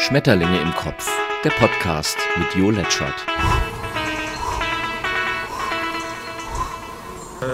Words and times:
Schmetterlinge 0.00 0.62
im 0.62 0.70
Kopf, 0.72 1.06
der 1.44 1.50
Podcast 1.50 2.16
mit 2.38 2.54
Jo 2.54 2.70
Letschert. 2.70 3.26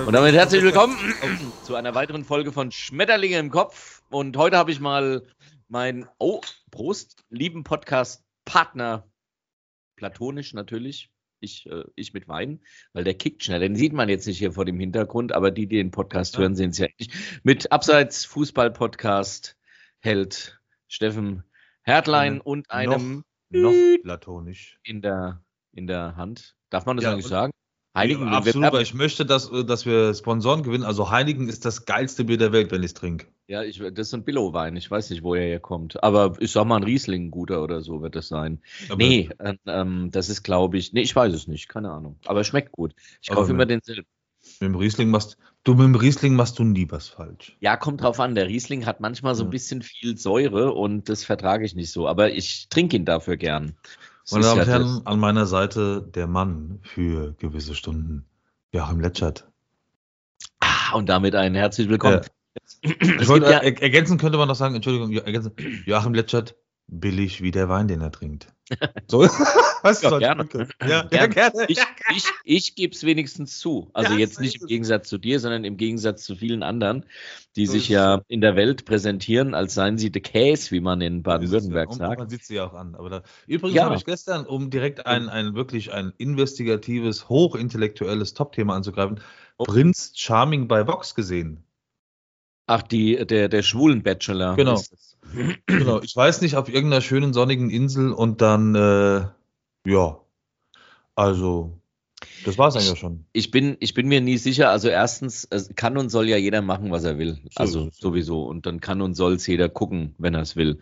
Und 0.07 0.13
damit 0.13 0.33
herzlich 0.33 0.63
willkommen 0.63 0.97
zu 1.65 1.75
einer 1.75 1.97
weiteren 1.97 2.25
Folge 2.25 2.53
von 2.53 2.71
Schmetterlinge 2.71 3.39
im 3.39 3.51
Kopf. 3.51 4.03
Und 4.11 4.37
heute 4.37 4.57
habe 4.57 4.71
ich 4.71 4.79
mal 4.79 5.27
meinen, 5.67 6.07
oh, 6.19 6.41
Prost, 6.71 7.25
lieben 7.31 7.65
Podcast-Partner, 7.65 9.11
platonisch 9.97 10.55
natürlich, 10.55 11.11
ich, 11.41 11.67
äh, 11.67 11.83
ich 11.97 12.13
mit 12.13 12.29
Wein, 12.29 12.61
weil 12.93 13.03
der 13.03 13.15
kickt 13.15 13.43
schnell. 13.43 13.59
Den 13.59 13.75
sieht 13.75 13.93
man 13.93 14.09
jetzt 14.09 14.27
nicht 14.27 14.39
hier 14.39 14.53
vor 14.53 14.65
dem 14.65 14.79
Hintergrund, 14.79 15.33
aber 15.33 15.51
die, 15.51 15.67
die 15.67 15.79
den 15.79 15.91
Podcast 15.91 16.39
hören, 16.39 16.55
sehen 16.55 16.71
es 16.71 16.79
ja 16.79 16.87
nicht. 16.97 17.13
Mit 17.43 17.73
Abseits 17.73 18.25
Fußball-Podcast 18.25 19.59
hält 19.99 20.61
Steffen 20.87 21.43
Hertlein 21.87 22.41
und 22.41 22.71
einem 22.71 23.25
noch, 23.51 23.71
noch 23.71 24.03
platonisch 24.03 24.79
in 24.83 25.03
der, 25.03 25.43
in 25.73 25.87
der 25.87 26.17
Hand. 26.17 26.57
Darf 26.71 26.85
man 26.85 26.97
das 26.97 27.05
Ja, 27.05 27.13
eigentlich 27.13 27.27
sagen? 27.27 27.53
Heiligen 27.97 28.27
ja, 28.27 28.33
absolut, 28.33 28.73
weil 28.75 28.83
ich 28.83 28.93
möchte, 28.93 29.25
dass, 29.25 29.51
äh, 29.51 29.65
dass 29.65 29.87
wir 29.87 30.13
Sponsoren 30.13 30.63
gewinnen. 30.63 30.85
Also 30.85 31.11
Heiligen 31.11 31.49
ist 31.49 31.65
das 31.65 31.87
geilste 31.87 32.25
Bier 32.25 32.37
der 32.37 32.53
Welt, 32.53 32.71
wenn 32.71 32.83
ich 32.83 32.89
es 32.89 32.95
trinke. 32.95 33.29
Ja, 33.47 33.63
ich, 33.63 33.79
das 33.79 34.09
ist 34.09 34.15
ein 34.15 34.25
Billow-Wein. 34.25 34.77
Ich 34.77 34.91
weiß 34.91 35.09
nicht, 35.09 35.23
woher 35.23 35.49
er 35.49 35.61
kommt. 35.61 36.03
Aber 36.03 36.37
ich 36.41 36.53
sag 36.53 36.67
mal, 36.67 36.77
ein 36.77 36.83
Riesling, 36.83 37.31
guter 37.31 37.63
oder 37.63 37.81
so 37.81 38.03
wird 38.03 38.15
das 38.15 38.29
sein. 38.29 38.61
Aber- 38.91 38.97
nee, 38.99 39.31
äh, 39.39 39.55
ähm, 39.67 40.11
das 40.11 40.29
ist, 40.29 40.43
glaube 40.43 40.77
ich, 40.77 40.93
nee, 40.93 41.03
ich 41.03 41.17
weiß 41.17 41.33
es 41.33 41.47
nicht, 41.47 41.69
keine 41.69 41.91
Ahnung. 41.91 42.19
Aber 42.27 42.41
es 42.41 42.49
schmeckt 42.49 42.73
gut. 42.73 42.93
Ich 43.23 43.31
Aber 43.31 43.41
kaufe 43.41 43.53
immer 43.53 43.65
denselben. 43.65 44.07
Mit 44.61 44.69
dem 44.69 44.75
Riesling 44.77 45.11
machst 45.11 45.37
du 45.65 45.75
mit 45.75 45.85
dem 45.85 45.95
Riesling 45.95 46.35
machst 46.35 46.59
du 46.59 46.65
nie 46.65 46.91
was 46.91 47.09
falsch. 47.09 47.57
Ja, 47.61 47.77
kommt 47.77 48.03
drauf 48.03 48.21
an. 48.21 48.35
Der 48.35 48.47
Riesling 48.47 48.87
hat 48.87 49.01
manchmal 49.01 49.35
so 49.35 49.45
ein 49.45 49.51
bisschen 49.51 49.83
viel 49.83 50.17
Säure 50.17 50.73
und 50.73 51.09
das 51.09 51.25
vertrage 51.25 51.65
ich 51.65 51.75
nicht 51.75 51.91
so. 51.91 52.09
Aber 52.09 52.33
ich 52.33 52.69
trinke 52.69 52.97
ihn 52.97 53.05
dafür 53.05 53.37
gern. 53.37 53.75
Das 54.23 54.33
Meine 54.33 54.45
Damen 54.45 54.61
und 54.61 54.67
Herren, 54.67 55.03
an 55.05 55.19
meiner 55.21 55.47
Seite 55.47 56.03
der 56.03 56.27
Mann 56.27 56.81
für 56.83 57.35
gewisse 57.35 57.75
Stunden. 57.75 58.25
Joachim 58.73 59.01
Letschert. 59.01 59.49
Ah, 60.61 60.95
und 60.95 61.09
damit 61.09 61.35
ein 61.35 61.55
herzlich 61.55 61.89
willkommen. 61.89 62.21
Es 62.65 62.79
Ich 62.83 63.29
wollte, 63.29 63.51
ja, 63.51 63.59
er, 63.59 63.83
ergänzen 63.83 64.19
könnte 64.19 64.39
man 64.39 64.49
noch 64.49 64.57
sagen, 64.57 64.75
Entschuldigung, 64.75 65.13
ergänzen, 65.13 65.53
Joachim 65.85 66.15
Letschert, 66.15 66.57
billig 66.89 67.43
wie 67.43 67.51
der 67.51 67.69
Wein, 67.69 67.89
den 67.89 68.01
er 68.01 68.13
trinkt. 68.13 68.49
So, 69.07 69.29
was 69.87 70.03
Ja, 70.03 70.13
ich 70.13 70.19
gerne. 70.19 70.49
Ja, 70.83 70.89
ja, 70.89 71.27
Gerne. 71.27 71.29
gerne. 71.35 71.65
ich, 71.69 71.79
ich, 72.15 72.25
ich 72.45 72.75
gebe 72.75 72.95
es 72.95 73.05
wenigstens 73.05 73.59
zu. 73.59 73.89
Also 73.93 74.13
Ja, 74.13 74.19
jetzt 74.19 74.41
nicht 74.41 74.61
im. 74.61 74.67
Gegensatz 74.67 75.09
zu 75.09 75.19
dir, 75.19 75.41
sondern 75.41 75.65
im 75.65 75.77
Gegensatz 75.77 76.25
zu 76.25 76.37
vielen 76.37 76.63
anderen, 76.63 77.07
die 77.57 77.67
So 77.67 77.73
sich 77.73 77.89
ja 77.89 78.23
in 78.29 78.41
der 78.41 78.57
Welt 78.57 78.85
präsentieren, 78.85 79.55
als 79.55 79.75
seien 79.75 79.99
sie 79.99 80.11
de 80.11 80.23
Käse, 80.23 80.71
wie 80.73 80.81
man 80.81 81.01
in 81.01 81.23
Baden-Württemberg 81.23 81.93
sagt. 81.95 82.19
Man 82.19 82.29
sieht 82.29 82.45
sie 82.45 82.57
ja 82.57 82.67
auch 82.67 82.75
an. 82.75 82.95
Aber 82.95 83.11
da, 83.11 83.23
übrigens 83.47 83.81
habe 83.81 83.97
ich 83.97 84.05
gestern, 84.05 84.47
um 84.47 84.71
direkt 84.71 85.07
ein, 85.07 85.29
ein 85.29 85.55
wirklich 85.55 85.93
ein 85.93 86.13
investigatives, 86.19 87.29
hochintellektuelles 87.29 88.35
Top-Thema 88.35 88.75
anzugreifen, 88.75 89.21
Oh. 89.59 89.65
Prinz 89.65 90.13
Charming 90.15 90.69
bei 90.69 90.87
Vox 90.87 91.15
gesehen. 91.15 91.65
Ach, 92.67 92.83
die, 92.83 93.25
der, 93.27 93.49
der 93.49 93.63
schwulen 93.63 94.03
Bachelor. 94.03 94.57
Genau. 94.57 94.83
Genau, 95.67 96.01
ich 96.03 96.15
weiß 96.15 96.41
nicht, 96.43 96.57
auf 96.57 96.69
irgendeiner 96.69 97.01
schönen 97.01 97.33
sonnigen 97.33 97.71
Insel 97.71 98.13
und 98.13 98.43
dann, 98.43 98.75
äh, 98.75 99.27
ja, 99.87 100.19
also, 101.15 101.79
das 102.45 102.59
war 102.59 102.69
es 102.69 102.77
eigentlich 102.77 102.99
schon. 102.99 103.25
Ich 103.33 103.51
bin, 103.51 103.77
ich 103.81 103.95
bin 103.95 104.09
mir 104.09 104.21
nie 104.21 104.37
sicher. 104.37 104.71
Also 104.71 104.89
erstens, 104.89 105.47
es 105.51 105.75
kann 105.75 105.97
und 105.97 106.11
soll 106.11 106.29
ja 106.29 106.37
jeder 106.37 106.63
machen, 106.63 106.91
was 106.91 107.05
er 107.05 107.19
will. 107.19 107.39
So 107.45 107.51
Also 107.57 107.91
sowieso. 107.93 108.45
Und 108.45 108.67
dann 108.67 108.81
kann 108.81 109.01
und 109.01 109.15
soll 109.15 109.35
es 109.35 109.47
jeder 109.47 109.69
gucken, 109.69 110.15
wenn 110.19 110.35
er 110.35 110.43
es 110.43 110.57
will. 110.57 110.79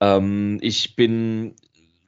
Ähm, 0.00 0.58
ich 0.60 0.96
bin, 0.96 1.54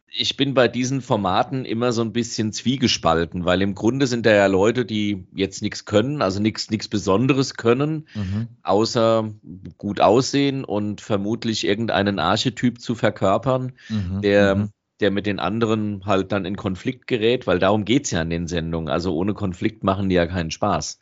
ich 0.09 0.37
bin 0.37 0.55
bei 0.55 0.69
diesen 0.69 1.03
Formaten 1.03 1.65
immer 1.65 1.93
so 1.93 2.03
ein 2.03 2.13
bisschen 2.13 2.53
zwiegespalten, 2.53 3.45
weil 3.45 3.63
im 3.63 3.75
Grunde 3.75 4.07
sind 4.07 4.27
da 4.27 4.33
ja 4.35 4.47
Leute, 4.47 4.85
die 4.85 5.27
jetzt 5.35 5.63
nichts 5.63 5.85
können, 5.85 6.23
also 6.23 6.41
nichts, 6.41 6.71
nichts 6.71 6.89
Besonderes 6.89 7.55
können, 7.55 8.09
Mhm. 8.15 8.49
außer 8.63 9.33
gut 9.79 10.01
aussehen 10.01 10.65
und 10.65 11.01
vermutlich 11.01 11.65
irgendeinen 11.67 12.19
Archetyp 12.19 12.81
zu 12.81 12.95
verkörpern 12.95 13.73
Mhm. 13.89 14.23
der, 14.23 14.55
Mhm. 14.57 14.71
Der 15.01 15.11
mit 15.11 15.27
den 15.27 15.39
anderen 15.39 16.07
halt 16.07 16.33
dann 16.33 16.45
in 16.45 16.57
Konflikt 16.57 17.07
gerät, 17.07 17.47
weil 17.47 17.59
darum 17.59 17.85
geht's 17.85 18.11
ja 18.11 18.23
in 18.23 18.31
den 18.31 18.47
Sendungen. 18.47 18.89
Also 18.89 19.15
ohne 19.15 19.35
Konflikt 19.35 19.85
machen 19.85 20.09
die 20.09 20.15
ja 20.15 20.27
keinen 20.27 20.51
Spaß. 20.51 21.01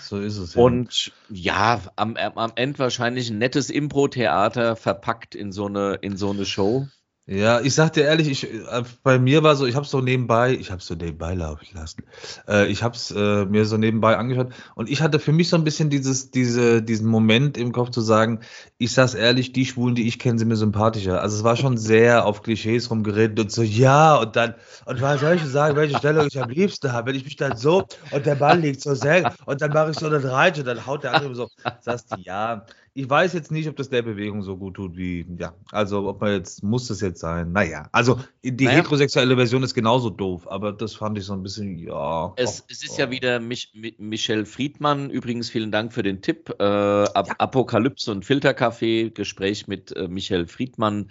So 0.00 0.20
ist 0.20 0.38
es 0.38 0.54
ja. 0.54 0.62
Und 0.62 1.12
ja, 1.28 1.80
am, 1.96 2.16
am 2.16 2.52
Ende 2.54 2.78
wahrscheinlich 2.78 3.30
ein 3.30 3.38
nettes 3.38 3.70
Impro-Theater 3.70 4.74
verpackt 4.74 5.34
in 5.34 5.52
so 5.52 5.66
eine, 5.66 5.94
in 6.00 6.16
so 6.16 6.30
eine 6.30 6.46
Show. 6.46 6.88
Ja, 7.30 7.60
ich 7.60 7.74
sag 7.74 7.92
dir 7.92 8.04
ehrlich, 8.04 8.26
ich, 8.26 8.50
äh, 8.50 8.82
bei 9.02 9.18
mir 9.18 9.42
war 9.42 9.54
so, 9.54 9.66
ich 9.66 9.74
habe 9.76 9.84
so 9.84 10.00
nebenbei, 10.00 10.54
ich 10.54 10.70
habe 10.70 10.80
so 10.80 10.94
nebenbei 10.94 11.34
laufen 11.34 11.66
lassen. 11.74 12.04
Äh, 12.48 12.68
ich 12.68 12.82
habe 12.82 12.96
es 12.96 13.10
äh, 13.10 13.44
mir 13.44 13.66
so 13.66 13.76
nebenbei 13.76 14.16
angeschaut 14.16 14.54
und 14.76 14.88
ich 14.88 15.02
hatte 15.02 15.18
für 15.18 15.32
mich 15.32 15.50
so 15.50 15.56
ein 15.56 15.62
bisschen 15.62 15.90
dieses, 15.90 16.30
diese, 16.30 16.82
diesen 16.82 17.06
Moment 17.06 17.58
im 17.58 17.72
Kopf 17.72 17.90
zu 17.90 18.00
sagen, 18.00 18.40
ich 18.78 18.92
sag's 18.92 19.12
ehrlich, 19.12 19.52
die 19.52 19.66
Schwulen, 19.66 19.94
die 19.94 20.08
ich 20.08 20.18
kenne, 20.18 20.38
sind 20.38 20.48
mir 20.48 20.56
sympathischer. 20.56 21.20
Also 21.20 21.36
es 21.36 21.44
war 21.44 21.56
schon 21.56 21.76
sehr 21.76 22.24
auf 22.24 22.42
Klischees 22.42 22.90
rumgeredet 22.90 23.38
und 23.38 23.52
so, 23.52 23.62
ja, 23.62 24.16
und 24.16 24.34
dann, 24.34 24.54
und 24.86 25.02
was 25.02 25.20
soll 25.20 25.34
ich 25.34 25.44
sagen, 25.44 25.76
welche 25.76 25.96
Stellung 25.96 26.26
ich 26.28 26.40
am 26.40 26.48
liebsten 26.48 26.92
habe, 26.94 27.10
wenn 27.10 27.16
ich 27.16 27.24
mich 27.24 27.36
dann 27.36 27.56
so 27.56 27.88
und 28.10 28.24
der 28.24 28.36
Ball 28.36 28.58
liegt 28.58 28.80
so 28.80 28.94
sehr 28.94 29.34
und 29.44 29.60
dann 29.60 29.72
mache 29.72 29.90
ich 29.90 29.98
so 29.98 30.06
eine 30.06 30.24
Reite 30.24 30.60
und 30.60 30.66
dann 30.66 30.86
haut 30.86 31.04
der 31.04 31.12
andere 31.12 31.34
so, 31.34 31.50
sagst 31.80 32.10
du, 32.10 32.16
ja, 32.16 32.64
ich 32.98 33.08
weiß 33.08 33.32
jetzt 33.32 33.52
nicht, 33.52 33.68
ob 33.68 33.76
das 33.76 33.90
der 33.90 34.02
Bewegung 34.02 34.42
so 34.42 34.56
gut 34.56 34.74
tut 34.74 34.96
wie, 34.96 35.24
ja, 35.38 35.54
also 35.70 36.08
ob 36.08 36.20
man 36.20 36.32
jetzt, 36.32 36.64
muss 36.64 36.88
das 36.88 37.00
jetzt 37.00 37.20
sein? 37.20 37.52
Naja, 37.52 37.88
also 37.92 38.18
die 38.42 38.64
Naja. 38.64 38.78
heterosexuelle 38.78 39.36
Version 39.36 39.62
ist 39.62 39.72
genauso 39.74 40.10
doof, 40.10 40.50
aber 40.50 40.72
das 40.72 40.94
fand 40.94 41.16
ich 41.16 41.24
so 41.24 41.32
ein 41.32 41.44
bisschen, 41.44 41.78
ja. 41.78 42.32
Es, 42.34 42.64
es 42.68 42.82
ist 42.82 42.98
ja 42.98 43.08
wieder 43.12 43.38
Mich, 43.38 43.70
Mi- 43.72 43.94
Michelle 43.98 44.44
Friedmann. 44.44 45.10
Übrigens 45.10 45.48
vielen 45.48 45.70
Dank 45.70 45.92
für 45.92 46.02
den 46.02 46.22
Tipp. 46.22 46.52
Äh, 46.58 46.64
Ap 46.64 47.36
Apokalypse 47.38 48.10
und 48.10 48.24
Filterkaffee, 48.24 49.10
Gespräch 49.10 49.68
mit 49.68 49.94
äh, 49.96 50.08
Michelle 50.08 50.48
Friedmann 50.48 51.10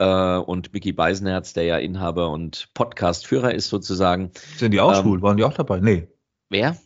äh, 0.00 0.36
und 0.36 0.74
Mickey 0.74 0.92
Beisenherz, 0.92 1.54
der 1.54 1.64
ja 1.64 1.78
Inhaber 1.78 2.28
und 2.28 2.68
Podcast-Führer 2.74 3.54
ist 3.54 3.68
sozusagen. 3.68 4.32
Sind 4.58 4.72
die 4.72 4.80
auch 4.80 4.94
ähm, 4.94 5.02
schwul? 5.02 5.22
Waren 5.22 5.38
die 5.38 5.44
auch 5.44 5.54
dabei? 5.54 5.80
Nee, 5.80 6.08
Wer? 6.50 6.76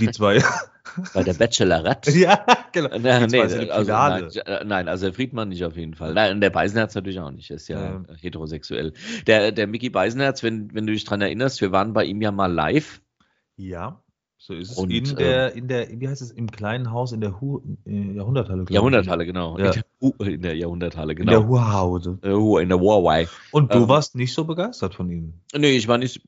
die 0.00 0.10
zwei. 0.10 0.42
Bei 1.14 1.22
der 1.22 1.34
Bachelorette? 1.34 2.10
ja, 2.18 2.44
genau. 2.72 2.88
Äh, 2.90 3.26
Die 3.26 3.32
nee, 3.32 3.40
also, 3.40 3.56
Finale. 3.84 4.28
nein, 4.34 4.46
äh, 4.46 4.64
nein, 4.64 4.88
also 4.88 5.10
Friedmann 5.12 5.48
nicht 5.48 5.64
auf 5.64 5.76
jeden 5.76 5.94
Fall. 5.94 6.12
Nein, 6.14 6.40
der 6.40 6.50
Beisenherz 6.50 6.94
natürlich 6.94 7.18
auch 7.20 7.30
nicht. 7.30 7.50
Ist 7.50 7.68
ja 7.68 7.96
Ähm. 7.96 8.06
heterosexuell. 8.20 8.92
Der, 9.26 9.50
der 9.52 9.66
Mickey 9.66 9.90
Beisenherz, 9.90 10.42
wenn, 10.42 10.74
wenn 10.74 10.86
du 10.86 10.92
dich 10.92 11.04
dran 11.04 11.20
erinnerst, 11.20 11.60
wir 11.60 11.72
waren 11.72 11.92
bei 11.94 12.04
ihm 12.04 12.20
ja 12.20 12.30
mal 12.32 12.52
live. 12.52 13.00
Ja, 13.56 14.02
so 14.36 14.52
ist 14.52 14.72
es. 14.72 14.76
Und, 14.78 14.90
in 14.90 15.06
ähm, 15.06 15.16
der, 15.16 15.54
in 15.54 15.68
der, 15.68 15.88
wie 16.00 16.06
heißt 16.08 16.20
es, 16.20 16.30
im 16.30 16.50
kleinen 16.50 16.90
Haus 16.90 17.12
in 17.12 17.20
der 17.22 17.40
Hu 17.40 17.62
äh, 17.86 18.12
Jahrhunderthalle. 18.12 18.66
Jahrhunderthalle, 18.68 19.24
genau. 19.24 19.58
Ja. 19.58 19.66
In, 19.66 19.72
der, 19.72 19.82
Hu- 20.00 20.14
in 20.24 20.42
der 20.42 20.56
Jahrhunderthalle, 20.56 21.14
In 21.14 21.26
der 21.26 21.38
genau. 21.38 21.48
Hurhause. 21.48 22.18
Äh, 22.22 22.30
Hu- 22.32 22.58
in 22.58 22.68
der 22.68 22.78
Huawei. 22.78 23.26
Und 23.52 23.72
du 23.72 23.78
Ähm, 23.84 23.88
warst 23.88 24.16
nicht 24.16 24.34
so 24.34 24.44
begeistert 24.44 24.94
von 24.94 25.10
ihm. 25.10 25.40
Nee, 25.56 25.76
ich 25.76 25.88
war 25.88 25.96
nicht, 25.98 26.20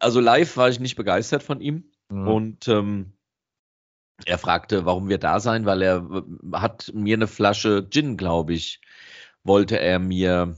also 0.00 0.18
live 0.20 0.56
war 0.56 0.68
ich 0.68 0.80
nicht 0.80 0.96
begeistert 0.96 1.42
von 1.44 1.60
ihm. 1.60 1.84
Ja. 2.10 2.24
Und 2.24 2.68
ähm, 2.68 3.12
er 4.26 4.38
fragte, 4.38 4.84
warum 4.84 5.08
wir 5.08 5.18
da 5.18 5.40
sein, 5.40 5.66
weil 5.66 5.82
er 5.82 6.06
hat 6.52 6.90
mir 6.94 7.16
eine 7.16 7.26
Flasche 7.26 7.88
Gin, 7.88 8.16
glaube 8.16 8.54
ich, 8.54 8.80
wollte 9.42 9.78
er 9.78 9.98
mir 9.98 10.56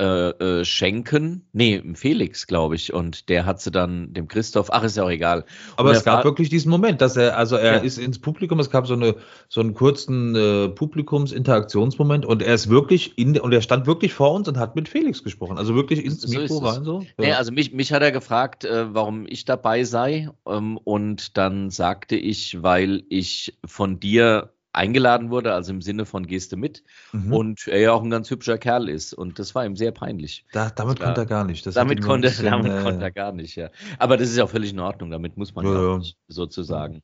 äh, 0.00 0.30
äh, 0.30 0.64
schenken. 0.64 1.44
Nee, 1.52 1.82
Felix, 1.94 2.46
glaube 2.46 2.74
ich. 2.74 2.94
Und 2.94 3.28
der 3.28 3.44
hat 3.44 3.60
sie 3.60 3.70
dann 3.70 4.14
dem 4.14 4.28
Christoph, 4.28 4.72
ach, 4.72 4.82
ist 4.82 4.96
ja 4.96 5.04
auch 5.04 5.10
egal. 5.10 5.44
Aber 5.76 5.92
es 5.92 6.04
gab 6.04 6.24
wirklich 6.24 6.48
diesen 6.48 6.70
Moment, 6.70 7.02
dass 7.02 7.16
er, 7.16 7.36
also 7.36 7.56
er 7.56 7.74
Ja. 7.74 7.78
ist 7.80 7.98
ins 7.98 8.18
Publikum, 8.18 8.58
es 8.60 8.70
gab 8.70 8.86
so, 8.86 8.94
eine, 8.94 9.16
so 9.48 9.60
einen 9.60 9.74
kurzen 9.74 10.34
äh, 10.34 10.68
Publikumsinteraktionsmoment 10.70 12.24
und 12.24 12.42
er 12.42 12.54
ist 12.54 12.70
wirklich 12.70 13.18
in, 13.18 13.38
und 13.38 13.52
er 13.52 13.60
stand 13.60 13.86
wirklich 13.86 14.14
vor 14.14 14.32
uns 14.32 14.48
und 14.48 14.56
hat 14.56 14.74
mit 14.74 14.88
Felix 14.88 15.22
gesprochen. 15.22 15.58
Also 15.58 15.74
wirklich 15.74 16.04
ins 16.04 16.22
So 16.22 16.38
Mikro 16.38 16.58
rein 16.58 16.84
so. 16.84 17.04
Nee, 17.18 17.32
also 17.32 17.52
mich, 17.52 17.72
mich 17.72 17.92
hat 17.92 18.02
er 18.02 18.12
gefragt, 18.12 18.64
äh, 18.64 18.94
warum 18.94 19.26
ich 19.28 19.44
dabei 19.44 19.84
sei. 19.84 20.30
Ähm, 20.46 20.78
und 20.78 21.36
dann 21.36 21.70
sagte 21.70 22.16
ich, 22.16 22.62
weil 22.62 23.02
ich 23.10 23.58
von 23.66 24.00
dir 24.00 24.50
eingeladen 24.72 25.30
wurde, 25.30 25.52
also 25.52 25.72
im 25.72 25.82
Sinne 25.82 26.06
von 26.06 26.26
Geste 26.26 26.56
mit. 26.56 26.82
Mhm. 27.12 27.32
Und 27.32 27.66
er 27.68 27.80
ja 27.80 27.92
auch 27.92 28.02
ein 28.02 28.10
ganz 28.10 28.30
hübscher 28.30 28.58
Kerl 28.58 28.88
ist. 28.88 29.12
Und 29.12 29.38
das 29.38 29.54
war 29.54 29.64
ihm 29.64 29.76
sehr 29.76 29.92
peinlich. 29.92 30.44
da, 30.52 30.70
damit 30.70 30.98
Ja. 30.98 31.06
konnte 31.06 31.22
er 31.22 31.26
gar 31.26 31.44
nicht. 31.44 31.66
Das 31.66 31.74
damit 31.74 32.02
konnte, 32.02 32.28
bisschen, 32.28 32.46
damit 32.46 32.72
äh, 32.72 32.82
konnte 32.82 33.02
er 33.04 33.10
gar 33.10 33.32
nicht, 33.32 33.56
ja. 33.56 33.70
Aber 33.98 34.16
das 34.16 34.30
ist 34.30 34.36
ja 34.36 34.44
auch 34.44 34.50
völlig 34.50 34.72
in 34.72 34.80
Ordnung, 34.80 35.10
damit 35.10 35.36
muss 35.36 35.54
man 35.54 35.64
Ja, 35.66 35.72
ja, 35.92 35.98
nicht, 35.98 36.16
sozusagen. 36.28 37.02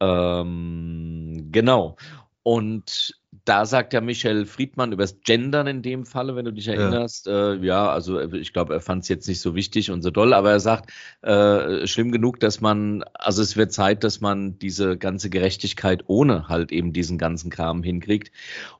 Ähm, 0.00 1.48
genau. 1.52 1.96
Und 2.42 3.14
da 3.44 3.64
sagt 3.64 3.92
ja 3.92 4.00
Michel 4.00 4.44
Friedmann 4.44 4.92
übers 4.92 5.20
Gendern 5.22 5.66
in 5.66 5.82
dem 5.82 6.04
Falle, 6.04 6.34
wenn 6.34 6.46
du 6.46 6.52
dich 6.52 6.68
erinnerst. 6.68 7.26
Ja, 7.26 7.52
äh, 7.52 7.64
ja 7.64 7.88
also 7.88 8.20
ich 8.20 8.52
glaube, 8.52 8.74
er 8.74 8.80
fand 8.80 9.02
es 9.04 9.08
jetzt 9.08 9.28
nicht 9.28 9.40
so 9.40 9.54
wichtig 9.54 9.90
und 9.90 10.02
so 10.02 10.10
doll, 10.10 10.32
aber 10.32 10.50
er 10.50 10.60
sagt, 10.60 10.90
äh, 11.22 11.86
schlimm 11.86 12.12
genug, 12.12 12.40
dass 12.40 12.60
man, 12.60 13.04
also 13.14 13.42
es 13.42 13.56
wird 13.56 13.72
Zeit, 13.72 14.04
dass 14.04 14.20
man 14.20 14.58
diese 14.58 14.96
ganze 14.96 15.30
Gerechtigkeit 15.30 16.04
ohne 16.06 16.48
halt 16.48 16.72
eben 16.72 16.92
diesen 16.92 17.18
ganzen 17.18 17.50
Kram 17.50 17.82
hinkriegt. 17.82 18.32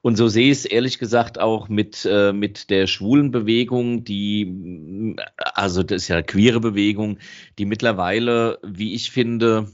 Und 0.03 0.17
so 0.17 0.27
sehe 0.29 0.51
ich 0.51 0.59
es 0.59 0.65
ehrlich 0.65 0.99
gesagt 0.99 1.39
auch 1.39 1.69
mit, 1.69 2.07
äh, 2.11 2.33
mit 2.33 2.71
der 2.71 2.87
schwulen 2.87 3.31
Bewegung, 3.31 4.05
die, 4.05 5.17
also 5.55 5.83
das 5.83 6.03
ist 6.03 6.09
ja 6.09 6.17
eine 6.17 6.25
queere 6.25 6.61
Bewegung, 6.61 7.19
die 7.59 7.67
mittlerweile, 7.67 8.59
wie 8.65 8.95
ich 8.95 9.11
finde, 9.11 9.69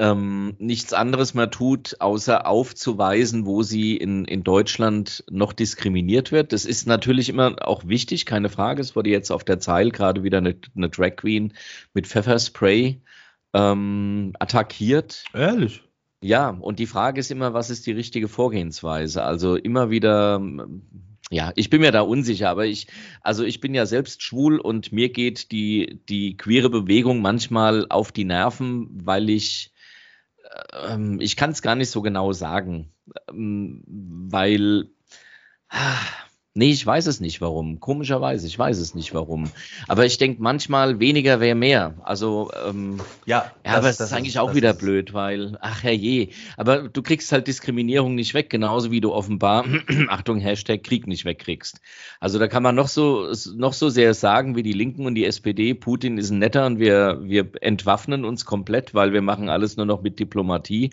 ähm, 0.00 0.56
nichts 0.58 0.94
anderes 0.94 1.34
mehr 1.34 1.50
tut, 1.50 1.96
außer 2.00 2.46
aufzuweisen, 2.46 3.44
wo 3.44 3.62
sie 3.62 3.98
in, 3.98 4.24
in 4.24 4.42
Deutschland 4.42 5.22
noch 5.30 5.52
diskriminiert 5.52 6.32
wird. 6.32 6.54
Das 6.54 6.64
ist 6.64 6.86
natürlich 6.86 7.28
immer 7.28 7.56
auch 7.60 7.86
wichtig, 7.86 8.24
keine 8.24 8.48
Frage. 8.48 8.80
Es 8.80 8.96
wurde 8.96 9.10
jetzt 9.10 9.30
auf 9.30 9.44
der 9.44 9.60
Zeil 9.60 9.90
gerade 9.90 10.24
wieder 10.24 10.38
eine, 10.38 10.56
eine 10.74 10.88
Drag 10.88 11.16
Queen 11.16 11.52
mit 11.92 12.06
Pfefferspray 12.06 13.02
ähm, 13.52 14.32
attackiert. 14.38 15.24
Ehrlich? 15.34 15.82
Ja, 16.22 16.48
und 16.48 16.78
die 16.78 16.86
Frage 16.86 17.20
ist 17.20 17.30
immer, 17.30 17.52
was 17.52 17.68
ist 17.68 17.86
die 17.86 17.92
richtige 17.92 18.28
Vorgehensweise? 18.28 19.22
Also 19.22 19.56
immer 19.56 19.90
wieder 19.90 20.40
ja, 21.32 21.52
ich 21.54 21.70
bin 21.70 21.80
mir 21.80 21.92
da 21.92 22.00
unsicher, 22.00 22.50
aber 22.50 22.66
ich, 22.66 22.88
also 23.20 23.44
ich 23.44 23.60
bin 23.60 23.72
ja 23.72 23.86
selbst 23.86 24.20
schwul 24.20 24.58
und 24.58 24.90
mir 24.90 25.10
geht 25.10 25.52
die, 25.52 26.00
die 26.08 26.36
queere 26.36 26.70
Bewegung 26.70 27.20
manchmal 27.22 27.86
auf 27.88 28.10
die 28.10 28.24
Nerven, 28.24 28.88
weil 29.04 29.30
ich 29.30 29.69
ich 31.20 31.36
kann 31.36 31.50
es 31.50 31.62
gar 31.62 31.74
nicht 31.74 31.90
so 31.90 32.02
genau 32.02 32.32
sagen, 32.32 32.92
ähm, 33.28 33.82
weil 33.86 34.90
ah, 35.68 35.98
Nee, 36.52 36.72
ich 36.72 36.84
weiß 36.84 37.06
es 37.06 37.20
nicht 37.20 37.40
warum. 37.40 37.78
Komischerweise, 37.78 38.48
ich 38.48 38.58
weiß 38.58 38.78
es 38.78 38.96
nicht 38.96 39.14
warum. 39.14 39.48
Aber 39.86 40.04
ich 40.04 40.18
denke 40.18 40.42
manchmal 40.42 40.98
weniger 40.98 41.38
wäre 41.38 41.54
mehr. 41.54 41.94
Also 42.02 42.50
ähm, 42.66 43.00
ja, 43.24 43.36
ja 43.36 43.52
das, 43.62 43.74
aber 43.76 43.88
es 43.90 44.00
ist 44.00 44.12
eigentlich 44.12 44.40
auch 44.40 44.52
wieder 44.52 44.70
ist. 44.70 44.80
blöd, 44.80 45.14
weil 45.14 45.56
ach 45.60 45.84
herrje. 45.84 46.30
Aber 46.56 46.88
du 46.88 47.02
kriegst 47.02 47.30
halt 47.30 47.46
Diskriminierung 47.46 48.16
nicht 48.16 48.34
weg, 48.34 48.50
genauso 48.50 48.90
wie 48.90 49.00
du 49.00 49.12
offenbar 49.12 49.64
Achtung 50.08 50.40
Hashtag 50.40 50.82
Krieg 50.82 51.06
nicht 51.06 51.24
wegkriegst. 51.24 51.80
Also 52.18 52.40
da 52.40 52.48
kann 52.48 52.64
man 52.64 52.74
noch 52.74 52.88
so 52.88 53.32
noch 53.54 53.72
so 53.72 53.88
sehr 53.88 54.12
sagen 54.12 54.56
wie 54.56 54.64
die 54.64 54.72
Linken 54.72 55.06
und 55.06 55.14
die 55.14 55.26
SPD. 55.26 55.74
Putin 55.74 56.18
ist 56.18 56.30
ein 56.30 56.40
netter 56.40 56.66
und 56.66 56.80
wir 56.80 57.20
wir 57.22 57.48
entwaffnen 57.60 58.24
uns 58.24 58.44
komplett, 58.44 58.92
weil 58.92 59.12
wir 59.12 59.22
machen 59.22 59.50
alles 59.50 59.76
nur 59.76 59.86
noch 59.86 60.02
mit 60.02 60.18
Diplomatie. 60.18 60.90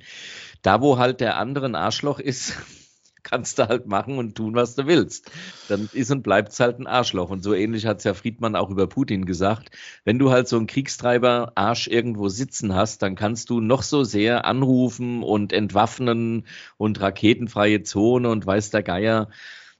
Da 0.61 0.81
wo 0.81 0.99
halt 0.99 1.19
der 1.19 1.37
andere 1.37 1.65
ein 1.65 1.75
Arschloch 1.75 2.19
ist 2.19 2.53
kannst 3.23 3.59
du 3.59 3.67
halt 3.67 3.87
machen 3.87 4.17
und 4.17 4.35
tun, 4.35 4.55
was 4.55 4.75
du 4.75 4.87
willst. 4.87 5.31
Dann 5.67 5.89
ist 5.93 6.11
und 6.11 6.23
bleibt 6.23 6.51
es 6.51 6.59
halt 6.59 6.79
ein 6.79 6.87
Arschloch. 6.87 7.29
Und 7.29 7.43
so 7.43 7.53
ähnlich 7.53 7.85
hat 7.85 7.97
es 7.99 8.03
ja 8.03 8.13
Friedmann 8.13 8.55
auch 8.55 8.69
über 8.69 8.87
Putin 8.87 9.25
gesagt. 9.25 9.71
Wenn 10.05 10.19
du 10.19 10.31
halt 10.31 10.47
so 10.47 10.57
einen 10.57 10.67
Kriegstreiber-Arsch 10.67 11.87
irgendwo 11.87 12.29
sitzen 12.29 12.75
hast, 12.75 13.01
dann 13.01 13.15
kannst 13.15 13.49
du 13.49 13.59
noch 13.59 13.83
so 13.83 14.03
sehr 14.03 14.45
anrufen 14.45 15.23
und 15.23 15.53
entwaffnen 15.53 16.45
und 16.77 17.01
raketenfreie 17.01 17.83
Zone 17.83 18.29
und 18.29 18.45
weiß 18.45 18.69
der 18.69 18.83
Geier. 18.83 19.29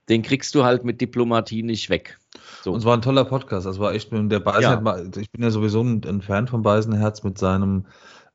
Den 0.10 0.22
kriegst 0.22 0.56
du 0.56 0.64
halt 0.64 0.86
mit 0.86 1.02
Diplomatie 1.02 1.64
nicht 1.64 1.90
weg. 1.90 2.18
So. 2.64 2.72
Und 2.72 2.80
es 2.80 2.86
war 2.86 2.96
ein 2.96 3.02
toller 3.02 3.26
Podcast. 3.26 3.66
Das 3.66 3.80
war 3.80 3.94
echt 3.94 4.12
der 4.12 4.40
Beisenherz. 4.40 5.16
Ja. 5.16 5.22
Ich 5.22 5.32
bin 5.32 5.44
ja 5.44 5.50
sowieso 5.50 5.82
ein 5.82 6.22
Fan 6.22 6.48
von 6.48 6.62
Beisenherz 6.62 7.24
mit 7.24 7.38
seinem 7.38 7.86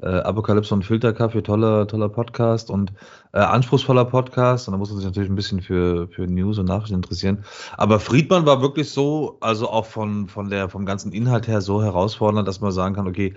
äh, 0.02 0.08
Apokalypse 0.08 0.75
und 0.75 0.84
Filterkaffee, 0.84 1.43
toller, 1.43 1.87
toller 1.87 2.08
Podcast 2.08 2.70
und 2.70 2.93
äh, 3.32 3.38
anspruchsvoller 3.38 4.04
Podcast. 4.04 4.69
Und 4.69 4.72
da 4.72 4.78
muss 4.78 4.90
man 4.90 4.99
sich 4.99 5.06
natürlich 5.06 5.31
ein 5.31 5.37
bisschen 5.37 5.62
für, 5.62 6.08
für 6.08 6.26
News 6.26 6.58
und 6.58 6.66
Nachrichten 6.66 6.96
interessieren. 6.96 7.44
Aber 7.76 8.00
Friedmann 8.00 8.44
war 8.44 8.60
wirklich 8.60 8.90
so, 8.90 9.38
also 9.40 9.69
auch 9.69 9.87
von, 9.87 10.28
von 10.28 10.50
der, 10.50 10.69
vom 10.69 10.87
ganzen 10.87 11.12
Inhalt 11.12 11.46
her 11.46 11.60
so 11.60 11.82
herausfordernd, 11.82 12.46
dass 12.46 12.60
man 12.60 12.72
sagen 12.72 12.94
kann, 12.94 13.06
okay, 13.06 13.34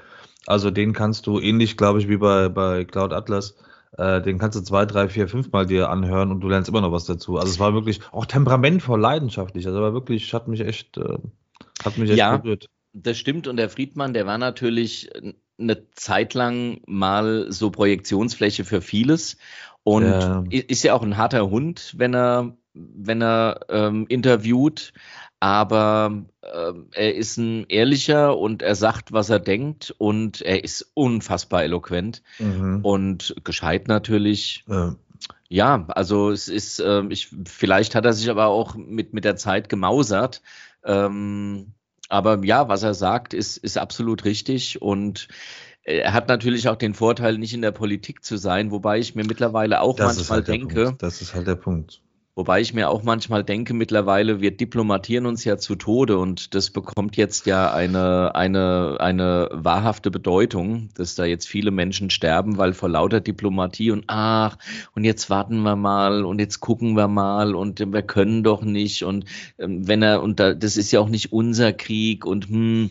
also 0.47 0.71
den 0.71 0.94
kannst 0.94 1.27
du 1.27 1.39
ähnlich, 1.39 1.77
glaube 1.77 2.00
ich, 2.00 2.09
wie 2.09 2.17
bei, 2.17 2.50
bei 2.50 2.83
Cloud 2.83 3.13
Atlas, 3.13 3.56
äh, 3.97 4.21
den 4.21 4.38
kannst 4.38 4.57
du 4.57 4.63
zwei, 4.63 4.85
drei, 4.85 5.07
vier, 5.07 5.27
fünf 5.27 5.51
Mal 5.51 5.65
dir 5.65 5.89
anhören 5.89 6.31
und 6.31 6.41
du 6.41 6.50
lernst 6.50 6.69
immer 6.69 6.81
noch 6.81 6.91
was 6.91 7.06
dazu. 7.06 7.38
Also 7.38 7.50
es 7.50 7.59
war 7.59 7.73
wirklich 7.73 8.01
auch 8.12 8.25
temperamentvoll, 8.25 9.00
leidenschaftlich. 9.00 9.67
Also 9.67 9.81
war 9.81 9.94
wirklich, 9.94 10.33
hat 10.33 10.47
mich 10.47 10.62
echt, 10.62 10.97
äh, 10.97 11.17
hat 11.83 11.97
mich 11.97 12.09
echt 12.09 12.19
ja. 12.19 12.38
berührt 12.38 12.69
das 12.95 13.17
stimmt. 13.17 13.47
Und 13.47 13.57
der 13.57 13.69
Friedmann, 13.69 14.13
der 14.13 14.25
war 14.25 14.38
natürlich 14.38 15.09
eine 15.60 15.90
Zeit 15.92 16.34
lang 16.34 16.81
mal 16.86 17.52
so 17.52 17.69
Projektionsfläche 17.69 18.66
für 18.66 18.81
vieles 18.81 19.38
und 19.84 20.06
ja. 20.06 20.44
ist 20.50 20.84
ja 20.84 20.96
auch 20.96 21.04
ein 21.04 21.16
harter 21.16 21.50
Hund, 21.50 21.94
wenn 21.98 22.16
er, 22.16 22.57
wenn 22.74 23.22
er 23.22 23.62
ähm, 23.69 24.06
interviewt. 24.10 24.94
Aber 25.40 26.24
äh, 26.42 26.74
er 26.94 27.13
ist 27.13 27.38
ein 27.38 27.66
ehrlicher 27.69 28.36
und 28.36 28.63
er 28.63 28.74
sagt, 28.74 29.12
was 29.12 29.30
er 29.30 29.40
denkt 29.40 29.94
und 30.00 30.42
er 30.42 30.63
ist 30.63 30.90
unfassbar 30.96 31.63
eloquent 31.63 32.24
mhm. 32.40 32.80
und 32.81 33.36
gescheit 33.44 33.88
natürlich. 33.88 34.63
Ja. 34.68 34.96
Ja, 35.48 35.86
also 35.90 36.31
es 36.31 36.48
ist, 36.48 36.80
äh, 36.80 37.04
ich, 37.10 37.30
vielleicht 37.46 37.94
hat 37.94 38.06
er 38.06 38.13
sich 38.13 38.30
aber 38.31 38.48
auch 38.48 38.74
mit, 38.75 39.13
mit 39.13 39.24
der 39.24 39.36
Zeit 39.36 39.69
gemausert. 39.69 40.42
Ähm, 40.84 41.75
aber 42.10 42.44
ja, 42.44 42.68
was 42.68 42.84
er 42.84 42.94
sagt, 42.94 43.34
ist, 43.34 43.57
ist 43.57 43.78
absolut 43.78 44.25
richtig 44.25 44.81
und 44.81 45.28
er 45.84 46.13
hat 46.13 46.28
natürlich 46.28 46.68
auch 46.68 46.78
den 46.78 46.96
Vorteil, 46.96 47.38
nicht 47.38 47.54
in 47.54 47.62
der 47.62 47.72
Politik 47.72 48.24
zu 48.24 48.38
sein, 48.38 48.72
wobei 48.72 49.00
ich 49.00 49.13
mir 49.13 49.24
mittlerweile 49.25 49.81
auch 49.81 49.96
das 49.96 50.18
manchmal 50.18 50.38
halt 50.38 50.48
denke. 50.48 50.96
Das 50.98 51.22
ist 51.22 51.36
halt 51.36 51.48
der 51.48 51.56
Punkt. 51.56 52.02
Wobei 52.38 52.60
ich 52.60 52.74
mir 52.74 52.90
auch 52.90 53.02
manchmal 53.02 53.46
denke, 53.46 53.74
mittlerweile, 53.74 54.42
wir 54.42 54.52
diplomatieren 54.52 55.26
uns 55.26 55.46
ja 55.46 55.58
zu 55.58 55.76
Tode 55.76 56.18
und 56.18 56.54
das 56.54 56.70
bekommt 56.70 57.16
jetzt 57.16 57.46
ja 57.46 57.74
eine, 57.74 58.36
eine, 58.36 58.98
eine 59.00 59.48
wahrhafte 59.54 60.12
Bedeutung, 60.12 60.90
dass 60.96 61.16
da 61.16 61.24
jetzt 61.24 61.48
viele 61.48 61.72
Menschen 61.72 62.10
sterben, 62.10 62.58
weil 62.58 62.74
vor 62.74 62.90
lauter 62.90 63.22
Diplomatie 63.22 63.92
und 63.92 64.04
ach, 64.08 64.58
und 64.94 65.06
jetzt 65.06 65.30
warten 65.30 65.60
wir 65.62 65.78
mal 65.78 66.26
und 66.26 66.40
jetzt 66.40 66.60
gucken 66.60 66.98
wir 66.98 67.08
mal 67.08 67.56
und 67.56 67.80
wir 67.80 68.02
können 68.02 68.44
doch 68.44 68.64
nicht 68.64 69.04
und 69.04 69.24
ähm, 69.58 69.88
wenn 69.88 70.02
er, 70.02 70.22
und 70.22 70.42
da, 70.42 70.54
das 70.54 70.76
ist 70.76 70.92
ja 70.92 71.00
auch 71.00 71.08
nicht 71.08 71.32
unser 71.32 71.72
Krieg 71.72 72.26
und 72.26 72.50
hm, 72.50 72.90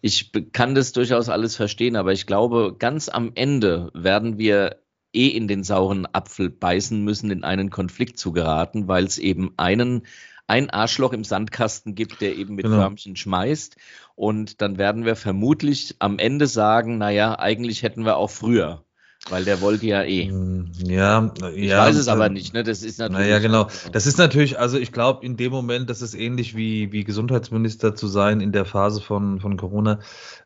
ich 0.00 0.32
kann 0.52 0.74
das 0.74 0.92
durchaus 0.92 1.28
alles 1.28 1.54
verstehen, 1.54 1.96
aber 1.96 2.12
ich 2.12 2.24
glaube, 2.24 2.74
ganz 2.78 3.10
am 3.10 3.32
Ende 3.34 3.90
werden 3.92 4.38
wir 4.38 4.76
eh 5.12 5.28
in 5.28 5.48
den 5.48 5.64
sauren 5.64 6.06
Apfel 6.12 6.50
beißen 6.50 7.02
müssen, 7.02 7.30
in 7.30 7.44
einen 7.44 7.70
Konflikt 7.70 8.18
zu 8.18 8.32
geraten, 8.32 8.88
weil 8.88 9.04
es 9.04 9.18
eben 9.18 9.52
einen 9.56 10.02
ein 10.48 10.70
Arschloch 10.70 11.12
im 11.12 11.24
Sandkasten 11.24 11.94
gibt, 11.96 12.20
der 12.20 12.36
eben 12.36 12.54
mit 12.54 12.66
genau. 12.66 12.76
Förmchen 12.76 13.16
schmeißt. 13.16 13.76
Und 14.14 14.62
dann 14.62 14.78
werden 14.78 15.04
wir 15.04 15.16
vermutlich 15.16 15.96
am 15.98 16.18
Ende 16.18 16.46
sagen, 16.46 16.98
naja, 16.98 17.38
eigentlich 17.38 17.82
hätten 17.82 18.04
wir 18.04 18.16
auch 18.16 18.30
früher 18.30 18.85
weil 19.28 19.44
der 19.44 19.60
wollte 19.60 19.86
ja 19.86 20.02
eh. 20.02 20.28
Hm, 20.28 20.70
ja, 20.84 21.32
ich 21.54 21.70
ja. 21.70 21.78
weiß 21.78 21.96
es 21.96 22.08
aber 22.08 22.28
nicht, 22.28 22.54
ne? 22.54 22.62
Das 22.62 22.82
ist 22.82 22.98
natürlich. 22.98 23.26
Naja, 23.26 23.38
genau. 23.38 23.68
Das 23.92 24.06
ist 24.06 24.18
natürlich, 24.18 24.58
also 24.58 24.78
ich 24.78 24.92
glaube, 24.92 25.24
in 25.24 25.36
dem 25.36 25.50
Moment, 25.50 25.90
das 25.90 26.02
ist 26.02 26.14
ähnlich 26.14 26.56
wie, 26.56 26.92
wie 26.92 27.04
Gesundheitsminister 27.04 27.94
zu 27.94 28.06
sein 28.06 28.40
in 28.40 28.52
der 28.52 28.64
Phase 28.64 29.00
von, 29.00 29.40
von 29.40 29.56
Corona. 29.56 29.98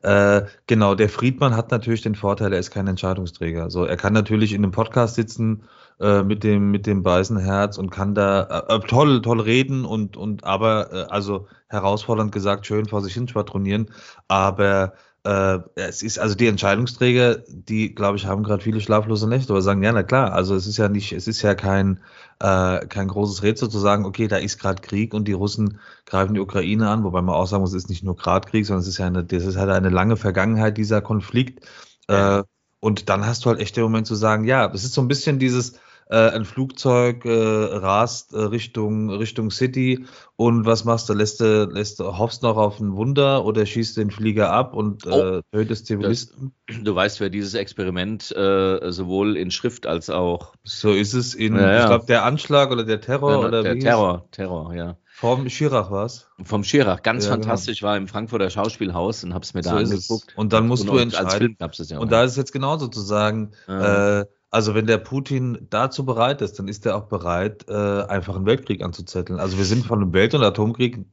Äh, 0.02 0.42
genau, 0.66 0.94
der 0.94 1.08
Friedmann 1.08 1.56
hat 1.56 1.70
natürlich 1.70 2.02
den 2.02 2.14
Vorteil, 2.14 2.52
er 2.52 2.58
ist 2.58 2.70
kein 2.70 2.86
Entscheidungsträger. 2.86 3.62
Also 3.62 3.84
er 3.84 3.96
kann 3.96 4.12
natürlich 4.14 4.52
in 4.52 4.64
einem 4.64 4.72
Podcast 4.72 5.16
sitzen 5.16 5.64
äh, 6.00 6.22
mit 6.22 6.42
dem, 6.44 6.70
mit 6.70 6.86
dem 6.86 7.04
weißen 7.04 7.36
Herz 7.38 7.76
und 7.76 7.90
kann 7.90 8.14
da 8.14 8.66
äh, 8.68 8.76
äh, 8.76 8.80
toll, 8.80 9.20
toll 9.20 9.40
reden 9.40 9.84
und, 9.84 10.16
und 10.16 10.44
aber, 10.44 10.92
äh, 10.92 11.06
also 11.10 11.46
herausfordernd 11.68 12.32
gesagt, 12.32 12.66
schön 12.66 12.86
vor 12.86 13.02
sich 13.02 13.12
hin 13.12 13.28
schwadronieren, 13.28 13.90
aber 14.26 14.94
äh, 15.24 15.58
es 15.74 16.02
ist 16.02 16.18
also 16.18 16.34
die 16.34 16.46
Entscheidungsträger, 16.46 17.42
die, 17.48 17.94
glaube 17.94 18.16
ich, 18.16 18.26
haben 18.26 18.42
gerade 18.42 18.62
viele 18.62 18.80
schlaflose 18.80 19.28
Nächte, 19.28 19.52
aber 19.52 19.62
sagen, 19.62 19.82
ja, 19.82 19.92
na 19.92 20.02
klar, 20.02 20.32
also 20.32 20.54
es 20.54 20.66
ist 20.66 20.78
ja 20.78 20.88
nicht, 20.88 21.12
es 21.12 21.28
ist 21.28 21.42
ja 21.42 21.54
kein, 21.54 22.00
äh, 22.38 22.86
kein 22.86 23.08
großes 23.08 23.42
Rätsel 23.42 23.68
zu 23.68 23.78
sagen, 23.78 24.06
okay, 24.06 24.28
da 24.28 24.38
ist 24.38 24.58
gerade 24.58 24.80
Krieg 24.80 25.12
und 25.12 25.28
die 25.28 25.32
Russen 25.32 25.78
greifen 26.06 26.34
die 26.34 26.40
Ukraine 26.40 26.88
an, 26.88 27.04
wobei 27.04 27.20
man 27.20 27.34
auch 27.34 27.46
sagen 27.46 27.60
muss, 27.62 27.72
es 27.72 27.84
ist 27.84 27.90
nicht 27.90 28.02
nur 28.02 28.16
gerade 28.16 28.48
Krieg, 28.48 28.64
sondern 28.64 28.82
es 28.82 28.88
ist 28.88 28.98
ja 28.98 29.06
eine, 29.06 29.24
das 29.24 29.44
ist 29.44 29.56
halt 29.56 29.70
eine 29.70 29.90
lange 29.90 30.16
Vergangenheit, 30.16 30.78
dieser 30.78 31.02
Konflikt. 31.02 31.66
Äh, 32.08 32.42
und 32.80 33.10
dann 33.10 33.26
hast 33.26 33.44
du 33.44 33.50
halt 33.50 33.60
echt 33.60 33.76
den 33.76 33.84
Moment 33.84 34.06
zu 34.06 34.14
sagen, 34.14 34.44
ja, 34.44 34.72
es 34.72 34.84
ist 34.84 34.94
so 34.94 35.02
ein 35.02 35.08
bisschen 35.08 35.38
dieses, 35.38 35.78
ein 36.16 36.44
Flugzeug 36.44 37.24
äh, 37.24 37.30
rast 37.30 38.32
äh, 38.32 38.38
Richtung, 38.38 39.10
Richtung 39.10 39.50
City 39.50 40.04
und 40.36 40.66
was 40.66 40.84
machst 40.84 41.08
du? 41.08 41.12
Lässt 41.12 41.40
du, 41.40 41.68
lässt 41.70 42.00
du, 42.00 42.18
hoffst 42.18 42.42
noch 42.42 42.56
auf 42.56 42.80
ein 42.80 42.96
Wunder 42.96 43.44
oder 43.44 43.64
schießt 43.64 43.96
den 43.96 44.10
Flieger 44.10 44.50
ab 44.52 44.74
und 44.74 45.06
äh, 45.06 45.10
oh, 45.10 45.40
tötest 45.52 45.86
Zivilisten? 45.86 46.52
Das, 46.66 46.82
du 46.82 46.94
weißt, 46.94 47.20
wer 47.20 47.30
dieses 47.30 47.54
Experiment 47.54 48.34
äh, 48.36 48.90
sowohl 48.90 49.36
in 49.36 49.50
Schrift 49.50 49.86
als 49.86 50.10
auch. 50.10 50.54
So 50.64 50.92
ist 50.92 51.14
es 51.14 51.34
in, 51.34 51.54
ja, 51.54 51.72
ja. 51.72 51.80
ich 51.80 51.86
glaube, 51.86 52.06
der 52.06 52.24
Anschlag 52.24 52.70
oder 52.70 52.84
der 52.84 53.00
Terror 53.00 53.30
ja, 53.30 53.38
oder 53.38 53.62
Der 53.62 53.78
Terror, 53.78 54.26
Terror, 54.32 54.74
ja. 54.74 54.96
Vom 55.20 55.50
Schirach 55.50 55.90
war 55.90 56.06
es? 56.06 56.28
Vom 56.42 56.64
Schirach, 56.64 57.02
ganz 57.02 57.26
ja, 57.26 57.34
genau. 57.34 57.42
fantastisch, 57.44 57.80
genau. 57.80 57.90
war 57.90 57.96
im 57.98 58.08
Frankfurter 58.08 58.48
Schauspielhaus 58.48 59.22
und 59.22 59.34
hab's 59.34 59.52
mir 59.52 59.60
da 59.60 59.70
so 59.70 59.76
angeguckt. 59.76 60.32
Und 60.34 60.54
dann 60.54 60.66
musst 60.66 60.88
und 60.88 60.96
du 60.96 60.98
entscheiden. 60.98 61.26
Als 61.26 61.34
Film 61.36 61.56
gab's 61.58 61.76
das 61.76 61.90
ja 61.90 61.98
und 61.98 62.10
da 62.10 62.24
ist 62.24 62.32
es 62.32 62.36
jetzt 62.38 62.52
genauso 62.52 62.88
zu 62.88 63.00
sagen, 63.00 63.50
äh, 63.68 64.24
Also 64.52 64.74
wenn 64.74 64.86
der 64.86 64.98
Putin 64.98 65.68
dazu 65.70 66.04
bereit 66.04 66.42
ist, 66.42 66.58
dann 66.58 66.66
ist 66.66 66.84
er 66.84 66.96
auch 66.96 67.04
bereit, 67.04 67.66
äh, 67.68 68.02
einfach 68.02 68.34
einen 68.34 68.46
Weltkrieg 68.46 68.82
anzuzetteln. 68.82 69.38
Also 69.38 69.58
wir 69.58 69.64
sind 69.64 69.86
von 69.86 70.02
einem 70.02 70.12
Welt- 70.12 70.34
und 70.34 70.42
Atomkrieg 70.42 71.04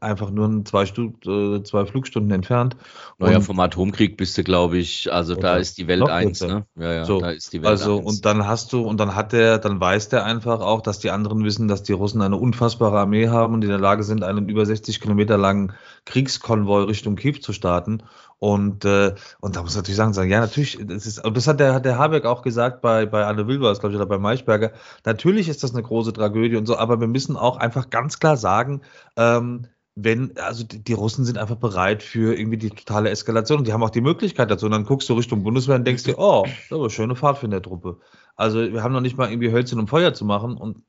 einfach 0.00 0.30
nur 0.30 0.64
zwei, 0.64 0.86
Stu 0.86 1.12
äh, 1.26 1.62
zwei 1.62 1.84
Flugstunden 1.84 2.32
entfernt. 2.32 2.74
Naja, 3.18 3.40
vom 3.40 3.60
Atomkrieg 3.60 4.16
bist 4.16 4.38
du, 4.38 4.44
glaube 4.44 4.78
ich, 4.78 5.12
also 5.12 5.34
da 5.34 5.58
ist 5.58 5.76
die 5.76 5.88
Welt 5.88 6.08
eins, 6.08 6.40
ne? 6.40 6.64
Ja, 6.76 6.92
ja, 6.92 7.04
so, 7.04 7.20
da 7.20 7.32
ist 7.32 7.52
die 7.52 7.60
Welt 7.60 7.68
Also 7.68 7.98
eins. 7.98 8.06
und 8.06 8.24
dann 8.24 8.46
hast 8.46 8.72
du, 8.72 8.80
und 8.80 8.98
dann 8.98 9.14
hat 9.14 9.32
der, 9.32 9.58
dann 9.58 9.78
weiß 9.78 10.08
der 10.08 10.24
einfach 10.24 10.60
auch, 10.60 10.80
dass 10.80 10.98
die 10.98 11.10
anderen 11.10 11.44
wissen, 11.44 11.68
dass 11.68 11.82
die 11.82 11.92
Russen 11.92 12.22
eine 12.22 12.36
unfassbare 12.36 12.98
Armee 12.98 13.28
haben 13.28 13.52
und 13.52 13.62
in 13.62 13.68
der 13.68 13.78
Lage 13.78 14.04
sind, 14.04 14.22
einen 14.22 14.48
über 14.48 14.64
60 14.64 15.02
Kilometer 15.02 15.36
langen 15.36 15.74
Kriegskonvoi 16.06 16.84
Richtung 16.84 17.16
Kiew 17.16 17.40
zu 17.40 17.52
starten. 17.52 18.02
Und, 18.38 18.84
äh, 18.84 19.14
und 19.40 19.56
da 19.56 19.62
muss 19.62 19.72
man 19.74 19.82
natürlich 19.82 19.96
sagen, 19.96 20.12
sagen, 20.12 20.30
ja, 20.30 20.40
natürlich, 20.40 20.78
das 20.86 21.06
ist, 21.06 21.24
und 21.24 21.36
das 21.36 21.46
hat 21.46 21.58
der, 21.58 21.72
hat 21.72 21.86
der 21.86 21.98
Habeck 21.98 22.26
auch 22.26 22.42
gesagt 22.42 22.82
bei, 22.82 23.06
bei 23.06 23.24
Anne 23.24 23.46
Wilbers, 23.46 23.80
glaube 23.80 23.94
ich, 23.94 23.96
oder 23.96 24.06
bei 24.06 24.18
Maischberger. 24.18 24.72
Natürlich 25.04 25.48
ist 25.48 25.62
das 25.62 25.72
eine 25.72 25.82
große 25.82 26.12
Tragödie 26.12 26.56
und 26.56 26.66
so, 26.66 26.76
aber 26.76 27.00
wir 27.00 27.08
müssen 27.08 27.36
auch 27.36 27.56
einfach 27.56 27.88
ganz 27.88 28.18
klar 28.18 28.36
sagen, 28.36 28.82
ähm, 29.16 29.66
wenn, 29.94 30.36
also 30.36 30.62
die, 30.64 30.84
die, 30.84 30.92
Russen 30.92 31.24
sind 31.24 31.38
einfach 31.38 31.56
bereit 31.56 32.02
für 32.02 32.38
irgendwie 32.38 32.58
die 32.58 32.70
totale 32.70 33.08
Eskalation 33.08 33.60
und 33.60 33.66
die 33.66 33.72
haben 33.72 33.82
auch 33.82 33.90
die 33.90 34.02
Möglichkeit 34.02 34.50
dazu. 34.50 34.66
Und 34.66 34.72
dann 34.72 34.84
guckst 34.84 35.08
du 35.08 35.14
Richtung 35.14 35.42
Bundeswehr 35.42 35.76
und 35.76 35.86
denkst 35.86 36.04
dir, 36.04 36.18
oh, 36.18 36.42
das 36.44 36.52
ist 36.66 36.72
aber 36.72 36.90
schöne 36.90 37.16
Fahrt 37.16 37.38
für 37.38 37.46
eine 37.46 37.62
Truppe. 37.62 37.98
Also 38.36 38.58
wir 38.60 38.82
haben 38.82 38.92
noch 38.92 39.00
nicht 39.00 39.16
mal 39.16 39.30
irgendwie 39.30 39.52
Hölzchen 39.52 39.80
um 39.80 39.88
Feuer 39.88 40.12
zu 40.12 40.26
machen 40.26 40.58
und 40.58 40.82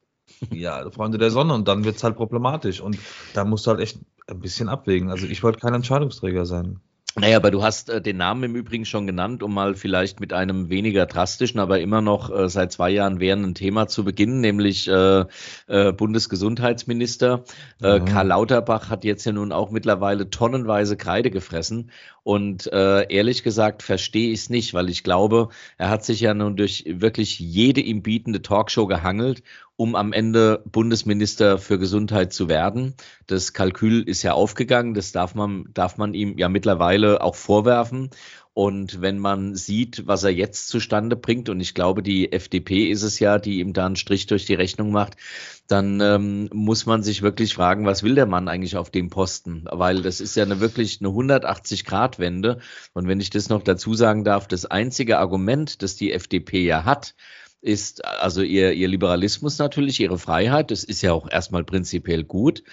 ja, 0.52 0.92
Freunde 0.92 1.18
der 1.18 1.32
Sonne 1.32 1.54
und 1.54 1.70
dann 1.70 1.86
wird 1.86 1.96
es 1.96 2.04
halt 2.04 2.18
problematisch. 2.18 2.82
Und 2.82 3.00
da 3.34 3.46
musst 3.46 3.66
du 3.66 3.72
halt 3.72 3.80
echt 3.80 4.00
ein 4.28 4.42
bisschen 4.42 4.68
abwägen. 4.68 5.10
Also 5.10 5.26
ich 5.26 5.42
wollte 5.42 5.60
kein 5.60 5.74
Entscheidungsträger 5.74 6.46
sein. 6.46 6.82
Naja, 7.20 7.38
aber 7.38 7.50
du 7.50 7.64
hast 7.64 7.90
äh, 7.90 8.00
den 8.00 8.18
Namen 8.18 8.44
im 8.44 8.56
Übrigen 8.56 8.86
schon 8.86 9.08
genannt, 9.08 9.42
um 9.42 9.52
mal 9.52 9.74
vielleicht 9.74 10.20
mit 10.20 10.34
einem 10.34 10.70
weniger 10.70 11.08
drastischen, 11.08 11.60
aber 11.60 11.80
immer 11.80 12.00
noch 12.00 12.30
äh, 12.30 12.48
seit 12.48 12.72
zwei 12.72 12.92
Jahren 12.92 13.20
währenden 13.20 13.56
Thema 13.56 13.88
zu 13.88 14.04
beginnen, 14.04 14.40
nämlich 14.40 14.88
äh, 14.88 15.26
äh, 15.66 15.94
Bundesgesundheitsminister. 15.94 17.44
Äh, 17.82 18.00
mhm. 18.00 18.06
Karl 18.06 18.28
Lauterbach 18.28 18.92
hat 18.92 19.04
jetzt 19.04 19.26
ja 19.26 19.32
nun 19.32 19.52
auch 19.52 19.72
mittlerweile 19.72 20.30
tonnenweise 20.30 20.96
Kreide 20.96 21.32
gefressen. 21.32 21.90
Und 22.22 22.72
äh, 22.72 23.12
ehrlich 23.12 23.42
gesagt 23.42 23.82
verstehe 23.82 24.32
ich 24.32 24.42
es 24.42 24.50
nicht, 24.52 24.76
weil 24.76 24.90
ich 24.90 25.04
glaube, 25.04 25.50
er 25.78 25.90
hat 25.90 26.06
sich 26.06 26.20
ja 26.20 26.36
nun 26.36 26.56
durch 26.56 26.84
wirklich 26.88 27.40
jede 27.40 27.82
ihm 27.82 28.04
bietende 28.04 28.44
Talkshow 28.44 28.86
gehangelt 28.86 29.42
um 29.78 29.96
am 29.96 30.12
Ende 30.12 30.64
Bundesminister 30.66 31.60
für 31.60 31.80
Gesundheit 31.80 32.34
zu 32.34 32.50
werden. 32.50 32.96
Das 33.28 33.54
Kalkül 33.54 34.02
ist 34.02 34.24
ja 34.24 34.34
aufgegangen, 34.34 34.96
das 34.96 35.12
darf 35.12 35.36
man, 35.36 35.70
darf 35.74 35.98
man 35.98 36.14
ihm 36.14 36.38
ja 36.38 36.50
mittlerweile 36.50 37.22
auch 37.22 37.36
vorwerfen. 37.36 38.10
Und 38.58 39.02
wenn 39.02 39.20
man 39.20 39.54
sieht, 39.54 40.08
was 40.08 40.24
er 40.24 40.32
jetzt 40.32 40.70
zustande 40.70 41.16
bringt, 41.16 41.48
und 41.48 41.60
ich 41.60 41.76
glaube, 41.76 42.02
die 42.02 42.32
FDP 42.32 42.90
ist 42.90 43.04
es 43.04 43.20
ja, 43.20 43.38
die 43.38 43.60
ihm 43.60 43.72
da 43.72 43.86
einen 43.86 43.96
Strich 43.96 44.26
durch 44.26 44.46
die 44.48 44.56
Rechnung 44.56 44.92
macht, 44.92 45.16
dann 45.68 46.02
ähm, 46.02 46.50
muss 46.52 46.88
man 46.88 47.04
sich 47.04 47.22
wirklich 47.22 47.54
fragen, 47.54 47.86
was 47.86 48.02
will 48.02 48.16
der 48.16 48.26
Mann 48.26 48.48
eigentlich 48.48 48.76
auf 48.76 48.90
dem 48.90 49.12
Posten? 49.12 49.66
Weil 49.72 50.02
das 50.02 50.20
ist 50.20 50.36
ja 50.36 50.44
eine 50.44 50.60
wirklich 50.60 51.02
eine 51.02 51.10
180-Grad-Wende. 51.10 52.58
Und 52.94 53.08
wenn 53.08 53.20
ich 53.20 53.30
das 53.30 53.50
noch 53.50 53.62
dazu 53.62 53.94
sagen 53.94 54.24
darf, 54.24 54.48
das 54.48 54.66
einzige 54.66 55.20
Argument, 55.20 55.84
das 55.84 55.96
die 55.96 56.12
FDP 56.12 56.66
ja 56.66 56.84
hat, 56.84 57.14
ist 57.62 58.06
also 58.06 58.42
ihr, 58.42 58.74
ihr 58.74 58.88
Liberalismus 58.88 59.58
natürlich, 59.58 60.00
ihre 60.00 60.20
Freiheit. 60.20 60.72
Das 60.72 60.84
ist 60.84 61.02
ja 61.02 61.12
auch 61.14 61.30
erstmal 61.30 61.64
prinzipiell 61.64 62.24
gut. 62.24 62.64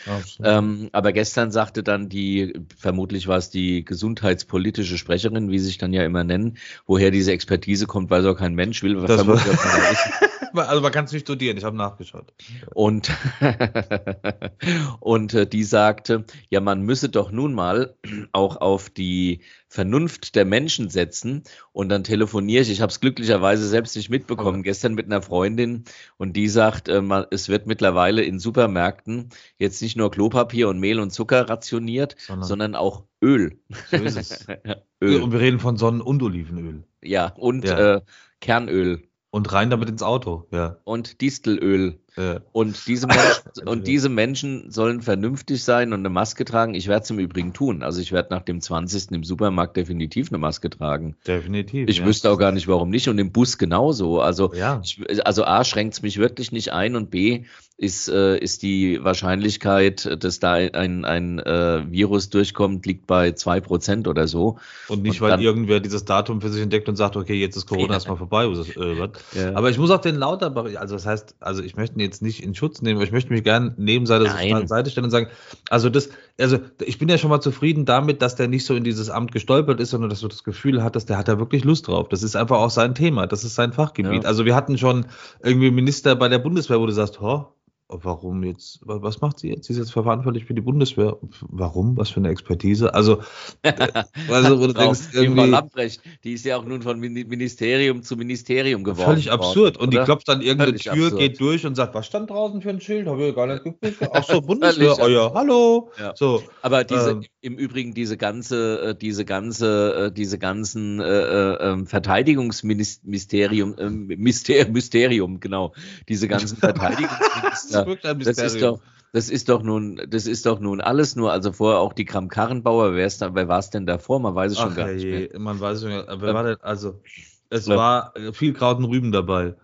Ähm, 0.43 0.91
aber 0.93 1.13
gestern 1.13 1.51
sagte 1.51 1.83
dann 1.83 2.09
die, 2.09 2.53
vermutlich 2.77 3.27
war 3.27 3.39
es 3.39 3.51
die 3.51 3.85
gesundheitspolitische 3.85 4.99
Sprecherin, 4.99 5.51
wie 5.51 5.59
sie 5.59 5.67
sich 5.67 5.79
dann 5.79 5.93
ja 5.93 6.05
immer 6.05 6.25
nennen, 6.25 6.59
woher 6.87 7.11
diese 7.11 7.33
Expertise 7.33 7.87
kommt, 7.87 8.11
weil 8.11 8.23
so 8.23 8.35
kein 8.35 8.55
Mensch 8.55 8.83
will. 8.83 8.95
Das 8.95 9.21
also 10.55 10.81
man 10.83 10.93
kann 10.93 11.07
es 11.07 11.13
nicht 11.13 11.23
studieren, 11.23 11.57
ich 11.57 11.65
habe 11.65 11.77
nachgeschaut. 11.77 12.33
Und, 12.75 13.11
und 15.01 15.35
äh, 15.35 15.47
die 15.47 15.65
sagte, 15.65 16.25
ja, 16.51 16.61
man 16.61 16.83
müsse 16.83 17.09
doch 17.09 17.33
nun 17.33 17.55
mal 17.55 17.97
auch 18.33 18.59
auf 18.59 18.91
die 18.91 19.41
Vernunft 19.75 20.37
der 20.37 20.45
Menschen 20.45 20.89
setzen 20.89 21.43
und 21.73 21.89
dann 21.89 22.05
telefoniere 22.05 22.63
ich. 22.63 22.71
Ich 22.71 22.81
habe 22.81 22.91
es 22.91 23.01
glücklicherweise 23.01 23.67
selbst 23.67 23.97
nicht 23.97 24.09
mitbekommen, 24.09 24.63
gestern 24.63 24.95
mit 24.95 25.07
einer 25.07 25.21
Freundin 25.21 25.83
und 26.17 26.35
die 26.35 26.47
sagt, 26.47 26.87
äh, 26.87 27.03
es 27.33 27.49
wird 27.49 27.67
mittlerweile 27.67 28.23
in 28.23 28.39
Supermärkten 28.39 29.31
jetzt 29.59 29.83
nicht 29.83 29.97
nur 29.97 30.13
Klopapier 30.13 30.69
und 30.69 30.79
Mehl 30.79 31.01
und 31.01 31.11
Zucker 31.11 31.51
rationiert, 31.51 32.15
sondern, 32.21 32.49
sondern 32.49 32.75
auch 32.77 33.03
Öl. 33.21 33.59
So 33.91 33.97
ist 33.97 34.17
es. 34.17 34.47
Öl. 35.03 35.21
Und 35.21 35.33
wir 35.33 35.41
reden 35.41 35.59
von 35.59 35.77
Sonnen- 35.77 36.03
und 36.03 36.23
Olivenöl. 36.23 36.85
Ja, 37.03 37.35
und 37.37 37.65
ja. 37.65 37.97
Äh, 37.97 38.01
Kernöl. 38.41 39.03
Und 39.31 39.53
rein 39.53 39.71
damit 39.71 39.89
ins 39.89 40.05
Auto, 40.05 40.47
ja. 40.53 40.77
Und 40.85 41.21
Distelöl. 41.21 41.99
Ja. 42.17 42.41
Und, 42.53 42.87
diese 42.87 43.07
Menschen, 43.07 43.43
und 43.67 43.87
diese 43.87 44.09
Menschen 44.09 44.71
sollen 44.71 45.03
vernünftig 45.03 45.65
sein 45.65 45.93
und 45.93 46.01
eine 46.01 46.11
Maske 46.11 46.45
tragen. 46.45 46.75
Ich 46.75 46.87
werde 46.87 47.03
es 47.03 47.11
im 47.11 47.19
Übrigen 47.19 47.53
tun. 47.53 47.83
Also 47.83 48.01
ich 48.01 48.13
werde 48.13 48.33
nach 48.33 48.43
dem 48.43 48.61
20. 48.61 49.11
im 49.13 49.25
Supermarkt 49.25 49.77
definitiv 49.77 50.31
eine 50.31 50.39
Maske 50.39 50.71
tragen. 50.71 51.17
Definitiv. 51.27 51.89
Ich 51.89 51.99
ja. 51.99 52.07
wüsste 52.07 52.31
auch 52.31 52.39
gar 52.39 52.53
nicht, 52.53 52.69
warum 52.69 52.91
nicht. 52.91 53.09
Und 53.09 53.19
im 53.19 53.33
Bus 53.33 53.59
genauso. 53.59 54.21
Also, 54.21 54.53
ja. 54.55 54.81
ich, 54.85 55.27
also 55.27 55.45
A, 55.45 55.65
schränkt 55.65 55.95
es 55.95 56.03
mich 56.03 56.19
wirklich 56.19 56.53
nicht 56.53 56.73
ein 56.73 56.95
und 56.95 57.11
B, 57.11 57.45
ist, 57.77 58.09
äh, 58.09 58.39
ist 58.39 58.63
die 58.63 59.03
Wahrscheinlichkeit, 59.03 60.23
dass 60.23 60.39
da 60.39 60.53
ein, 60.53 61.05
ein 61.05 61.41
äh, 61.41 61.83
Virus 61.91 62.31
durchkommt, 62.31 62.87
liegt 62.87 63.09
bei 63.09 63.33
zwei 63.33 63.61
Prozent 63.61 64.07
oder 64.07 64.29
so. 64.29 64.59
Und 64.87 65.03
nicht, 65.03 65.21
und 65.21 65.23
weil 65.23 65.31
dann, 65.31 65.41
irgendwer 65.41 65.81
dieses 65.81 66.05
Datum 66.05 66.41
für 66.41 66.51
sich 66.51 66.63
entdeckt 66.63 66.89
und 66.89 66.95
sagt, 66.95 67.17
okay, 67.17 67.35
jetzt 67.35 67.57
ist 67.57 67.67
Corona 67.67 67.95
erstmal 67.95 68.17
vorbei. 68.17 68.45
Äh. 68.45 69.45
Aber 69.55 69.71
ich 69.71 69.79
muss 69.79 69.91
auch 69.91 70.01
den 70.01 70.15
Lauterbach, 70.15 70.67
also 70.77 70.95
das 70.95 71.05
heißt, 71.05 71.35
also 71.41 71.65
ich 71.65 71.75
möchte 71.75 71.99
jetzt 72.05 72.23
nicht 72.23 72.43
in 72.43 72.55
Schutz 72.55 72.83
nehmen, 72.83 72.97
aber 72.97 73.05
ich 73.05 73.13
möchte 73.13 73.33
mich 73.33 73.43
gerne 73.43 73.75
neben 73.77 74.07
seine 74.07 74.27
Seite 74.67 74.91
stellen 74.91 75.05
und 75.05 75.11
sagen, 75.11 75.29
also 75.71 75.91
das, 75.91 76.11
also 76.39 76.59
ich 76.81 76.99
bin 76.99 77.09
ja 77.09 77.19
schon 77.19 77.31
mal 77.31 77.41
zufrieden 77.41 77.85
damit, 77.85 78.23
dass 78.23 78.37
der 78.37 78.49
nicht 78.49 78.65
so 78.65 78.75
in 78.75 78.85
dieses 78.85 79.11
Amt 79.11 79.33
gestolpert 79.33 79.81
ist, 79.81 79.91
sondern 79.91 80.11
dass 80.11 80.21
du 80.21 80.29
das 80.29 80.45
Gefühl 80.45 80.83
hattest, 80.85 81.09
der 81.09 81.19
hat 81.19 81.29
da 81.29 81.39
wirklich 81.39 81.65
Lust 81.65 81.89
drauf. 81.89 82.09
Das 82.09 82.23
ist 82.23 82.37
einfach 82.37 82.59
auch 82.59 82.71
sein 82.71 82.95
Thema, 82.95 83.27
das 83.27 83.45
ist 83.45 83.55
sein 83.55 83.73
Fachgebiet. 83.73 84.23
Ja. 84.23 84.29
Also 84.29 84.45
wir 84.45 84.55
hatten 84.55 84.79
schon 84.79 85.07
irgendwie 85.43 85.71
Minister 85.71 86.15
bei 86.17 86.29
der 86.29 86.39
Bundeswehr, 86.39 86.81
wo 86.81 86.87
du 86.87 86.93
sagst, 86.93 87.21
oh, 87.21 87.49
Warum 87.89 88.43
jetzt? 88.45 88.81
Was 88.83 89.21
macht 89.21 89.39
sie 89.39 89.51
jetzt? 89.51 89.67
Sie 89.67 89.75
ist 89.75 89.79
jetzt 89.79 89.93
verantwortlich 89.93 90.47
für 90.47 90.55
die 90.55 90.63
Bundeswehr. 90.63 91.19
Warum? 91.43 91.99
Was 91.99 92.09
für 92.09 92.17
eine 92.17 92.31
Expertise? 92.31 92.95
Also, 92.95 93.21
also 94.29 94.59
wo 94.59 94.67
du 94.67 94.73
denkst, 94.73 95.01
irgendwie, 95.13 95.45
Lamprecht, 95.45 96.01
die 96.25 96.33
ist 96.33 96.47
ja 96.47 96.57
auch 96.57 96.65
nun 96.65 96.81
von 96.81 96.99
Ministerium 96.99 98.03
zu 98.03 98.17
Ministerium 98.17 98.85
geworden. 98.85 99.11
Völlig 99.11 99.31
absurd. 99.31 99.77
Und 99.77 99.89
oder? 99.89 100.01
die 100.01 100.05
klopft 100.07 100.29
dann 100.29 100.41
irgendeine 100.41 100.79
Tür, 100.79 100.93
absurd. 100.93 101.19
geht 101.19 101.39
durch 101.39 101.67
und 101.67 101.75
sagt, 101.75 101.95
was 101.95 102.07
stand 102.07 102.31
draußen 102.31 102.63
für 102.63 102.71
ein 102.71 102.81
Schild? 102.81 103.07
Habe 103.07 103.29
ich 103.29 103.35
gar 103.35 103.47
nicht 103.47 103.65
geguckt. 103.65 104.11
Ach 104.15 104.25
so, 104.25 104.41
Bundeswehr. 104.41 104.97
oh 104.99 105.09
ja, 105.09 105.31
hallo. 105.35 105.91
Ja. 105.99 106.15
So, 106.17 106.43
Aber 106.63 106.85
diese, 106.85 107.11
ähm, 107.11 107.25
im 107.45 107.59
Übrigen 107.59 107.93
diese 107.93 108.17
ganze, 108.17 108.81
äh, 108.81 108.95
diese 108.95 109.27
ganze, 109.27 110.07
äh, 110.07 110.13
diese 110.13 110.39
ganzen 110.39 110.99
äh, 110.99 111.05
äh, 111.05 111.73
ähm, 111.73 111.87
Verteidigungsministerium, 111.87 113.77
äh, 113.77 114.17
Mysterium, 114.17 115.41
genau, 115.41 115.75
diese 116.09 116.27
ganzen 116.27 116.57
Verteidigungsminister 116.57 117.85
das, 118.25 118.39
ist 118.39 118.63
doch, 118.63 118.81
das 119.13 119.29
ist 119.29 119.51
doch 119.51 119.63
nun, 119.63 120.01
das 120.09 120.27
ist 120.27 120.47
doch 120.47 120.59
nun 120.59 120.81
alles 120.81 121.17
nur, 121.17 121.33
also 121.33 121.53
vorher 121.53 121.81
auch 121.81 121.93
die 121.93 122.07
Kram-Karrenbauer, 122.07 122.95
wer, 122.95 123.07
ist 123.07 123.21
da, 123.21 123.35
wer 123.35 123.47
war 123.47 123.59
es 123.59 123.69
denn 123.69 123.85
davor? 123.85 124.21
Man 124.21 124.35
weiß 124.35 124.53
es 124.53 124.59
schon 124.59 124.73
Ach, 124.73 124.77
gar 124.77 124.93
nicht 124.93 125.05
mehr. 125.05 125.29
Man 125.39 125.61
weiß 125.61 125.77
es 125.77 125.83
schon 125.83 125.91
gar 125.91 126.15
nicht. 126.15 126.23
Wer 126.23 126.33
war 126.33 126.45
denn, 126.45 126.57
also, 126.63 127.03
es 127.51 127.69
war 127.69 128.15
viel 128.33 128.55
Kraut 128.55 128.79
und 128.79 128.87
Rüben 128.87 129.13
dabei. 129.13 129.55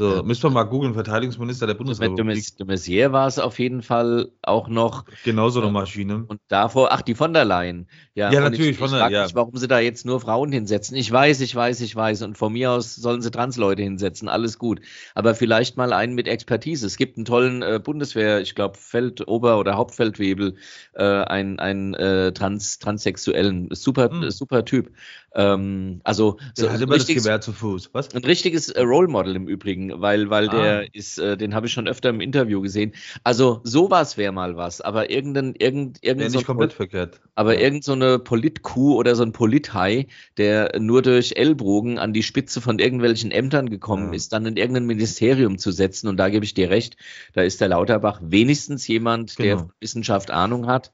So, 0.00 0.14
ja. 0.14 0.22
müssen 0.22 0.44
wir 0.44 0.50
mal 0.50 0.62
googeln, 0.62 0.94
Verteidigungsminister 0.94 1.66
der 1.66 1.74
Bundesrepublik. 1.74 2.56
De 2.56 2.66
Maizière 2.66 3.12
war 3.12 3.26
es 3.26 3.38
auf 3.38 3.58
jeden 3.58 3.82
Fall 3.82 4.30
auch 4.40 4.66
noch. 4.66 5.04
Genauso 5.24 5.60
eine 5.60 5.70
Maschine. 5.70 6.24
Und 6.26 6.40
davor, 6.48 6.90
ach, 6.90 7.02
die 7.02 7.14
von 7.14 7.34
der 7.34 7.44
Leyen. 7.44 7.86
Ja, 8.14 8.32
ja 8.32 8.40
natürlich. 8.40 8.70
Ich, 8.70 8.78
von 8.78 8.90
der, 8.90 9.10
ja. 9.10 9.24
Mich, 9.24 9.34
warum 9.34 9.54
sie 9.58 9.68
da 9.68 9.78
jetzt 9.78 10.06
nur 10.06 10.18
Frauen 10.18 10.52
hinsetzen. 10.52 10.96
Ich 10.96 11.12
weiß, 11.12 11.42
ich 11.42 11.54
weiß, 11.54 11.82
ich 11.82 11.94
weiß. 11.94 12.22
Und 12.22 12.38
von 12.38 12.54
mir 12.54 12.70
aus 12.70 12.94
sollen 12.94 13.20
sie 13.20 13.30
Transleute 13.30 13.82
hinsetzen. 13.82 14.30
Alles 14.30 14.58
gut. 14.58 14.80
Aber 15.14 15.34
vielleicht 15.34 15.76
mal 15.76 15.92
einen 15.92 16.14
mit 16.14 16.28
Expertise. 16.28 16.86
Es 16.86 16.96
gibt 16.96 17.18
einen 17.18 17.26
tollen 17.26 17.60
äh, 17.60 17.78
Bundeswehr, 17.78 18.40
ich 18.40 18.54
glaube, 18.54 18.78
Feld-, 18.78 19.28
Ober- 19.28 19.58
oder 19.58 19.76
Hauptfeldwebel, 19.76 20.54
äh, 20.94 21.04
einen, 21.04 21.58
einen 21.58 21.92
äh, 21.92 22.32
Trans 22.32 22.78
Transsexuellen. 22.78 23.68
Super, 23.72 24.08
hm. 24.08 24.30
super 24.30 24.64
Typ. 24.64 24.92
Ähm, 25.32 26.00
also 26.02 26.38
so 26.56 26.70
hat 26.70 26.80
immer 26.80 26.96
das 26.96 27.06
Gewehr 27.06 27.40
zu 27.40 27.52
Fuß. 27.52 27.90
Was? 27.92 28.14
Ein 28.14 28.24
richtiges 28.24 28.68
äh, 28.70 28.82
Role 28.82 29.06
Model 29.08 29.36
im 29.36 29.46
Übrigen, 29.46 30.00
weil, 30.00 30.28
weil 30.28 30.48
ah. 30.48 30.52
der 30.52 30.94
ist, 30.94 31.18
äh, 31.18 31.36
den 31.36 31.54
habe 31.54 31.66
ich 31.66 31.72
schon 31.72 31.86
öfter 31.86 32.08
im 32.10 32.20
Interview 32.20 32.60
gesehen. 32.60 32.92
Also 33.22 33.60
sowas 33.62 34.16
wäre 34.16 34.32
mal 34.32 34.56
was, 34.56 34.80
aber 34.80 35.10
irgendein, 35.10 35.54
irgend, 35.56 35.98
irgend 36.02 36.30
so 36.32 36.38
nicht 36.38 36.46
komplett 36.46 36.72
verkehrt. 36.72 37.20
Aber 37.36 37.54
ja. 37.54 37.60
irgend 37.60 37.84
so 37.84 37.92
eine 37.92 38.18
Politkuh 38.18 38.96
oder 38.96 39.14
so 39.14 39.22
ein 39.22 39.32
Polithai, 39.32 40.08
der 40.36 40.78
nur 40.80 41.02
durch 41.02 41.34
Ellbogen 41.36 41.98
an 41.98 42.12
die 42.12 42.24
Spitze 42.24 42.60
von 42.60 42.80
irgendwelchen 42.80 43.30
Ämtern 43.30 43.70
gekommen 43.70 44.08
ja. 44.08 44.16
ist, 44.16 44.32
dann 44.32 44.46
in 44.46 44.56
irgendein 44.56 44.86
Ministerium 44.86 45.58
zu 45.58 45.70
setzen. 45.70 46.08
Und 46.08 46.16
da 46.16 46.28
gebe 46.28 46.44
ich 46.44 46.54
dir 46.54 46.70
recht, 46.70 46.96
da 47.34 47.42
ist 47.42 47.60
der 47.60 47.68
Lauterbach 47.68 48.20
wenigstens 48.22 48.88
jemand, 48.88 49.36
genau. 49.36 49.56
der 49.56 49.68
Wissenschaft 49.80 50.32
Ahnung 50.32 50.66
hat. 50.66 50.90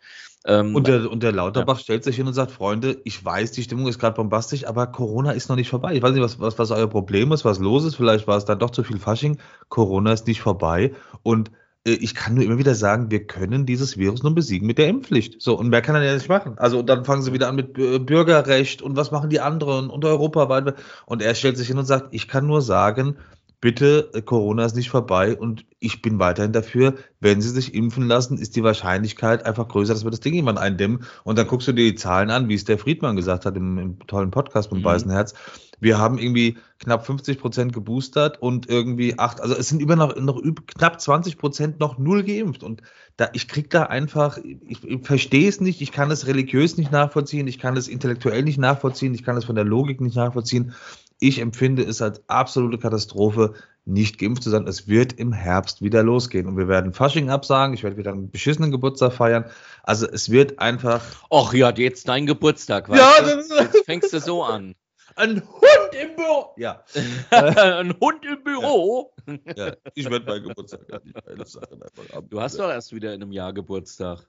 Ähm, 0.48 0.76
und, 0.76 0.86
der, 0.86 1.10
und 1.10 1.24
der 1.24 1.32
Lauterbach 1.32 1.78
ja. 1.78 1.82
stellt 1.82 2.04
sich 2.04 2.16
hin 2.16 2.26
und 2.28 2.32
sagt, 2.32 2.52
Freunde, 2.52 3.00
ich 3.04 3.22
weiß, 3.22 3.50
die 3.50 3.64
Stimmung 3.64 3.88
ist 3.88 3.98
gerade 3.98 4.14
bombastisch, 4.14 4.64
aber 4.66 4.86
Corona 4.86 5.32
ist 5.32 5.48
noch 5.48 5.56
nicht 5.56 5.68
vorbei. 5.68 5.94
Ich 5.94 6.02
weiß 6.02 6.12
nicht, 6.12 6.22
was, 6.22 6.38
was, 6.38 6.56
was 6.58 6.70
euer 6.70 6.86
Problem 6.86 7.32
ist, 7.32 7.44
was 7.44 7.58
los 7.58 7.84
ist. 7.84 7.96
Vielleicht 7.96 8.28
war 8.28 8.36
es 8.36 8.44
dann 8.44 8.60
doch 8.60 8.70
zu 8.70 8.84
viel 8.84 8.98
Fasching. 8.98 9.38
Corona 9.68 10.12
ist 10.12 10.28
nicht 10.28 10.40
vorbei. 10.40 10.94
Und 11.24 11.50
äh, 11.84 11.94
ich 11.94 12.14
kann 12.14 12.34
nur 12.34 12.44
immer 12.44 12.58
wieder 12.58 12.76
sagen, 12.76 13.10
wir 13.10 13.26
können 13.26 13.66
dieses 13.66 13.98
Virus 13.98 14.22
nur 14.22 14.36
besiegen 14.36 14.68
mit 14.68 14.78
der 14.78 14.86
Impfpflicht. 14.86 15.42
So, 15.42 15.58
und 15.58 15.68
mehr 15.68 15.82
kann 15.82 15.96
er 15.96 16.04
ja 16.04 16.14
nicht 16.14 16.28
machen. 16.28 16.54
Also 16.58 16.82
dann 16.82 17.04
fangen 17.04 17.22
sie 17.22 17.32
wieder 17.32 17.48
an 17.48 17.56
mit 17.56 17.72
Bürgerrecht 17.72 18.82
und 18.82 18.96
was 18.96 19.10
machen 19.10 19.30
die 19.30 19.40
anderen 19.40 19.90
und 19.90 20.04
europaweit. 20.04 20.74
Und 21.06 21.22
er 21.22 21.34
stellt 21.34 21.58
sich 21.58 21.66
hin 21.66 21.78
und 21.78 21.86
sagt, 21.86 22.08
ich 22.12 22.28
kann 22.28 22.46
nur 22.46 22.62
sagen, 22.62 23.16
bitte, 23.60 24.10
äh, 24.14 24.22
Corona 24.22 24.64
ist 24.64 24.76
nicht 24.76 24.90
vorbei 24.90 25.36
und 25.36 25.64
ich 25.78 26.02
bin 26.02 26.18
weiterhin 26.18 26.52
dafür, 26.52 26.94
wenn 27.20 27.40
sie 27.40 27.50
sich 27.50 27.74
impfen 27.74 28.06
lassen, 28.06 28.38
ist 28.38 28.56
die 28.56 28.62
Wahrscheinlichkeit 28.62 29.44
einfach 29.44 29.68
größer, 29.68 29.94
dass 29.94 30.04
wir 30.04 30.10
das 30.10 30.20
Ding 30.20 30.34
jemand 30.34 30.58
eindämmen. 30.58 31.04
Und 31.24 31.38
dann 31.38 31.46
guckst 31.46 31.68
du 31.68 31.72
dir 31.72 31.90
die 31.90 31.94
Zahlen 31.94 32.30
an, 32.30 32.48
wie 32.48 32.54
es 32.54 32.64
der 32.64 32.78
Friedmann 32.78 33.16
gesagt 33.16 33.46
hat 33.46 33.56
im, 33.56 33.78
im 33.78 33.98
tollen 34.06 34.30
Podcast 34.30 34.72
mit 34.72 34.82
mhm. 34.82 34.86
Weißen 34.86 35.10
Herz. 35.10 35.34
Wir 35.78 35.98
haben 35.98 36.18
irgendwie 36.18 36.56
knapp 36.78 37.04
50 37.04 37.38
Prozent 37.38 37.72
geboostert 37.72 38.40
und 38.40 38.68
irgendwie 38.68 39.18
acht, 39.18 39.40
also 39.42 39.54
es 39.54 39.68
sind 39.68 39.80
über 39.82 39.94
noch, 39.94 40.16
noch 40.16 40.42
knapp 40.66 41.00
20 41.00 41.36
Prozent 41.36 41.80
noch 41.80 41.98
null 41.98 42.24
geimpft. 42.24 42.62
Und 42.62 42.82
da, 43.16 43.28
ich 43.34 43.46
krieg 43.46 43.68
da 43.68 43.84
einfach, 43.84 44.38
ich, 44.38 44.82
ich 44.84 45.06
verstehe 45.06 45.48
es 45.48 45.60
nicht, 45.60 45.82
ich 45.82 45.92
kann 45.92 46.10
es 46.10 46.26
religiös 46.26 46.78
nicht 46.78 46.92
nachvollziehen, 46.92 47.46
ich 47.46 47.58
kann 47.58 47.76
es 47.76 47.88
intellektuell 47.88 48.42
nicht 48.42 48.58
nachvollziehen, 48.58 49.14
ich 49.14 49.22
kann 49.22 49.36
es 49.36 49.44
von 49.44 49.54
der 49.54 49.64
Logik 49.64 50.00
nicht 50.00 50.16
nachvollziehen. 50.16 50.72
Ich 51.18 51.38
empfinde 51.40 51.82
es 51.82 52.02
als 52.02 52.22
absolute 52.28 52.78
Katastrophe, 52.78 53.54
nicht 53.86 54.18
geimpft 54.18 54.42
zu 54.42 54.50
sein. 54.50 54.66
Es 54.66 54.88
wird 54.88 55.14
im 55.14 55.32
Herbst 55.32 55.80
wieder 55.80 56.02
losgehen 56.02 56.46
und 56.46 56.56
wir 56.56 56.68
werden 56.68 56.92
Fasching 56.92 57.30
absagen. 57.30 57.74
Ich 57.74 57.82
werde 57.84 57.96
wieder 57.96 58.12
einen 58.12 58.30
beschissenen 58.30 58.70
Geburtstag 58.70 59.12
feiern. 59.12 59.44
Also 59.82 60.06
es 60.06 60.30
wird 60.30 60.58
einfach. 60.58 61.00
Ach 61.30 61.54
ja, 61.54 61.70
jetzt 61.70 62.08
dein 62.08 62.26
Geburtstag. 62.26 62.88
Ja, 62.88 63.14
das 63.20 63.48
jetzt 63.48 63.84
fängst 63.86 64.12
du 64.12 64.20
so 64.20 64.42
an. 64.42 64.74
Ein 65.14 65.40
Hund 65.48 65.94
im 65.98 66.16
Büro. 66.16 66.52
Ja. 66.56 66.84
ein 67.30 67.94
Hund 68.00 68.24
im 68.26 68.42
Büro. 68.42 69.14
Ja, 69.56 69.74
ich 69.94 70.10
werde 70.10 70.26
meinen 70.26 70.48
Geburtstag 70.48 70.86
gar 70.88 71.00
nicht 71.02 71.16
feiern. 71.18 72.28
Du 72.28 72.40
hast 72.40 72.58
doch 72.58 72.68
erst 72.68 72.92
wieder 72.92 73.14
in 73.14 73.22
einem 73.22 73.32
Jahr 73.32 73.54
Geburtstag. 73.54 74.28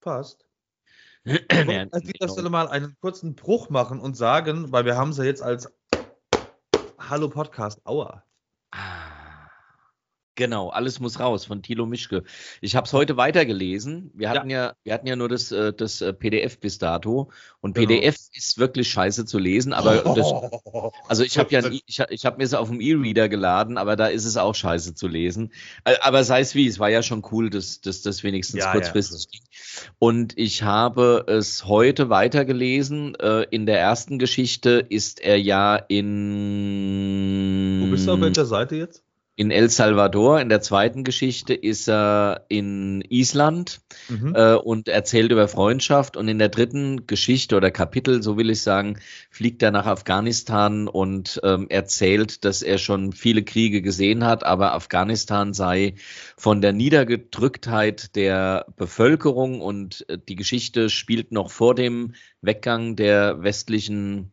Fast. 0.00 0.47
An 1.28 2.00
dieser 2.00 2.32
Stelle 2.32 2.50
mal 2.50 2.68
einen 2.68 2.96
kurzen 3.00 3.34
Bruch 3.34 3.70
machen 3.70 4.00
und 4.00 4.16
sagen, 4.16 4.72
weil 4.72 4.84
wir 4.84 4.96
haben 4.96 5.10
es 5.10 5.18
ja 5.18 5.24
jetzt 5.24 5.42
als 5.42 5.70
Hallo 6.98 7.28
Podcast 7.28 7.80
Aua. 7.84 8.24
Genau, 10.38 10.68
alles 10.68 11.00
muss 11.00 11.18
raus 11.18 11.46
von 11.46 11.62
Thilo 11.62 11.84
Mischke. 11.84 12.22
Ich 12.60 12.76
habe 12.76 12.86
es 12.86 12.92
heute 12.92 13.16
weitergelesen. 13.16 14.12
Wir 14.14 14.30
hatten 14.30 14.48
ja. 14.48 14.66
ja. 14.66 14.72
wir 14.84 14.94
hatten 14.94 15.08
ja 15.08 15.16
nur 15.16 15.28
das, 15.28 15.50
äh, 15.50 15.72
das 15.72 16.00
äh, 16.00 16.12
PDF 16.12 16.60
bis 16.60 16.78
dato 16.78 17.32
und 17.60 17.74
genau. 17.74 17.88
PDF 17.88 18.14
ist 18.32 18.56
wirklich 18.56 18.88
scheiße 18.88 19.24
zu 19.24 19.40
lesen, 19.40 19.72
aber 19.72 19.96
das, 20.14 20.32
also 21.08 21.24
ich 21.24 21.38
habe 21.38 21.50
ja 21.50 21.68
ich, 21.68 22.00
ich 22.08 22.24
habe 22.24 22.36
mir 22.36 22.44
es 22.44 22.54
auf 22.54 22.68
dem 22.68 22.80
E-Reader 22.80 23.28
geladen, 23.28 23.78
aber 23.78 23.96
da 23.96 24.06
ist 24.06 24.26
es 24.26 24.36
auch 24.36 24.54
scheiße 24.54 24.94
zu 24.94 25.08
lesen. 25.08 25.50
Äh, 25.82 25.96
aber 26.02 26.22
sei 26.22 26.38
es 26.38 26.54
wie, 26.54 26.68
es 26.68 26.78
war 26.78 26.88
ja 26.88 27.02
schon 27.02 27.26
cool, 27.32 27.50
dass, 27.50 27.80
dass 27.80 28.02
das 28.02 28.22
wenigstens 28.22 28.60
ja, 28.60 28.70
kurzfristig 28.70 29.24
ja. 29.24 29.30
ging. 29.32 29.40
Und 29.98 30.38
ich 30.38 30.62
habe 30.62 31.24
es 31.26 31.64
heute 31.64 32.10
weitergelesen. 32.10 33.16
In 33.50 33.66
der 33.66 33.80
ersten 33.80 34.20
Geschichte 34.20 34.86
ist 34.88 35.20
er 35.20 35.40
ja 35.40 35.74
in. 35.74 37.80
Wo 37.82 37.90
bist 37.90 38.06
du 38.06 38.12
auf 38.12 38.20
welcher 38.20 38.46
Seite 38.46 38.76
jetzt? 38.76 39.02
In 39.38 39.52
El 39.52 39.70
Salvador. 39.70 40.40
In 40.40 40.48
der 40.48 40.60
zweiten 40.62 41.04
Geschichte 41.04 41.54
ist 41.54 41.88
er 41.88 42.44
in 42.48 43.02
Island 43.08 43.80
mhm. 44.08 44.34
äh, 44.34 44.54
und 44.54 44.88
erzählt 44.88 45.30
über 45.30 45.46
Freundschaft. 45.46 46.16
Und 46.16 46.26
in 46.26 46.40
der 46.40 46.48
dritten 46.48 47.06
Geschichte 47.06 47.56
oder 47.56 47.70
Kapitel, 47.70 48.20
so 48.20 48.36
will 48.36 48.50
ich 48.50 48.62
sagen, 48.62 48.98
fliegt 49.30 49.62
er 49.62 49.70
nach 49.70 49.86
Afghanistan 49.86 50.88
und 50.88 51.40
ähm, 51.44 51.68
erzählt, 51.68 52.44
dass 52.44 52.62
er 52.62 52.78
schon 52.78 53.12
viele 53.12 53.44
Kriege 53.44 53.80
gesehen 53.80 54.24
hat, 54.24 54.42
aber 54.42 54.74
Afghanistan 54.74 55.54
sei 55.54 55.94
von 56.36 56.60
der 56.60 56.72
Niedergedrücktheit 56.72 58.16
der 58.16 58.66
Bevölkerung 58.74 59.60
und 59.60 60.04
äh, 60.08 60.18
die 60.18 60.34
Geschichte 60.34 60.90
spielt 60.90 61.30
noch 61.30 61.52
vor 61.52 61.76
dem 61.76 62.14
Weggang 62.42 62.96
der 62.96 63.40
westlichen 63.40 64.32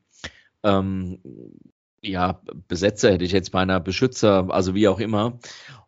ähm, 0.64 1.20
ja, 2.08 2.42
Besetzer 2.68 3.12
hätte 3.12 3.26
ich 3.26 3.32
jetzt 3.32 3.52
beinahe 3.52 3.82
Beschützer, 3.82 4.48
also 4.50 4.76
wie 4.76 4.88
auch 4.88 5.00
immer. 5.00 5.40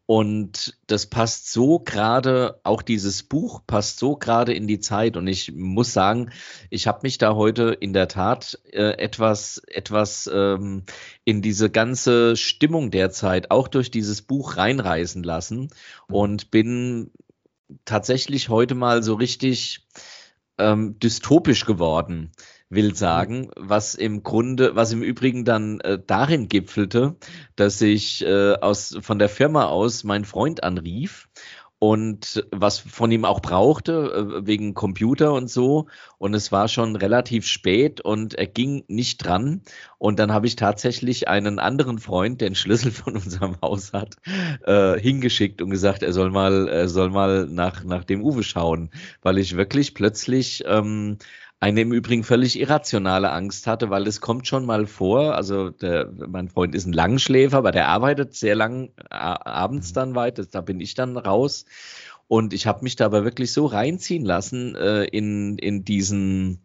Und 0.06 0.78
das 0.88 1.08
passt 1.08 1.52
so 1.52 1.80
gerade, 1.80 2.62
auch 2.64 2.82
dieses 2.82 3.24
Buch 3.24 3.60
passt 3.68 4.00
so 4.00 4.16
gerade 4.16 4.54
in 4.54 4.66
die 4.66 4.80
Zeit. 4.80 5.18
Und 5.18 5.28
ich 5.28 5.52
muss 5.52 5.92
sagen, 5.92 6.32
ich 6.70 6.88
habe 6.88 7.02
mich 7.04 7.18
da 7.18 7.36
heute 7.36 7.76
in 7.78 7.92
der 7.92 8.08
Tat 8.08 8.58
äh, 8.72 8.98
etwas, 8.98 9.62
etwas 9.68 10.30
ähm, 10.34 10.84
in 11.26 11.42
diese 11.42 11.70
ganze 11.70 12.38
Stimmung 12.38 12.90
der 12.90 13.12
Zeit, 13.12 13.52
auch 13.52 13.68
durch 13.68 13.92
dieses 13.92 14.22
Buch 14.22 14.56
reinreißen 14.56 15.24
lassen 15.24 15.72
mhm. 16.08 16.16
und 16.16 16.52
bin 16.52 17.12
tatsächlich 17.84 18.48
heute 18.48 18.76
mal 18.76 19.04
so 19.04 19.14
richtig 19.14 19.90
ähm, 20.58 20.98
dystopisch 21.00 21.66
geworden 21.66 22.32
will 22.70 22.96
sagen, 22.96 23.50
was 23.56 23.96
im 23.96 24.24
Grunde, 24.24 24.76
was 24.76 24.92
im 24.92 25.02
Übrigen 25.02 25.46
dann 25.46 25.80
äh, 25.82 26.00
darin 26.06 26.50
gipfelte, 26.50 27.16
dass 27.56 27.82
ich 27.82 28.26
äh, 28.26 28.56
aus 28.56 28.98
von 29.02 29.20
der 29.20 29.30
Firma 29.30 29.66
aus 29.66 30.04
meinen 30.04 30.26
Freund 30.26 30.64
anrief 30.64 31.28
und 31.80 32.44
was 32.52 32.80
von 32.80 33.12
ihm 33.12 33.24
auch 33.24 33.40
brauchte, 33.40 34.42
äh, 34.42 34.48
wegen 34.48 34.74
Computer 34.74 35.34
und 35.34 35.50
so. 35.50 35.88
Und 36.18 36.34
es 36.34 36.52
war 36.52 36.68
schon 36.68 36.96
relativ 36.96 37.46
spät 37.46 38.02
und 38.02 38.34
er 38.34 38.48
ging 38.48 38.84
nicht 38.88 39.20
dran. 39.20 39.62
Und 40.00 40.18
dann 40.18 40.34
habe 40.34 40.48
ich 40.48 40.56
tatsächlich 40.56 41.28
einen 41.28 41.60
anderen 41.60 42.00
Freund, 42.00 42.42
der 42.42 42.48
einen 42.48 42.56
Schlüssel 42.56 42.92
von 43.04 43.16
unserem 43.16 43.62
Haus 43.62 43.94
hat, 43.94 44.16
äh, 44.66 45.00
hingeschickt 45.00 45.62
und 45.62 45.70
gesagt, 45.70 46.02
er 46.02 46.14
soll 46.14 46.32
mal, 46.32 46.68
er 46.68 46.90
soll 46.90 47.12
mal 47.12 47.46
nach, 47.46 47.84
nach 47.84 48.04
dem 48.04 48.24
Uwe 48.24 48.44
schauen, 48.44 48.90
weil 49.22 49.38
ich 49.38 49.56
wirklich 49.56 49.94
plötzlich 49.94 50.64
ähm, 50.66 51.18
eine 51.60 51.82
im 51.82 51.92
Übrigen 51.92 52.24
völlig 52.24 52.60
irrationale 52.60 53.32
Angst 53.32 53.66
hatte, 53.66 53.90
weil 53.90 54.06
es 54.08 54.22
kommt 54.22 54.48
schon 54.48 54.66
mal 54.66 54.86
vor, 54.86 55.36
also 55.36 55.72
der, 55.72 56.12
mein 56.28 56.50
Freund 56.50 56.76
ist 56.76 56.86
ein 56.86 56.94
Langschläfer, 56.94 57.58
aber 57.58 57.72
der 57.72 57.88
arbeitet 57.88 58.36
sehr 58.36 58.56
lang 58.56 58.92
abends 59.10 59.94
dann 59.94 60.14
weit, 60.14 60.54
da 60.54 60.62
bin 60.62 60.80
ich 60.80 60.94
dann 60.94 61.18
raus. 61.18 61.66
Und 62.28 62.54
ich 62.54 62.68
habe 62.68 62.84
mich 62.84 62.96
da 62.96 63.06
aber 63.06 63.24
wirklich 63.24 63.54
so 63.54 63.66
reinziehen 63.66 64.26
lassen 64.26 64.76
äh, 64.76 65.06
in, 65.06 65.58
in 65.58 65.84
diesen, 65.84 66.62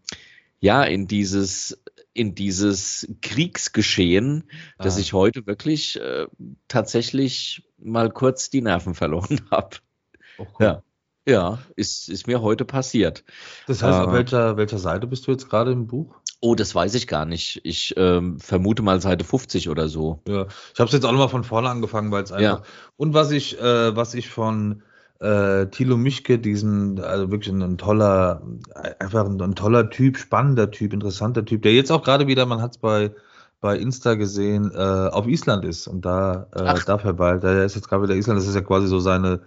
ja, 0.60 0.82
in 0.82 1.06
dieses, 1.06 1.82
in 2.12 2.34
dieses 2.34 3.08
Kriegsgeschehen, 3.22 4.44
ah. 4.76 4.82
dass 4.82 4.98
ich 4.98 5.12
heute 5.12 5.46
wirklich 5.46 6.00
äh, 6.00 6.26
tatsächlich 6.68 7.62
mal 7.78 8.10
kurz 8.10 8.50
die 8.50 8.60
Nerven 8.60 8.94
verloren 8.94 9.40
habe. 9.50 9.76
Oh, 10.36 10.46
cool. 10.58 10.66
Ja. 10.66 10.82
Ja, 11.26 11.58
ist, 11.76 12.08
ist 12.08 12.26
mir 12.26 12.42
heute 12.42 12.64
passiert. 12.64 13.24
Das 13.66 13.82
heißt, 13.82 13.98
äh, 13.98 14.02
auf 14.02 14.12
welcher, 14.12 14.56
welcher 14.56 14.78
Seite 14.78 15.06
bist 15.06 15.26
du 15.26 15.30
jetzt 15.30 15.48
gerade 15.48 15.70
im 15.70 15.86
Buch? 15.86 16.16
Oh, 16.40 16.56
das 16.56 16.74
weiß 16.74 16.94
ich 16.94 17.06
gar 17.06 17.24
nicht. 17.24 17.60
Ich 17.62 17.94
ähm, 17.96 18.40
vermute 18.40 18.82
mal 18.82 19.00
Seite 19.00 19.24
50 19.24 19.68
oder 19.68 19.88
so. 19.88 20.20
Ja, 20.26 20.46
ich 20.74 20.80
habe 20.80 20.88
es 20.88 20.92
jetzt 20.92 21.04
auch 21.04 21.12
nochmal 21.12 21.28
von 21.28 21.44
vorne 21.44 21.70
angefangen, 21.70 22.10
weil 22.10 22.24
es 22.24 22.32
einfach. 22.32 22.58
Ja. 22.58 22.62
Und 22.96 23.14
was 23.14 23.30
ich, 23.30 23.60
äh, 23.60 23.94
was 23.94 24.14
ich 24.14 24.28
von 24.28 24.82
äh, 25.20 25.66
Thilo 25.66 25.96
Mischke, 25.96 26.40
diesen, 26.40 26.98
also 27.00 27.30
wirklich 27.30 27.54
ein, 27.54 27.62
ein 27.62 27.78
toller, 27.78 28.42
einfach 28.98 29.24
ein, 29.24 29.40
ein, 29.40 29.54
toller 29.54 29.90
Typ, 29.90 30.18
spannender 30.18 30.72
Typ, 30.72 30.92
interessanter 30.92 31.44
Typ, 31.44 31.62
der 31.62 31.72
jetzt 31.72 31.92
auch 31.92 32.02
gerade 32.02 32.26
wieder, 32.26 32.46
man 32.46 32.60
hat 32.60 32.72
es 32.72 32.78
bei 32.78 33.12
bei 33.62 33.78
Insta 33.78 34.16
gesehen, 34.16 34.72
äh, 34.74 34.76
auf 34.76 35.28
Island 35.28 35.64
ist 35.64 35.86
und 35.86 36.04
da, 36.04 36.48
äh, 36.52 36.74
da 36.84 36.98
verweilt. 36.98 37.44
Der 37.44 37.64
ist 37.64 37.76
jetzt 37.76 37.88
gerade 37.88 38.02
wieder 38.02 38.16
Island, 38.16 38.40
das 38.40 38.48
ist 38.48 38.56
ja 38.56 38.60
quasi 38.60 38.88
so 38.88 38.98
seine 38.98 39.40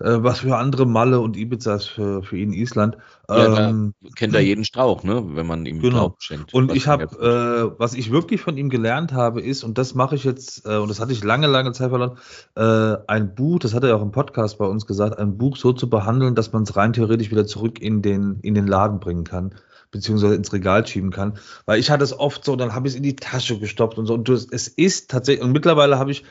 was 0.00 0.40
für 0.40 0.56
andere 0.56 0.86
Malle 0.86 1.20
und 1.20 1.36
Ibiza 1.36 1.74
ist 1.74 1.86
für, 1.86 2.22
für 2.22 2.38
ihn 2.38 2.52
Island. 2.52 2.96
Ja, 3.28 3.68
ähm, 3.68 3.94
kennt 4.16 4.34
er 4.34 4.40
jeden 4.40 4.64
Strauch, 4.64 5.04
ne, 5.04 5.22
wenn 5.34 5.46
man 5.46 5.66
ihm 5.66 5.80
genau. 5.80 6.16
Schenkt. 6.18 6.52
Und 6.52 6.74
ich 6.74 6.88
habe, 6.88 7.04
äh, 7.04 7.78
was 7.78 7.94
ich 7.94 8.10
wirklich 8.10 8.40
von 8.40 8.56
ihm 8.56 8.70
gelernt 8.70 9.12
habe, 9.12 9.40
ist, 9.40 9.62
und 9.62 9.78
das 9.78 9.94
mache 9.94 10.16
ich 10.16 10.24
jetzt, 10.24 10.66
äh, 10.66 10.78
und 10.78 10.88
das 10.88 11.00
hatte 11.00 11.12
ich 11.12 11.22
lange, 11.22 11.46
lange 11.46 11.72
Zeit 11.72 11.90
verloren, 11.90 12.18
äh, 12.56 12.96
ein 13.06 13.34
Buch, 13.34 13.58
das 13.58 13.74
hat 13.74 13.84
er 13.84 13.90
ja 13.90 13.96
auch 13.96 14.02
im 14.02 14.10
Podcast 14.10 14.58
bei 14.58 14.66
uns 14.66 14.86
gesagt, 14.86 15.18
ein 15.18 15.38
Buch 15.38 15.56
so 15.56 15.72
zu 15.72 15.88
behandeln, 15.88 16.34
dass 16.34 16.52
man 16.52 16.64
es 16.64 16.76
rein 16.76 16.92
theoretisch 16.92 17.30
wieder 17.30 17.46
zurück 17.46 17.80
in 17.80 18.02
den, 18.02 18.38
in 18.42 18.54
den 18.54 18.66
Laden 18.66 19.00
bringen 19.00 19.24
kann 19.24 19.54
beziehungsweise 19.90 20.36
ins 20.36 20.52
Regal 20.52 20.86
schieben 20.86 21.10
kann. 21.10 21.34
Weil 21.66 21.80
ich 21.80 21.90
hatte 21.90 22.04
es 22.04 22.16
oft 22.16 22.44
so, 22.44 22.56
dann 22.56 22.74
habe 22.74 22.86
ich 22.86 22.94
es 22.94 22.96
in 22.96 23.02
die 23.02 23.16
Tasche 23.16 23.58
gestopft 23.58 23.98
und 23.98 24.06
so. 24.06 24.14
Und 24.14 24.28
es 24.28 24.46
ist 24.68 25.10
tatsächlich, 25.10 25.44
und 25.44 25.52
mittlerweile 25.52 25.98
habe 25.98 26.12
ich 26.12 26.24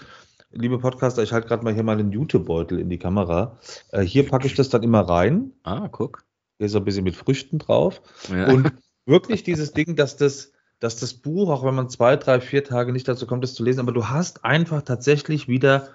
liebe 0.51 0.79
Podcaster, 0.79 1.23
ich 1.23 1.31
halte 1.31 1.47
gerade 1.47 1.63
mal 1.63 1.73
hier 1.73 1.83
mal 1.83 1.97
den 1.97 2.11
Jutebeutel 2.11 2.79
in 2.79 2.89
die 2.89 2.97
Kamera. 2.97 3.57
Äh, 3.91 4.01
hier 4.01 4.27
packe 4.27 4.47
ich 4.47 4.55
das 4.55 4.69
dann 4.69 4.83
immer 4.83 5.01
rein. 5.01 5.51
Ah, 5.63 5.87
guck. 5.89 6.25
Hier 6.57 6.65
ist 6.65 6.73
so 6.73 6.79
ein 6.79 6.85
bisschen 6.85 7.03
mit 7.03 7.15
Früchten 7.15 7.59
drauf. 7.59 8.01
Ja. 8.29 8.47
Und 8.47 8.71
wirklich 9.05 9.43
dieses 9.43 9.71
Ding, 9.73 9.95
dass 9.95 10.17
das, 10.17 10.51
dass 10.79 10.97
das 10.97 11.13
Buch, 11.13 11.49
auch 11.49 11.63
wenn 11.63 11.75
man 11.75 11.89
zwei, 11.89 12.15
drei, 12.15 12.41
vier 12.41 12.63
Tage 12.63 12.91
nicht 12.91 13.07
dazu 13.07 13.27
kommt, 13.27 13.43
das 13.43 13.53
zu 13.53 13.63
lesen, 13.63 13.79
aber 13.79 13.91
du 13.91 14.07
hast 14.07 14.45
einfach 14.45 14.81
tatsächlich 14.81 15.47
wieder 15.47 15.89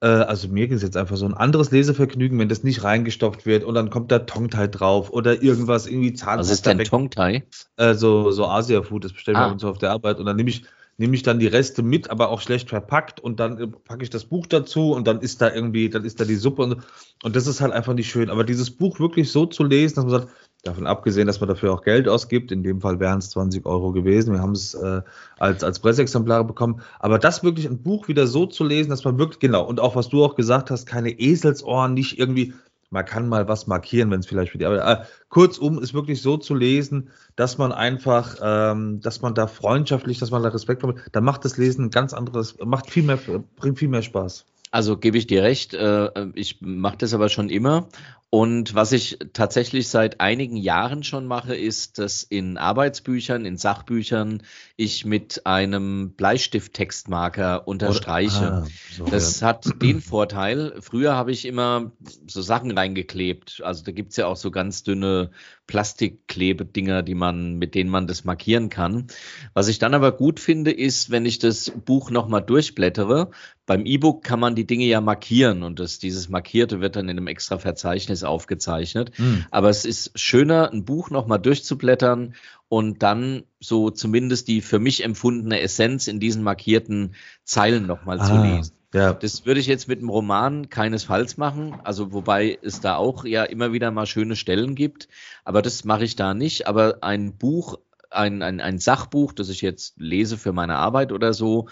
Äh, 0.00 0.06
also 0.06 0.48
mir 0.48 0.66
ging 0.66 0.76
es 0.76 0.82
jetzt 0.82 0.96
einfach 0.96 1.16
so 1.16 1.26
ein 1.26 1.34
anderes 1.34 1.70
Lesevergnügen, 1.70 2.38
wenn 2.38 2.48
das 2.48 2.64
nicht 2.64 2.82
reingestopft 2.82 3.46
wird 3.46 3.64
und 3.64 3.74
dann 3.74 3.88
kommt 3.88 4.10
da 4.10 4.20
Tongtai 4.20 4.66
drauf 4.66 5.10
oder 5.10 5.42
irgendwas 5.42 5.86
irgendwie 5.86 6.12
Zahnpasta. 6.12 6.40
Was 6.40 6.50
ist 6.50 6.66
denn 6.66 6.78
Tongtai? 6.78 7.44
Äh, 7.76 7.94
so, 7.94 8.30
so 8.32 8.46
Asia-Food, 8.46 9.04
das 9.04 9.12
bestellen 9.12 9.38
wir 9.38 9.46
ah. 9.46 9.52
uns 9.52 9.64
auf 9.64 9.78
der 9.78 9.90
Arbeit 9.90 10.18
und 10.18 10.26
dann 10.26 10.36
nehme 10.36 10.50
ich 10.50 10.64
nehme 10.98 11.14
ich 11.14 11.22
dann 11.22 11.38
die 11.38 11.46
Reste 11.46 11.82
mit, 11.82 12.10
aber 12.10 12.28
auch 12.28 12.40
schlecht 12.40 12.68
verpackt 12.68 13.20
und 13.20 13.40
dann 13.40 13.58
äh, 13.58 13.66
packe 13.66 14.02
ich 14.02 14.10
das 14.10 14.24
Buch 14.24 14.46
dazu 14.46 14.92
und 14.92 15.06
dann 15.06 15.20
ist 15.20 15.40
da 15.40 15.52
irgendwie, 15.52 15.88
dann 15.88 16.04
ist 16.04 16.20
da 16.20 16.24
die 16.24 16.36
Suppe 16.36 16.62
und, 16.62 16.76
und 17.22 17.36
das 17.36 17.46
ist 17.46 17.60
halt 17.60 17.72
einfach 17.72 17.94
nicht 17.94 18.10
schön. 18.10 18.30
Aber 18.30 18.44
dieses 18.44 18.70
Buch 18.70 19.00
wirklich 19.00 19.32
so 19.32 19.46
zu 19.46 19.64
lesen, 19.64 19.96
dass 19.96 20.04
man 20.04 20.20
sagt, 20.20 20.28
davon 20.62 20.86
abgesehen, 20.86 21.26
dass 21.26 21.40
man 21.40 21.48
dafür 21.48 21.72
auch 21.72 21.82
Geld 21.82 22.08
ausgibt, 22.08 22.52
in 22.52 22.62
dem 22.62 22.80
Fall 22.80 23.00
wären 23.00 23.18
es 23.18 23.30
20 23.30 23.66
Euro 23.66 23.92
gewesen, 23.92 24.32
wir 24.32 24.40
haben 24.40 24.52
es 24.52 24.74
äh, 24.74 25.02
als, 25.38 25.64
als 25.64 25.80
Presseexemplare 25.80 26.44
bekommen, 26.44 26.82
aber 27.00 27.18
das 27.18 27.42
wirklich 27.42 27.66
ein 27.66 27.82
Buch 27.82 28.06
wieder 28.06 28.26
so 28.26 28.46
zu 28.46 28.62
lesen, 28.62 28.90
dass 28.90 29.04
man 29.04 29.18
wirklich, 29.18 29.40
genau, 29.40 29.64
und 29.64 29.80
auch 29.80 29.96
was 29.96 30.08
du 30.08 30.24
auch 30.24 30.36
gesagt 30.36 30.70
hast, 30.70 30.86
keine 30.86 31.10
Eselsohren, 31.18 31.94
nicht 31.94 32.18
irgendwie, 32.18 32.54
man 32.92 33.04
kann 33.06 33.28
mal 33.28 33.48
was 33.48 33.66
markieren, 33.66 34.10
wenn 34.10 34.20
es 34.20 34.26
vielleicht 34.26 34.52
für 34.52 34.58
die 34.58 34.66
Arbeit. 34.66 35.00
Äh, 35.00 35.04
kurzum 35.30 35.82
ist 35.82 35.94
wirklich 35.94 36.20
so 36.20 36.36
zu 36.36 36.54
lesen, 36.54 37.10
dass 37.36 37.58
man 37.58 37.72
einfach, 37.72 38.36
ähm, 38.42 39.00
dass 39.00 39.22
man 39.22 39.34
da 39.34 39.46
freundschaftlich, 39.46 40.18
dass 40.18 40.30
man 40.30 40.42
da 40.42 40.50
Respekt 40.50 40.82
hat. 40.82 40.96
Da 41.10 41.20
macht 41.20 41.44
das 41.44 41.56
Lesen 41.56 41.90
ganz 41.90 42.12
anderes, 42.12 42.56
macht 42.62 42.90
viel 42.90 43.02
mehr, 43.02 43.18
bringt 43.56 43.78
viel 43.78 43.88
mehr 43.88 44.02
Spaß. 44.02 44.44
Also 44.70 44.96
gebe 44.96 45.18
ich 45.18 45.26
dir 45.26 45.42
recht. 45.42 45.74
Äh, 45.74 46.28
ich 46.34 46.60
mache 46.60 46.98
das 46.98 47.14
aber 47.14 47.28
schon 47.28 47.48
immer 47.48 47.88
und 48.34 48.74
was 48.74 48.92
ich 48.92 49.18
tatsächlich 49.34 49.88
seit 49.88 50.22
einigen 50.22 50.56
Jahren 50.56 51.02
schon 51.02 51.26
mache, 51.26 51.54
ist, 51.54 51.98
dass 51.98 52.22
in 52.22 52.56
Arbeitsbüchern, 52.56 53.44
in 53.44 53.58
Sachbüchern 53.58 54.42
ich 54.78 55.04
mit 55.04 55.44
einem 55.44 56.14
Bleistift-Textmarker 56.14 57.68
unterstreiche. 57.68 58.52
Ah, 58.52 58.66
so, 58.96 59.04
das 59.04 59.40
ja. 59.40 59.48
hat 59.48 59.82
den 59.82 60.00
Vorteil, 60.00 60.76
früher 60.80 61.14
habe 61.14 61.30
ich 61.30 61.44
immer 61.44 61.92
so 62.26 62.40
Sachen 62.40 62.70
reingeklebt. 62.70 63.60
Also 63.66 63.84
da 63.84 63.92
gibt 63.92 64.12
es 64.12 64.16
ja 64.16 64.28
auch 64.28 64.36
so 64.36 64.50
ganz 64.50 64.82
dünne 64.82 65.30
Plastikklebedinger, 65.66 67.02
die 67.02 67.14
man, 67.14 67.56
mit 67.56 67.74
denen 67.74 67.90
man 67.90 68.06
das 68.06 68.24
markieren 68.24 68.68
kann. 68.70 69.08
Was 69.54 69.68
ich 69.68 69.78
dann 69.78 69.94
aber 69.94 70.12
gut 70.12 70.40
finde, 70.40 70.70
ist, 70.70 71.10
wenn 71.10 71.26
ich 71.26 71.38
das 71.38 71.70
Buch 71.84 72.10
nochmal 72.10 72.42
durchblättere. 72.42 73.30
Beim 73.64 73.86
E-Book 73.86 74.24
kann 74.24 74.40
man 74.40 74.54
die 74.54 74.66
Dinge 74.66 74.86
ja 74.86 75.00
markieren 75.00 75.62
und 75.62 75.78
das, 75.78 75.98
dieses 75.98 76.28
Markierte 76.28 76.80
wird 76.80 76.96
dann 76.96 77.08
in 77.08 77.16
einem 77.16 77.28
extra 77.28 77.58
Verzeichnis 77.58 78.21
ist 78.22 78.28
aufgezeichnet. 78.28 79.12
Mhm. 79.18 79.44
Aber 79.50 79.68
es 79.68 79.84
ist 79.84 80.18
schöner, 80.18 80.72
ein 80.72 80.84
Buch 80.84 81.10
nochmal 81.10 81.38
durchzublättern 81.38 82.34
und 82.68 83.02
dann 83.02 83.42
so 83.60 83.90
zumindest 83.90 84.48
die 84.48 84.60
für 84.60 84.78
mich 84.78 85.04
empfundene 85.04 85.60
Essenz 85.60 86.06
in 86.06 86.20
diesen 86.20 86.42
markierten 86.42 87.14
Zeilen 87.44 87.86
nochmal 87.86 88.20
ah, 88.20 88.24
zu 88.24 88.36
lesen. 88.42 88.72
Ja. 88.94 89.14
Das 89.14 89.46
würde 89.46 89.60
ich 89.60 89.66
jetzt 89.66 89.88
mit 89.88 90.00
dem 90.00 90.10
Roman 90.10 90.68
keinesfalls 90.68 91.38
machen. 91.38 91.76
Also, 91.82 92.12
wobei 92.12 92.58
es 92.62 92.80
da 92.80 92.96
auch 92.96 93.24
ja 93.24 93.44
immer 93.44 93.72
wieder 93.72 93.90
mal 93.90 94.06
schöne 94.06 94.36
Stellen 94.36 94.74
gibt. 94.74 95.08
Aber 95.44 95.62
das 95.62 95.84
mache 95.84 96.04
ich 96.04 96.14
da 96.14 96.34
nicht. 96.34 96.66
Aber 96.66 96.98
ein 97.00 97.36
Buch, 97.36 97.78
ein, 98.10 98.42
ein, 98.42 98.60
ein 98.60 98.78
Sachbuch, 98.78 99.32
das 99.32 99.48
ich 99.48 99.62
jetzt 99.62 99.94
lese 99.96 100.36
für 100.36 100.52
meine 100.52 100.76
Arbeit 100.76 101.12
oder 101.12 101.32
so, 101.32 101.68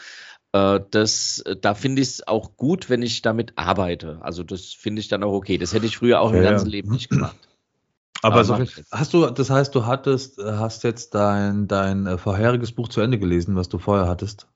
das, 0.53 1.41
äh, 1.47 1.57
da 1.57 1.75
finde 1.75 2.03
ich 2.03 2.09
es 2.09 2.27
auch 2.27 2.57
gut, 2.57 2.91
wenn 2.91 3.03
ich 3.03 3.23
damit 3.23 3.53
arbeite. 3.57 4.19
Also 4.23 4.43
das 4.43 4.67
finde 4.67 5.01
ich 5.01 5.09
dann 5.09 5.23
auch 5.23 5.33
okay. 5.33 5.59
Das 5.59 5.73
hätte 5.73 5.87
ich 5.87 5.97
früher 5.97 6.21
auch 6.21 6.33
ja, 6.33 6.39
im 6.39 6.45
ganzen 6.45 6.67
ja. 6.67 6.73
Leben 6.73 6.91
nicht 6.91 7.11
gemacht. 7.11 7.37
Aber, 8.23 8.41
Aber 8.41 8.45
so, 8.45 8.83
hast 8.91 9.15
du, 9.15 9.27
das 9.31 9.49
heißt, 9.49 9.75
du 9.75 9.87
hattest, 9.87 10.39
äh, 10.39 10.53
hast 10.53 10.85
jetzt 10.85 11.15
dein, 11.15 11.69
dein 11.69 12.19
vorheriges 12.19 12.73
Buch 12.73 12.89
zu 12.89 13.01
Ende 13.01 13.19
gelesen, 13.19 13.57
was 13.57 13.69
du 13.69 13.79
vorher 13.79 14.09
hattest? 14.09 14.47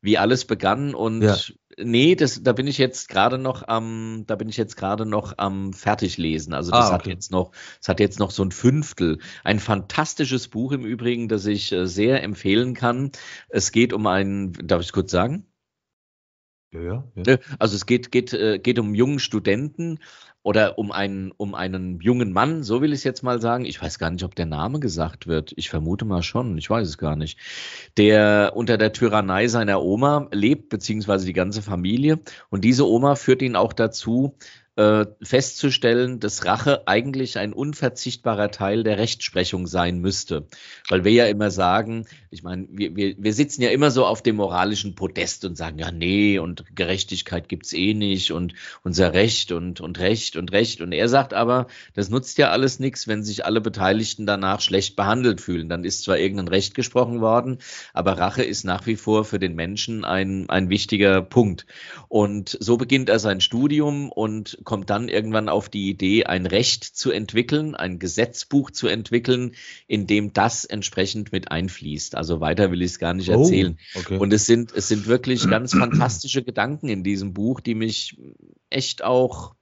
Wie 0.00 0.16
alles 0.16 0.44
begann 0.44 0.94
und 0.94 1.22
ja. 1.22 1.36
Nee, 1.78 2.14
das, 2.14 2.42
da 2.42 2.52
bin 2.52 2.66
ich 2.66 2.78
jetzt 2.78 3.08
gerade 3.08 3.36
noch 3.36 3.68
am, 3.68 4.24
da 4.26 4.36
bin 4.36 4.48
ich 4.48 4.56
jetzt 4.56 4.76
gerade 4.76 5.04
noch 5.04 5.34
am 5.36 5.74
Fertiglesen. 5.74 6.54
Also 6.54 6.70
das 6.70 6.86
ah, 6.86 6.94
okay. 6.94 6.94
hat 6.94 7.06
jetzt 7.06 7.30
noch, 7.30 7.52
das 7.78 7.88
hat 7.88 8.00
jetzt 8.00 8.18
noch 8.18 8.30
so 8.30 8.42
ein 8.42 8.50
Fünftel. 8.50 9.18
Ein 9.44 9.60
fantastisches 9.60 10.48
Buch 10.48 10.72
im 10.72 10.86
Übrigen, 10.86 11.28
das 11.28 11.44
ich 11.44 11.72
äh, 11.72 11.86
sehr 11.86 12.22
empfehlen 12.22 12.72
kann. 12.72 13.12
Es 13.48 13.72
geht 13.72 13.92
um 13.92 14.06
einen, 14.06 14.54
darf 14.54 14.80
ich 14.80 14.92
kurz 14.92 15.10
sagen? 15.10 15.46
Ja, 16.82 17.04
ja. 17.14 17.22
Ne, 17.26 17.38
also 17.58 17.76
es 17.76 17.86
geht, 17.86 18.12
geht, 18.12 18.32
äh, 18.32 18.58
geht 18.58 18.78
um 18.78 18.94
jungen 18.94 19.18
Studenten 19.18 19.98
oder 20.46 20.78
um 20.78 20.92
einen, 20.92 21.32
um 21.32 21.56
einen 21.56 22.00
jungen 22.00 22.32
Mann, 22.32 22.62
so 22.62 22.80
will 22.80 22.92
ich 22.92 23.00
es 23.00 23.04
jetzt 23.04 23.24
mal 23.24 23.40
sagen. 23.40 23.64
Ich 23.64 23.82
weiß 23.82 23.98
gar 23.98 24.10
nicht, 24.10 24.22
ob 24.22 24.36
der 24.36 24.46
Name 24.46 24.78
gesagt 24.78 25.26
wird. 25.26 25.52
Ich 25.56 25.68
vermute 25.68 26.04
mal 26.04 26.22
schon, 26.22 26.56
ich 26.56 26.70
weiß 26.70 26.86
es 26.86 26.98
gar 26.98 27.16
nicht. 27.16 27.36
Der 27.96 28.52
unter 28.54 28.78
der 28.78 28.92
Tyrannei 28.92 29.48
seiner 29.48 29.82
Oma 29.82 30.28
lebt, 30.30 30.68
beziehungsweise 30.68 31.26
die 31.26 31.32
ganze 31.32 31.62
Familie. 31.62 32.20
Und 32.48 32.62
diese 32.62 32.86
Oma 32.86 33.16
führt 33.16 33.42
ihn 33.42 33.56
auch 33.56 33.72
dazu, 33.72 34.36
äh, 34.76 35.06
festzustellen, 35.22 36.20
dass 36.20 36.44
Rache 36.44 36.86
eigentlich 36.86 37.38
ein 37.38 37.52
unverzichtbarer 37.52 38.50
Teil 38.50 38.84
der 38.84 38.98
Rechtsprechung 38.98 39.66
sein 39.66 39.98
müsste. 39.98 40.46
Weil 40.88 41.02
wir 41.02 41.12
ja 41.12 41.26
immer 41.26 41.50
sagen, 41.50 42.06
ich 42.36 42.42
meine, 42.42 42.66
wir, 42.70 42.94
wir, 42.94 43.14
wir 43.16 43.32
sitzen 43.32 43.62
ja 43.62 43.70
immer 43.70 43.90
so 43.90 44.04
auf 44.04 44.20
dem 44.20 44.36
moralischen 44.36 44.94
Podest 44.94 45.46
und 45.46 45.56
sagen, 45.56 45.78
ja, 45.78 45.90
nee, 45.90 46.38
und 46.38 46.64
Gerechtigkeit 46.76 47.48
gibt's 47.48 47.72
eh 47.72 47.94
nicht 47.94 48.30
und 48.30 48.52
unser 48.82 49.14
Recht 49.14 49.52
und, 49.52 49.80
und 49.80 49.98
Recht 49.98 50.36
und 50.36 50.52
Recht. 50.52 50.82
Und 50.82 50.92
er 50.92 51.08
sagt 51.08 51.32
aber, 51.32 51.66
das 51.94 52.10
nutzt 52.10 52.36
ja 52.36 52.50
alles 52.50 52.78
nichts, 52.78 53.08
wenn 53.08 53.24
sich 53.24 53.46
alle 53.46 53.62
Beteiligten 53.62 54.26
danach 54.26 54.60
schlecht 54.60 54.96
behandelt 54.96 55.40
fühlen. 55.40 55.70
Dann 55.70 55.82
ist 55.82 56.02
zwar 56.02 56.18
irgendein 56.18 56.48
Recht 56.48 56.74
gesprochen 56.74 57.22
worden, 57.22 57.56
aber 57.94 58.18
Rache 58.18 58.42
ist 58.42 58.64
nach 58.64 58.86
wie 58.86 58.96
vor 58.96 59.24
für 59.24 59.38
den 59.38 59.54
Menschen 59.54 60.04
ein, 60.04 60.50
ein 60.50 60.68
wichtiger 60.68 61.22
Punkt. 61.22 61.64
Und 62.08 62.54
so 62.60 62.76
beginnt 62.76 63.08
er 63.08 63.18
sein 63.18 63.40
Studium 63.40 64.12
und 64.12 64.58
kommt 64.64 64.90
dann 64.90 65.08
irgendwann 65.08 65.48
auf 65.48 65.70
die 65.70 65.88
Idee, 65.88 66.24
ein 66.26 66.44
Recht 66.44 66.84
zu 66.84 67.10
entwickeln, 67.10 67.74
ein 67.74 67.98
Gesetzbuch 67.98 68.72
zu 68.72 68.88
entwickeln, 68.88 69.52
in 69.86 70.06
dem 70.06 70.34
das 70.34 70.66
entsprechend 70.66 71.32
mit 71.32 71.50
einfließt. 71.50 72.14
Also 72.14 72.25
weiter 72.40 72.70
will 72.70 72.82
ich 72.82 72.92
es 72.92 72.98
gar 72.98 73.14
nicht 73.14 73.30
oh, 73.30 73.42
erzählen. 73.42 73.78
Okay. 73.94 74.18
Und 74.18 74.32
es 74.32 74.46
sind, 74.46 74.72
es 74.72 74.88
sind 74.88 75.06
wirklich 75.06 75.48
ganz 75.50 75.72
fantastische 75.72 76.42
Gedanken 76.42 76.88
in 76.88 77.02
diesem 77.04 77.32
Buch, 77.32 77.60
die 77.60 77.74
mich 77.74 78.18
echt 78.70 79.02
auch, 79.04 79.54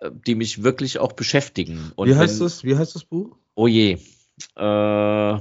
äh, 0.00 0.10
die 0.26 0.34
mich 0.34 0.62
wirklich 0.62 0.98
auch 0.98 1.12
beschäftigen. 1.12 1.92
Und 1.96 2.08
Wie 2.08 2.14
heißt 2.14 2.40
wenn, 2.40 2.46
das? 2.46 2.64
Wie 2.64 2.76
heißt 2.76 2.94
das 2.94 3.04
Buch? 3.04 3.36
Oh 3.54 3.66
je. 3.66 3.98
Äh, 4.56 4.62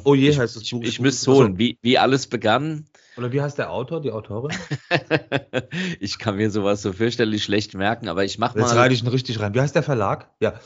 oh 0.03 0.15
je 0.15 0.35
heißt 0.35 0.55
das 0.55 0.69
Buch. 0.69 0.81
Ich, 0.81 0.89
ich 0.89 0.99
müsste 0.99 1.31
es 1.31 1.35
holen. 1.35 1.57
Wie, 1.57 1.77
wie 1.81 1.97
alles 1.97 2.27
begann. 2.27 2.85
Oder 3.17 3.31
wie 3.31 3.41
heißt 3.41 3.57
der 3.57 3.71
Autor, 3.71 4.01
die 4.01 4.11
Autorin? 4.11 4.57
ich 5.99 6.17
kann 6.17 6.37
mir 6.37 6.49
sowas 6.49 6.81
so 6.81 6.93
fürchterlich 6.93 7.43
schlecht 7.43 7.73
merken, 7.73 8.07
aber 8.07 8.23
ich 8.23 8.37
mach 8.37 8.55
mal. 8.55 8.61
Jetzt 8.61 8.75
reite 8.75 8.93
ich 8.93 9.03
ihn 9.03 9.07
richtig 9.07 9.39
rein. 9.39 9.53
Wie 9.53 9.59
heißt 9.59 9.75
der 9.75 9.83
Verlag? 9.83 10.29
Ja. 10.39 10.59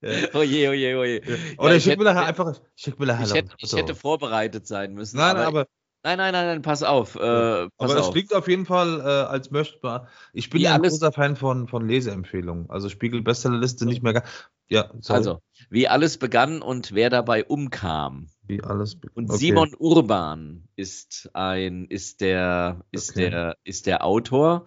Oje, 0.01 0.69
oje, 0.69 0.97
oje. 0.97 1.21
Oder 1.57 1.69
ja, 1.71 1.75
ich 1.75 1.83
schicke 1.83 1.97
mir 1.97 2.03
nachher 2.03 2.25
einfach. 2.25 2.59
Schick 2.75 2.99
mir 2.99 3.07
nachher 3.07 3.25
ich, 3.25 3.33
hätte, 3.33 3.55
ich 3.57 3.73
hätte 3.73 3.95
vorbereitet 3.95 4.67
sein 4.67 4.93
müssen. 4.93 5.17
Nein, 5.17 5.35
aber, 5.37 5.47
aber 5.47 5.67
Nein, 6.03 6.19
nein, 6.19 6.31
nein, 6.31 6.45
nein, 6.45 6.61
pass 6.61 6.83
auf. 6.83 7.15
Äh, 7.15 7.19
pass 7.19 7.71
aber 7.79 7.97
es 7.97 8.11
klingt 8.11 8.33
auf 8.33 8.47
jeden 8.47 8.65
Fall 8.65 9.01
äh, 9.01 9.03
als 9.03 9.51
möchtbar. 9.51 10.07
Ich 10.31 10.49
bin 10.49 10.61
ja 10.61 10.75
ein 10.75 10.81
großer 10.81 11.11
Fan 11.11 11.35
von, 11.35 11.67
von 11.67 11.85
Leseempfehlungen. 11.85 12.69
Also 12.69 12.87
Spiegel 12.87 13.21
Bestsellerliste 13.21 13.85
nicht 13.85 14.03
mehr. 14.03 14.23
Ja, 14.69 14.91
sorry. 15.01 15.17
Also, 15.17 15.41
wie 15.69 15.87
alles 15.87 16.17
begann 16.17 16.61
und 16.61 16.93
wer 16.93 17.09
dabei 17.09 17.43
umkam. 17.43 18.27
Wie 18.43 18.63
alles 18.63 18.97
Und 19.15 19.29
okay. 19.29 19.37
Simon 19.37 19.73
Urban 19.77 20.69
ist 20.77 21.29
ein, 21.33 21.87
ist 21.87 22.21
der, 22.21 22.85
ist 22.91 23.09
okay. 23.09 23.29
der, 23.29 23.57
ist 23.65 23.85
der 23.85 24.05
Autor 24.05 24.65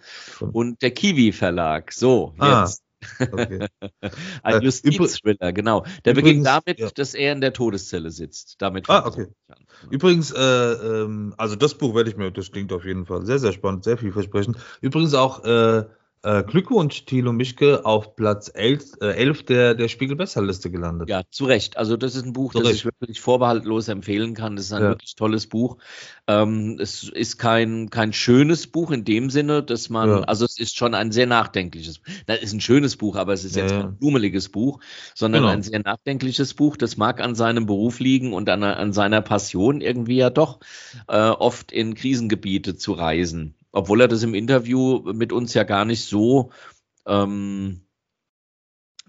und 0.52 0.82
der 0.82 0.90
Kiwi 0.90 1.32
Verlag. 1.32 1.92
So, 1.92 2.34
ah. 2.38 2.68
Okay. 3.18 3.66
Ein 4.42 4.60
äh, 4.60 4.64
Justizthriller, 4.64 5.52
genau. 5.52 5.84
Der 6.04 6.12
übrigens, 6.12 6.44
beginnt 6.44 6.46
damit, 6.46 6.78
ja. 6.78 6.90
dass 6.90 7.14
er 7.14 7.32
in 7.32 7.40
der 7.40 7.52
Todeszelle 7.52 8.10
sitzt. 8.10 8.56
Damit 8.58 8.88
ah, 8.90 9.06
okay. 9.06 9.28
Übrigens, 9.90 10.32
äh, 10.32 10.40
ähm, 10.40 11.34
also 11.38 11.56
das 11.56 11.74
Buch 11.74 11.94
werde 11.94 12.10
ich 12.10 12.16
mir, 12.16 12.30
das 12.30 12.52
klingt 12.52 12.72
auf 12.72 12.84
jeden 12.84 13.06
Fall 13.06 13.24
sehr, 13.24 13.38
sehr 13.38 13.52
spannend, 13.52 13.84
sehr 13.84 13.96
vielversprechend. 13.96 14.58
Übrigens 14.80 15.14
auch 15.14 15.44
äh, 15.44 15.84
äh, 16.22 16.42
Glückwunsch, 16.42 17.06
Thilo 17.06 17.32
Mischke, 17.32 17.84
auf 17.86 18.14
Platz 18.14 18.50
11, 18.52 18.98
äh, 19.00 19.12
11 19.12 19.44
der, 19.44 19.74
der 19.74 19.88
Spiegel-Besserliste 19.88 20.70
gelandet. 20.70 21.08
Ja, 21.08 21.22
zu 21.30 21.46
Recht. 21.46 21.78
Also, 21.78 21.96
das 21.96 22.14
ist 22.14 22.26
ein 22.26 22.34
Buch, 22.34 22.52
zu 22.52 22.58
das 22.58 22.68
Recht. 22.68 22.76
ich 22.76 22.84
wirklich 22.84 23.20
vorbehaltlos 23.20 23.88
empfehlen 23.88 24.34
kann. 24.34 24.56
Das 24.56 24.66
ist 24.66 24.72
ein 24.72 24.82
ja. 24.82 24.88
wirklich 24.90 25.14
tolles 25.14 25.46
Buch. 25.46 25.78
Ähm, 26.26 26.78
es 26.78 27.08
ist 27.08 27.38
kein, 27.38 27.88
kein 27.88 28.12
schönes 28.12 28.66
Buch 28.66 28.90
in 28.90 29.04
dem 29.04 29.30
Sinne, 29.30 29.62
dass 29.62 29.88
man, 29.88 30.08
ja. 30.08 30.20
also, 30.20 30.44
es 30.44 30.58
ist 30.58 30.76
schon 30.76 30.94
ein 30.94 31.10
sehr 31.10 31.26
nachdenkliches, 31.26 32.00
das 32.26 32.40
ist 32.40 32.52
ein 32.52 32.60
schönes 32.60 32.96
Buch, 32.96 33.16
aber 33.16 33.32
es 33.32 33.44
ist 33.44 33.56
jetzt 33.56 33.72
ja. 33.72 33.82
kein 33.82 33.96
blummeliges 33.96 34.50
Buch, 34.50 34.80
sondern 35.14 35.42
genau. 35.42 35.52
ein 35.54 35.62
sehr 35.62 35.80
nachdenkliches 35.80 36.52
Buch. 36.52 36.76
Das 36.76 36.98
mag 36.98 37.20
an 37.20 37.34
seinem 37.34 37.64
Beruf 37.64 37.98
liegen 37.98 38.34
und 38.34 38.48
an, 38.50 38.62
an 38.62 38.92
seiner 38.92 39.22
Passion 39.22 39.80
irgendwie 39.80 40.16
ja 40.16 40.28
doch 40.28 40.60
äh, 41.08 41.16
oft 41.16 41.72
in 41.72 41.94
Krisengebiete 41.94 42.76
zu 42.76 42.92
reisen 42.92 43.54
obwohl 43.72 44.00
er 44.00 44.08
das 44.08 44.22
im 44.22 44.34
Interview 44.34 45.00
mit 45.12 45.32
uns 45.32 45.54
ja 45.54 45.64
gar 45.64 45.84
nicht 45.84 46.04
so, 46.04 46.50
ähm, 47.06 47.82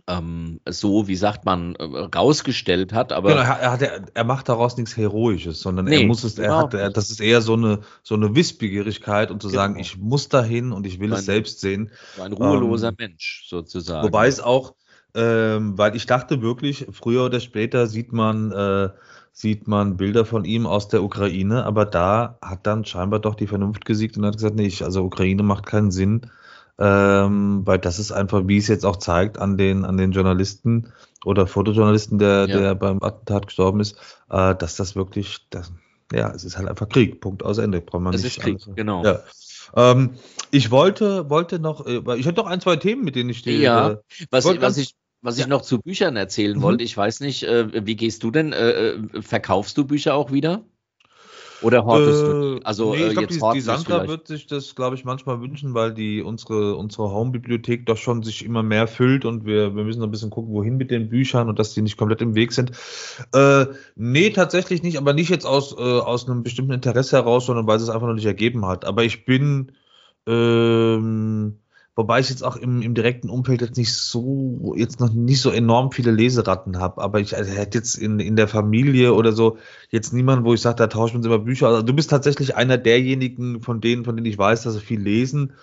ähm, 0.07 0.59
so, 0.67 1.07
wie 1.07 1.15
sagt 1.15 1.45
man, 1.45 1.75
äh, 1.75 1.83
rausgestellt 1.83 2.93
hat. 2.93 3.11
Aber 3.11 3.29
genau, 3.29 3.41
er, 3.41 3.71
hat, 3.71 4.11
er, 4.13 4.23
macht 4.23 4.49
daraus 4.49 4.77
nichts 4.77 4.97
Heroisches, 4.97 5.61
sondern 5.61 5.85
nee, 5.85 6.01
er 6.01 6.07
muss 6.07 6.23
es, 6.23 6.37
er 6.37 6.57
hat, 6.57 6.73
er, 6.73 6.89
das 6.89 7.11
ist 7.11 7.19
eher 7.19 7.41
so 7.41 7.53
eine, 7.53 7.81
so 8.03 8.15
eine 8.15 8.35
Wissbegierigkeit 8.35 9.31
und 9.31 9.41
zu 9.41 9.49
genau. 9.49 9.61
sagen, 9.61 9.79
ich 9.79 9.97
muss 9.97 10.29
dahin 10.29 10.71
und 10.71 10.85
ich 10.85 10.99
will 10.99 11.13
ein, 11.13 11.19
es 11.19 11.25
selbst 11.25 11.61
sehen. 11.61 11.91
Ein 12.19 12.33
ruheloser 12.33 12.89
ähm, 12.89 12.95
Mensch 12.97 13.45
sozusagen. 13.47 14.05
Wobei 14.05 14.27
es 14.27 14.39
auch, 14.39 14.75
ähm, 15.13 15.77
weil 15.77 15.95
ich 15.95 16.05
dachte 16.05 16.41
wirklich, 16.41 16.87
früher 16.91 17.25
oder 17.25 17.39
später 17.39 17.87
sieht 17.87 18.11
man, 18.11 18.51
äh, 18.51 18.89
sieht 19.31 19.67
man 19.67 19.97
Bilder 19.97 20.25
von 20.25 20.45
ihm 20.45 20.65
aus 20.65 20.87
der 20.87 21.03
Ukraine, 21.03 21.65
aber 21.65 21.85
da 21.85 22.37
hat 22.41 22.67
dann 22.67 22.85
scheinbar 22.85 23.19
doch 23.19 23.35
die 23.35 23.47
Vernunft 23.47 23.85
gesiegt 23.85 24.17
und 24.17 24.25
hat 24.25 24.35
gesagt, 24.35 24.55
nee, 24.55 24.71
also 24.81 25.03
Ukraine 25.03 25.43
macht 25.43 25.65
keinen 25.65 25.91
Sinn 25.91 26.29
ähm, 26.81 27.61
weil 27.63 27.77
das 27.77 27.99
ist 27.99 28.11
einfach, 28.11 28.47
wie 28.47 28.57
es 28.57 28.67
jetzt 28.67 28.85
auch 28.85 28.97
zeigt, 28.97 29.37
an 29.37 29.55
den, 29.55 29.85
an 29.85 29.97
den 29.97 30.13
Journalisten 30.13 30.91
oder 31.23 31.45
Fotojournalisten, 31.45 32.17
der, 32.17 32.47
ja. 32.49 32.59
der 32.59 32.75
beim 32.75 33.03
Attentat 33.03 33.45
gestorben 33.45 33.81
ist, 33.81 33.97
äh, 34.31 34.55
dass 34.55 34.77
das 34.77 34.95
wirklich, 34.95 35.45
das, 35.51 35.71
ja, 36.11 36.31
es 36.31 36.43
ist 36.43 36.57
halt 36.57 36.67
einfach 36.67 36.89
Krieg. 36.89 37.21
Punkt 37.21 37.43
aus 37.43 37.59
Ende. 37.59 37.81
Braucht 37.81 38.01
man 38.01 38.15
es 38.15 38.23
nicht 38.23 38.37
ist 38.37 38.43
Krieg, 38.43 38.55
alles. 38.65 38.75
genau. 38.75 39.03
Ja. 39.05 39.19
Ähm, 39.75 40.15
ich 40.49 40.71
wollte, 40.71 41.29
wollte 41.29 41.59
noch, 41.59 41.85
äh, 41.85 42.01
ich 42.17 42.25
hatte 42.25 42.41
noch 42.41 42.47
ein, 42.47 42.61
zwei 42.61 42.77
Themen, 42.77 43.03
mit 43.03 43.15
denen 43.15 43.29
ich 43.29 43.37
stehe. 43.37 43.59
Ja, 43.59 43.91
äh, 43.91 43.97
was, 44.31 44.45
was 44.45 44.77
ich, 44.77 44.95
was 45.21 45.37
ich 45.37 45.47
noch 45.47 45.61
zu 45.61 45.79
Büchern 45.79 46.15
erzählen 46.15 46.57
mhm. 46.57 46.61
wollte, 46.61 46.83
ich 46.83 46.97
weiß 46.97 47.19
nicht, 47.21 47.43
äh, 47.43 47.85
wie 47.85 47.95
gehst 47.95 48.23
du 48.23 48.31
denn, 48.31 48.53
äh, 48.53 48.89
äh 48.89 49.21
verkaufst 49.21 49.77
du 49.77 49.85
Bücher 49.85 50.15
auch 50.15 50.31
wieder? 50.31 50.63
Oder 51.61 51.85
hortest 51.85 52.23
äh, 52.23 52.25
du? 52.25 52.59
Also 52.63 52.91
nee, 52.91 52.97
ich 52.97 53.11
äh, 53.11 53.13
glaub, 53.13 53.21
jetzt 53.23 53.41
die, 53.41 53.51
die 53.53 53.61
Sandra 53.61 54.07
wird 54.07 54.27
sich 54.27 54.47
das, 54.47 54.73
glaube 54.75 54.95
ich, 54.95 55.05
manchmal 55.05 55.41
wünschen, 55.41 55.73
weil 55.73 55.93
die 55.93 56.21
unsere, 56.21 56.75
unsere 56.75 57.11
Home-Bibliothek 57.11 57.85
doch 57.85 57.97
schon 57.97 58.23
sich 58.23 58.43
immer 58.43 58.63
mehr 58.63 58.87
füllt 58.87 59.25
und 59.25 59.45
wir, 59.45 59.75
wir 59.75 59.83
müssen 59.83 59.99
noch 59.99 60.07
ein 60.07 60.11
bisschen 60.11 60.31
gucken, 60.31 60.53
wohin 60.53 60.77
mit 60.77 60.89
den 60.89 61.09
Büchern 61.09 61.49
und 61.49 61.59
dass 61.59 61.73
die 61.73 61.81
nicht 61.81 61.97
komplett 61.97 62.21
im 62.21 62.35
Weg 62.35 62.51
sind. 62.51 62.71
Äh, 63.33 63.67
nee, 63.95 64.31
tatsächlich 64.31 64.81
nicht, 64.81 64.97
aber 64.97 65.13
nicht 65.13 65.29
jetzt 65.29 65.45
aus, 65.45 65.73
äh, 65.73 65.81
aus 65.81 66.27
einem 66.27 66.43
bestimmten 66.43 66.73
Interesse 66.73 67.17
heraus, 67.17 67.45
sondern 67.45 67.67
weil 67.67 67.77
es 67.77 67.89
einfach 67.89 68.07
noch 68.07 68.15
nicht 68.15 68.25
ergeben 68.25 68.65
hat. 68.65 68.85
Aber 68.85 69.03
ich 69.03 69.25
bin 69.25 69.71
ähm, 70.25 71.60
Wobei 71.95 72.21
ich 72.21 72.29
jetzt 72.29 72.43
auch 72.43 72.55
im, 72.55 72.81
im 72.81 72.93
direkten 72.93 73.29
Umfeld 73.29 73.61
jetzt 73.61 73.77
nicht 73.77 73.93
so, 73.93 74.73
jetzt 74.77 75.01
noch 75.01 75.11
nicht 75.11 75.41
so 75.41 75.51
enorm 75.51 75.91
viele 75.91 76.11
Leseratten 76.11 76.79
habe. 76.79 77.01
Aber 77.01 77.19
ich 77.19 77.35
also 77.35 77.51
hätte 77.51 77.77
jetzt 77.77 77.95
in, 77.95 78.19
in 78.19 78.37
der 78.37 78.47
Familie 78.47 79.13
oder 79.13 79.33
so 79.33 79.57
jetzt 79.89 80.13
niemanden, 80.13 80.45
wo 80.45 80.53
ich 80.53 80.61
sage, 80.61 80.77
da 80.77 80.87
tauschen 80.87 81.13
wir 81.13 81.17
uns 81.17 81.25
immer 81.25 81.39
Bücher. 81.39 81.67
Also 81.67 81.81
du 81.81 81.93
bist 81.93 82.09
tatsächlich 82.09 82.55
einer 82.55 82.77
derjenigen 82.77 83.61
von 83.61 83.81
denen, 83.81 84.05
von 84.05 84.15
denen 84.15 84.25
ich 84.25 84.37
weiß, 84.37 84.63
dass 84.63 84.75
sie 84.75 84.79
viel 84.79 85.01
lesen. 85.01 85.53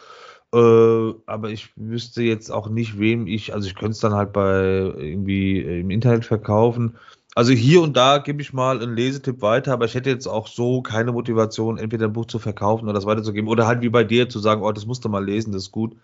Äh, 0.55 1.15
aber 1.27 1.51
ich 1.51 1.73
wüsste 1.77 2.23
jetzt 2.23 2.51
auch 2.51 2.69
nicht, 2.69 2.99
wem 2.99 3.27
ich, 3.27 3.55
also 3.55 3.67
ich 3.67 3.75
könnte 3.75 3.93
es 3.93 4.01
dann 4.01 4.15
halt 4.15 4.33
bei 4.33 4.63
irgendwie 4.97 5.61
im 5.61 5.91
Internet 5.91 6.27
verkaufen. 6.27 6.97
Also 7.35 7.53
hier 7.53 7.83
und 7.83 7.97
da 7.97 8.19
gebe 8.19 8.43
ich 8.43 8.53
mal 8.53 8.83
einen 8.83 8.97
Lesetipp 8.97 9.43
weiter, 9.43 9.73
aber 9.73 9.85
ich 9.85 9.95
hätte 9.95 10.11
jetzt 10.11 10.27
auch 10.27 10.47
so 10.47 10.83
keine 10.83 11.13
Motivation, 11.13 11.79
entweder 11.79 12.07
ein 12.07 12.13
Buch 12.13 12.27
zu 12.27 12.39
verkaufen 12.39 12.85
oder 12.85 12.95
das 12.95 13.07
weiterzugeben. 13.07 13.49
Oder 13.49 13.67
halt 13.67 13.81
wie 13.83 13.91
bei 13.91 14.05
dir 14.05 14.29
zu 14.29 14.41
sagen, 14.41 14.63
oh, 14.63 14.73
das 14.73 14.87
musst 14.87 15.05
du 15.05 15.09
mal 15.09 15.25
lesen, 15.25 15.53
das 15.53 15.65
ist 15.65 15.73
gut. 15.73 15.97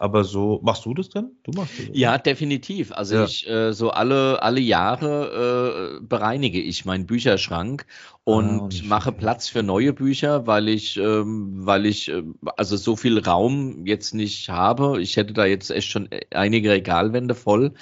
Aber 0.00 0.24
so, 0.24 0.60
machst 0.62 0.86
du 0.86 0.94
das 0.94 1.10
denn? 1.10 1.30
Du 1.42 1.50
machst 1.54 1.78
das? 1.78 1.88
Ja, 1.92 2.16
definitiv. 2.16 2.90
Also 2.90 3.16
ja. 3.16 3.24
ich 3.24 3.46
äh, 3.46 3.74
so 3.74 3.90
alle, 3.90 4.42
alle 4.42 4.58
Jahre 4.58 5.98
äh, 6.00 6.02
bereinige 6.02 6.58
ich 6.58 6.86
meinen 6.86 7.04
Bücherschrank 7.04 7.84
und 8.24 8.80
ah, 8.82 8.86
mache 8.86 9.12
Platz 9.12 9.48
für 9.50 9.62
neue 9.62 9.92
Bücher, 9.92 10.46
weil 10.46 10.70
ich, 10.70 10.96
ähm, 10.96 11.50
weil 11.66 11.84
ich 11.84 12.08
äh, 12.08 12.22
also 12.56 12.78
so 12.78 12.96
viel 12.96 13.18
Raum 13.18 13.84
jetzt 13.84 14.14
nicht 14.14 14.48
habe. 14.48 15.02
Ich 15.02 15.18
hätte 15.18 15.34
da 15.34 15.44
jetzt 15.44 15.70
echt 15.70 15.90
schon 15.90 16.08
einige 16.30 16.70
Regalwände 16.70 17.34
voll. 17.34 17.74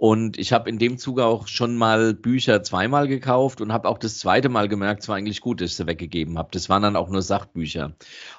Und 0.00 0.38
ich 0.38 0.52
habe 0.52 0.70
in 0.70 0.78
dem 0.78 0.96
Zuge 0.96 1.24
auch 1.24 1.48
schon 1.48 1.76
mal 1.76 2.14
Bücher 2.14 2.62
zweimal 2.62 3.08
gekauft 3.08 3.60
und 3.60 3.72
habe 3.72 3.88
auch 3.88 3.98
das 3.98 4.18
zweite 4.18 4.48
Mal 4.48 4.68
gemerkt, 4.68 5.02
es 5.02 5.08
war 5.08 5.16
eigentlich 5.16 5.40
gut, 5.40 5.60
dass 5.60 5.70
ich 5.70 5.76
sie 5.76 5.88
weggegeben 5.88 6.38
habe. 6.38 6.50
Das 6.52 6.68
waren 6.68 6.82
dann 6.82 6.94
auch 6.94 7.08
nur 7.08 7.20
Sachbücher. 7.20 7.94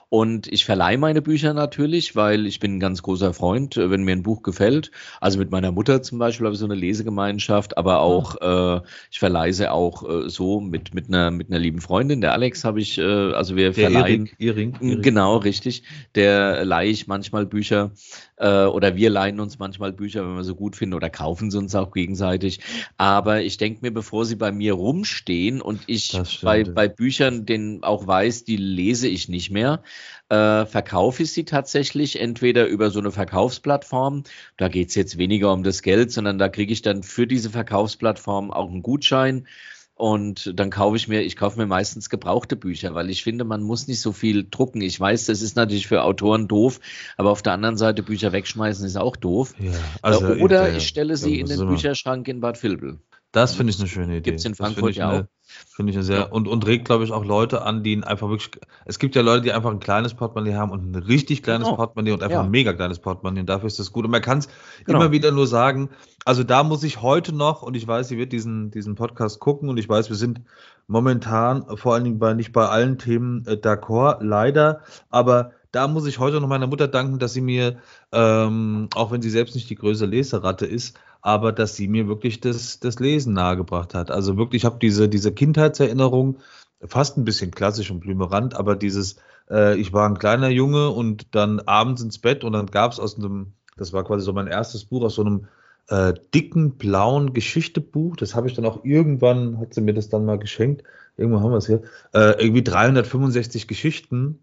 Und 0.09 0.47
ich 0.51 0.65
verleihe 0.65 0.97
meine 0.97 1.21
Bücher 1.21 1.53
natürlich, 1.53 2.15
weil 2.15 2.47
ich 2.47 2.59
bin 2.59 2.77
ein 2.77 2.79
ganz 2.79 3.03
großer 3.03 3.31
Freund, 3.31 3.77
äh, 3.77 3.91
wenn 3.91 4.03
mir 4.03 4.13
ein 4.13 4.23
Buch 4.23 4.41
gefällt. 4.41 4.89
Also 5.21 5.37
mit 5.37 5.51
meiner 5.51 5.71
Mutter 5.71 6.01
zum 6.01 6.17
Beispiel 6.17 6.47
habe 6.47 6.55
ich 6.55 6.59
so 6.59 6.65
eine 6.65 6.73
Lesegemeinschaft, 6.73 7.77
aber 7.77 7.99
auch 7.99 8.35
äh, 8.41 8.81
ich 9.11 9.19
verleihe 9.19 9.53
sie 9.53 9.71
auch 9.71 10.07
äh, 10.09 10.27
so 10.27 10.61
mit 10.61 10.95
mit 10.95 11.09
einer 11.09 11.29
mit 11.29 11.49
einer 11.49 11.59
lieben 11.59 11.79
Freundin, 11.79 12.21
der 12.21 12.33
Alex 12.33 12.63
habe 12.63 12.81
ich, 12.81 12.97
äh, 12.97 13.03
also 13.03 13.55
wir 13.55 13.71
der 13.71 13.91
verleihen. 13.91 14.29
Erik, 14.39 14.73
Erik, 14.81 15.03
Genau, 15.03 15.37
richtig. 15.37 15.83
Der 16.15 16.65
leihe 16.65 16.89
ich 16.89 17.05
manchmal 17.05 17.45
Bücher 17.45 17.91
äh, 18.37 18.65
oder 18.65 18.95
wir 18.95 19.11
leihen 19.11 19.39
uns 19.39 19.59
manchmal 19.59 19.93
Bücher, 19.93 20.25
wenn 20.25 20.35
wir 20.35 20.43
so 20.43 20.55
gut 20.55 20.75
finden 20.75 20.95
oder 20.95 21.09
kaufen 21.09 21.51
sie 21.51 21.57
uns 21.59 21.75
auch 21.75 21.91
gegenseitig. 21.91 22.61
Aber 22.97 23.41
ich 23.41 23.57
denke 23.57 23.81
mir, 23.81 23.91
bevor 23.91 24.25
sie 24.25 24.35
bei 24.35 24.51
mir 24.51 24.73
rumstehen 24.73 25.61
und 25.61 25.81
ich 25.85 26.19
bei, 26.41 26.63
bei 26.63 26.87
Büchern 26.87 27.45
den 27.45 27.83
auch 27.83 28.07
weiß, 28.07 28.45
die 28.45 28.57
lese 28.57 29.07
ich 29.07 29.29
nicht 29.29 29.51
mehr, 29.51 29.83
äh, 30.29 30.65
verkaufe 30.65 31.23
ich 31.23 31.31
sie 31.31 31.43
tatsächlich 31.43 32.19
entweder 32.19 32.67
über 32.67 32.91
so 32.91 32.99
eine 32.99 33.11
Verkaufsplattform. 33.11 34.23
Da 34.57 34.67
geht 34.67 34.89
es 34.89 34.95
jetzt 34.95 35.17
weniger 35.17 35.51
um 35.51 35.63
das 35.63 35.81
Geld, 35.81 36.11
sondern 36.11 36.37
da 36.37 36.49
kriege 36.49 36.71
ich 36.71 36.81
dann 36.81 37.03
für 37.03 37.27
diese 37.27 37.49
Verkaufsplattform 37.49 38.51
auch 38.51 38.69
einen 38.69 38.83
Gutschein. 38.83 39.47
Und 39.95 40.57
dann 40.57 40.69
kaufe 40.69 40.95
ich 40.95 41.09
mir, 41.09 41.23
ich 41.23 41.35
kaufe 41.35 41.59
mir 41.59 41.65
meistens 41.65 42.09
gebrauchte 42.09 42.55
Bücher, 42.55 42.95
weil 42.95 43.09
ich 43.09 43.21
finde, 43.21 43.43
man 43.43 43.61
muss 43.61 43.87
nicht 43.89 43.99
so 43.99 44.13
viel 44.13 44.47
drucken. 44.49 44.79
Ich 44.79 44.97
weiß, 44.97 45.25
das 45.25 45.41
ist 45.41 45.57
natürlich 45.57 45.87
für 45.87 46.03
Autoren 46.03 46.47
doof, 46.47 46.79
aber 47.17 47.31
auf 47.31 47.41
der 47.41 47.51
anderen 47.51 47.75
Seite 47.75 48.01
Bücher 48.01 48.31
wegschmeißen 48.31 48.85
ist 48.85 48.95
auch 48.95 49.17
doof. 49.17 49.55
Ja, 49.59 49.73
also, 50.01 50.25
Oder 50.25 50.73
ich 50.73 50.87
stelle 50.87 51.17
sie 51.17 51.37
in 51.41 51.47
den 51.47 51.67
Bücherschrank 51.67 52.29
in 52.29 52.39
Bad 52.39 52.63
Vilbel. 52.63 52.99
Das 53.31 53.55
finde 53.55 53.71
ich 53.71 53.79
eine 53.79 53.87
schöne 53.87 54.17
Idee. 54.17 54.21
Gibt 54.21 54.39
es 54.39 54.45
in 54.45 54.55
Frankfurt 54.55 54.95
ja 54.95 55.11
auch. 55.11 55.23
Finde 55.67 55.91
ich 55.91 55.97
eine 55.97 56.03
sehr, 56.03 56.31
und, 56.31 56.47
und 56.47 56.65
regt, 56.65 56.85
glaube 56.85 57.03
ich, 57.03 57.11
auch 57.11 57.25
Leute 57.25 57.63
an, 57.63 57.83
die 57.83 58.03
einfach 58.03 58.29
wirklich, 58.29 58.51
es 58.85 58.99
gibt 58.99 59.15
ja 59.15 59.21
Leute, 59.21 59.41
die 59.41 59.51
einfach 59.51 59.71
ein 59.71 59.79
kleines 59.79 60.13
Portemonnaie 60.13 60.55
haben 60.55 60.71
und 60.71 60.91
ein 60.91 60.95
richtig 60.95 61.41
kleines 61.41 61.65
genau. 61.65 61.77
Portemonnaie 61.77 62.11
und 62.11 62.21
einfach 62.21 62.39
ja. 62.39 62.43
ein 62.43 62.51
mega 62.51 62.73
kleines 62.73 62.99
Portemonnaie 62.99 63.41
und 63.41 63.49
dafür 63.49 63.67
ist 63.67 63.79
das 63.79 63.91
gut. 63.91 64.05
Und 64.05 64.11
man 64.11 64.21
kann 64.21 64.39
es 64.39 64.47
genau. 64.85 64.99
immer 64.99 65.11
wieder 65.11 65.31
nur 65.31 65.47
sagen, 65.47 65.89
also 66.25 66.43
da 66.43 66.63
muss 66.63 66.83
ich 66.83 67.01
heute 67.01 67.33
noch, 67.33 67.63
und 67.63 67.75
ich 67.75 67.87
weiß, 67.87 68.07
sie 68.07 68.17
wird 68.17 68.31
diesen, 68.31 68.71
diesen 68.71 68.95
Podcast 68.95 69.39
gucken 69.39 69.69
und 69.69 69.77
ich 69.77 69.89
weiß, 69.89 70.09
wir 70.09 70.17
sind 70.17 70.41
momentan 70.87 71.65
vor 71.77 71.93
allen 71.95 72.03
Dingen 72.03 72.19
bei, 72.19 72.33
nicht 72.33 72.51
bei 72.51 72.67
allen 72.67 72.97
Themen 72.97 73.43
äh, 73.47 73.53
d'accord, 73.53 74.23
leider, 74.23 74.81
aber 75.09 75.51
da 75.71 75.87
muss 75.87 76.07
ich 76.07 76.19
heute 76.19 76.41
noch 76.41 76.47
meiner 76.47 76.67
Mutter 76.67 76.87
danken, 76.87 77.19
dass 77.19 77.33
sie 77.33 77.41
mir, 77.41 77.77
ähm, 78.11 78.89
auch 78.95 79.11
wenn 79.11 79.21
sie 79.21 79.29
selbst 79.29 79.55
nicht 79.55 79.69
die 79.69 79.75
größte 79.75 80.05
Leseratte 80.05 80.65
ist, 80.65 80.99
aber 81.21 81.51
dass 81.51 81.75
sie 81.75 81.87
mir 81.87 82.07
wirklich 82.07 82.39
das, 82.39 82.79
das 82.79 82.99
Lesen 82.99 83.33
nahegebracht 83.33 83.93
hat. 83.93 84.11
Also 84.11 84.37
wirklich, 84.37 84.61
ich 84.61 84.65
habe 84.65 84.79
diese, 84.79 85.09
diese 85.09 85.31
Kindheitserinnerung, 85.31 86.39
fast 86.87 87.17
ein 87.17 87.25
bisschen 87.25 87.51
klassisch 87.51 87.91
und 87.91 87.99
blümerant, 87.99 88.55
aber 88.55 88.75
dieses, 88.75 89.17
äh, 89.49 89.75
ich 89.77 89.93
war 89.93 90.07
ein 90.07 90.17
kleiner 90.17 90.49
Junge 90.49 90.89
und 90.89 91.35
dann 91.35 91.59
abends 91.59 92.01
ins 92.01 92.19
Bett 92.19 92.43
und 92.43 92.53
dann 92.53 92.67
gab 92.67 92.91
es 92.91 92.99
aus 92.99 93.17
einem, 93.17 93.53
das 93.77 93.93
war 93.93 94.03
quasi 94.03 94.23
so 94.23 94.33
mein 94.33 94.47
erstes 94.47 94.85
Buch, 94.85 95.03
aus 95.03 95.15
so 95.15 95.21
einem 95.23 95.47
äh, 95.89 96.13
dicken 96.33 96.77
blauen 96.77 97.33
Geschichtebuch. 97.33 98.15
Das 98.15 98.35
habe 98.35 98.47
ich 98.47 98.53
dann 98.53 98.65
auch 98.65 98.83
irgendwann, 98.85 99.59
hat 99.59 99.73
sie 99.73 99.81
mir 99.81 99.93
das 99.93 100.09
dann 100.09 100.25
mal 100.25 100.39
geschenkt. 100.39 100.83
Irgendwann 101.17 101.43
haben 101.43 101.51
wir 101.51 101.57
es 101.57 101.67
hier. 101.67 101.81
Äh, 102.13 102.41
irgendwie 102.41 102.63
365 102.63 103.67
Geschichten. 103.67 104.39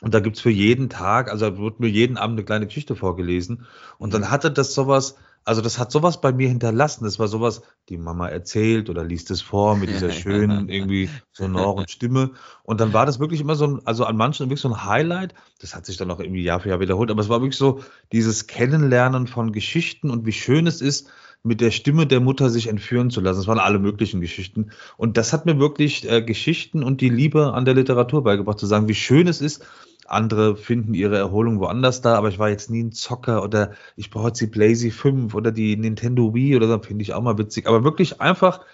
Und 0.00 0.14
da 0.14 0.20
gibt's 0.20 0.40
für 0.40 0.50
jeden 0.50 0.88
Tag, 0.88 1.30
also 1.30 1.58
wird 1.58 1.80
mir 1.80 1.88
jeden 1.88 2.16
Abend 2.16 2.38
eine 2.38 2.44
kleine 2.44 2.66
Geschichte 2.66 2.94
vorgelesen. 2.94 3.66
Und 3.98 4.14
dann 4.14 4.30
hatte 4.30 4.50
das 4.50 4.72
sowas, 4.72 5.16
also 5.44 5.60
das 5.60 5.78
hat 5.78 5.90
sowas 5.90 6.20
bei 6.20 6.30
mir 6.30 6.48
hinterlassen. 6.48 7.04
Das 7.04 7.18
war 7.18 7.26
sowas, 7.26 7.62
die 7.88 7.96
Mama 7.96 8.28
erzählt 8.28 8.90
oder 8.90 9.02
liest 9.02 9.32
es 9.32 9.42
vor 9.42 9.76
mit 9.76 9.88
dieser 9.88 10.10
schönen, 10.12 10.68
irgendwie 10.68 11.10
sonoren 11.32 11.88
Stimme. 11.88 12.30
Und 12.62 12.80
dann 12.80 12.92
war 12.92 13.06
das 13.06 13.18
wirklich 13.18 13.40
immer 13.40 13.56
so 13.56 13.66
ein, 13.66 13.80
also 13.86 14.04
an 14.04 14.16
manchen 14.16 14.46
wirklich 14.46 14.60
so 14.60 14.68
ein 14.68 14.84
Highlight. 14.84 15.34
Das 15.60 15.74
hat 15.74 15.84
sich 15.84 15.96
dann 15.96 16.10
auch 16.12 16.20
irgendwie 16.20 16.44
Jahr 16.44 16.60
für 16.60 16.68
Jahr 16.68 16.80
wiederholt. 16.80 17.10
Aber 17.10 17.20
es 17.20 17.28
war 17.28 17.40
wirklich 17.40 17.58
so 17.58 17.82
dieses 18.12 18.46
Kennenlernen 18.46 19.26
von 19.26 19.52
Geschichten 19.52 20.10
und 20.10 20.26
wie 20.26 20.32
schön 20.32 20.68
es 20.68 20.80
ist, 20.80 21.10
mit 21.42 21.60
der 21.60 21.70
Stimme 21.70 22.06
der 22.06 22.20
Mutter 22.20 22.50
sich 22.50 22.68
entführen 22.68 23.10
zu 23.10 23.20
lassen. 23.20 23.38
Das 23.38 23.46
waren 23.46 23.58
alle 23.58 23.78
möglichen 23.78 24.20
Geschichten. 24.20 24.70
Und 24.96 25.16
das 25.16 25.32
hat 25.32 25.46
mir 25.46 25.58
wirklich 25.58 26.10
äh, 26.10 26.22
Geschichten 26.22 26.82
und 26.82 27.00
die 27.00 27.08
Liebe 27.08 27.54
an 27.54 27.64
der 27.64 27.74
Literatur 27.74 28.24
beigebracht, 28.24 28.58
zu 28.58 28.66
sagen, 28.66 28.88
wie 28.88 28.94
schön 28.94 29.28
es 29.28 29.40
ist, 29.40 29.64
andere 30.08 30.56
finden 30.56 30.94
ihre 30.94 31.18
Erholung 31.18 31.60
woanders 31.60 32.00
da, 32.00 32.14
aber 32.14 32.28
ich 32.28 32.38
war 32.38 32.48
jetzt 32.48 32.70
nie 32.70 32.82
ein 32.82 32.92
Zocker 32.92 33.42
oder 33.42 33.72
ich 33.94 34.10
brauche 34.10 34.28
jetzt 34.28 34.40
die 34.40 34.46
Blazy 34.46 34.90
5 34.90 35.34
oder 35.34 35.52
die 35.52 35.76
Nintendo 35.76 36.34
Wii 36.34 36.56
oder 36.56 36.66
so, 36.66 36.78
finde 36.80 37.02
ich 37.02 37.12
auch 37.12 37.22
mal 37.22 37.38
witzig. 37.38 37.66
Aber 37.66 37.84
wirklich 37.84 38.20
einfach, 38.20 38.64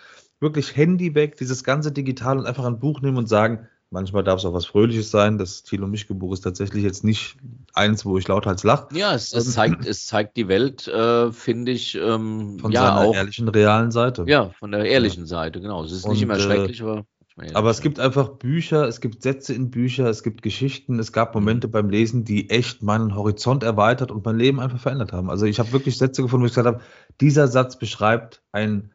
wirklich 0.40 0.76
Handy 0.76 1.14
weg, 1.14 1.36
dieses 1.36 1.64
ganze 1.64 1.90
Digital 1.92 2.38
und 2.38 2.46
einfach 2.46 2.64
ein 2.64 2.78
Buch 2.78 3.00
nehmen 3.00 3.16
und 3.16 3.28
sagen, 3.28 3.68
manchmal 3.94 4.24
darf 4.24 4.40
es 4.40 4.44
auch 4.44 4.52
was 4.52 4.66
Fröhliches 4.66 5.10
sein. 5.10 5.38
Das 5.38 5.62
Thilo 5.62 5.86
Mischke 5.86 6.14
Buch 6.14 6.34
ist 6.34 6.40
tatsächlich 6.40 6.84
jetzt 6.84 7.04
nicht 7.04 7.36
eins, 7.72 8.04
wo 8.04 8.18
ich 8.18 8.28
lauthals 8.28 8.64
lache. 8.64 8.88
Ja, 8.94 9.14
es, 9.14 9.32
es, 9.32 9.52
zeigt, 9.52 9.86
es 9.86 10.04
zeigt 10.04 10.36
die 10.36 10.48
Welt, 10.48 10.86
äh, 10.88 11.32
finde 11.32 11.72
ich, 11.72 11.94
ähm, 11.94 12.58
von 12.58 12.72
ja, 12.72 12.88
seiner 12.88 13.00
auch, 13.00 13.14
ehrlichen, 13.14 13.48
realen 13.48 13.92
Seite. 13.92 14.24
Ja, 14.26 14.50
von 14.50 14.72
der 14.72 14.84
ehrlichen 14.84 15.22
ja. 15.22 15.28
Seite, 15.28 15.60
genau. 15.60 15.82
Es 15.84 15.92
ist 15.92 16.06
nicht 16.06 16.18
und, 16.18 16.24
immer 16.24 16.36
äh, 16.36 16.40
schrecklich, 16.40 16.82
aber 16.82 17.06
Aber 17.54 17.70
es 17.70 17.80
gibt 17.80 17.98
einfach 17.98 18.30
Bücher, 18.30 18.86
es 18.86 19.00
gibt 19.00 19.22
Sätze 19.22 19.54
in 19.54 19.70
Bücher, 19.70 20.06
es 20.06 20.22
gibt 20.22 20.42
Geschichten, 20.42 20.98
es 20.98 21.12
gab 21.12 21.34
Momente 21.34 21.68
mhm. 21.68 21.72
beim 21.72 21.90
Lesen, 21.90 22.24
die 22.24 22.50
echt 22.50 22.82
meinen 22.82 23.14
Horizont 23.14 23.62
erweitert 23.62 24.10
und 24.10 24.24
mein 24.24 24.36
Leben 24.36 24.60
einfach 24.60 24.78
verändert 24.78 25.12
haben. 25.12 25.30
Also 25.30 25.46
ich 25.46 25.58
habe 25.58 25.72
wirklich 25.72 25.96
Sätze 25.98 26.22
gefunden, 26.22 26.42
wo 26.42 26.46
ich 26.46 26.52
gesagt 26.52 26.66
habe, 26.66 26.80
dieser 27.20 27.48
Satz 27.48 27.78
beschreibt 27.78 28.42
ein, 28.52 28.92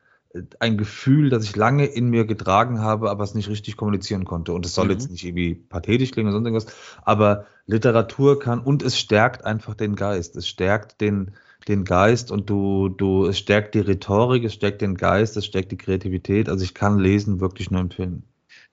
ein 0.60 0.78
Gefühl, 0.78 1.30
das 1.30 1.44
ich 1.44 1.56
lange 1.56 1.86
in 1.86 2.10
mir 2.10 2.26
getragen 2.26 2.82
habe, 2.82 3.10
aber 3.10 3.24
es 3.24 3.36
nicht 3.36 3.50
richtig 3.50 3.78
kommunizieren 3.78 4.26
konnte. 4.26 4.54
Und 4.54 4.66
es 4.66 4.74
soll 4.74 4.86
mhm. 4.86 4.92
jetzt 4.92 5.12
nicht 5.12 5.24
irgendwie 5.24 5.56
pathetisch 5.56 6.12
klingen 6.12 6.30
oder 6.30 6.38
sonst 6.38 6.48
irgendwas, 6.48 6.76
aber 7.04 7.46
Literatur 7.66 8.40
kann 8.40 8.60
und 8.60 8.82
es 8.82 8.98
stärkt 8.98 9.46
einfach 9.46 9.76
den 9.76 9.96
Geist. 9.96 10.36
Es 10.36 10.48
stärkt 10.48 11.02
den, 11.02 11.32
den 11.68 11.86
Geist 11.86 12.32
und 12.32 12.50
du, 12.50 12.90
du, 12.90 13.28
es 13.28 13.38
stärkt 13.38 13.76
die 13.76 13.80
Rhetorik, 13.80 14.44
es 14.44 14.54
stärkt 14.54 14.82
den 14.82 14.96
Geist, 14.96 15.38
es 15.38 15.46
stärkt 15.46 15.72
die 15.72 15.78
Kreativität. 15.78 16.50
Also 16.50 16.64
ich 16.64 16.74
kann 16.74 17.00
Lesen 17.00 17.40
wirklich 17.40 17.70
nur 17.70 17.82
empfehlen. 17.82 18.24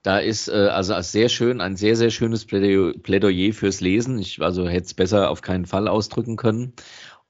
Da 0.02 0.18
ist 0.18 0.48
äh, 0.48 0.68
also 0.68 0.94
sehr 1.00 1.28
schön, 1.28 1.60
ein 1.60 1.74
sehr, 1.74 1.96
sehr 1.96 2.10
schönes 2.10 2.44
Plädoyer 2.44 3.52
fürs 3.52 3.80
Lesen. 3.80 4.18
Ich 4.18 4.40
also 4.40 4.68
hätte 4.68 4.86
es 4.86 4.94
besser 4.94 5.30
auf 5.30 5.42
keinen 5.42 5.66
Fall 5.66 5.88
ausdrücken 5.88 6.36
können. 6.36 6.74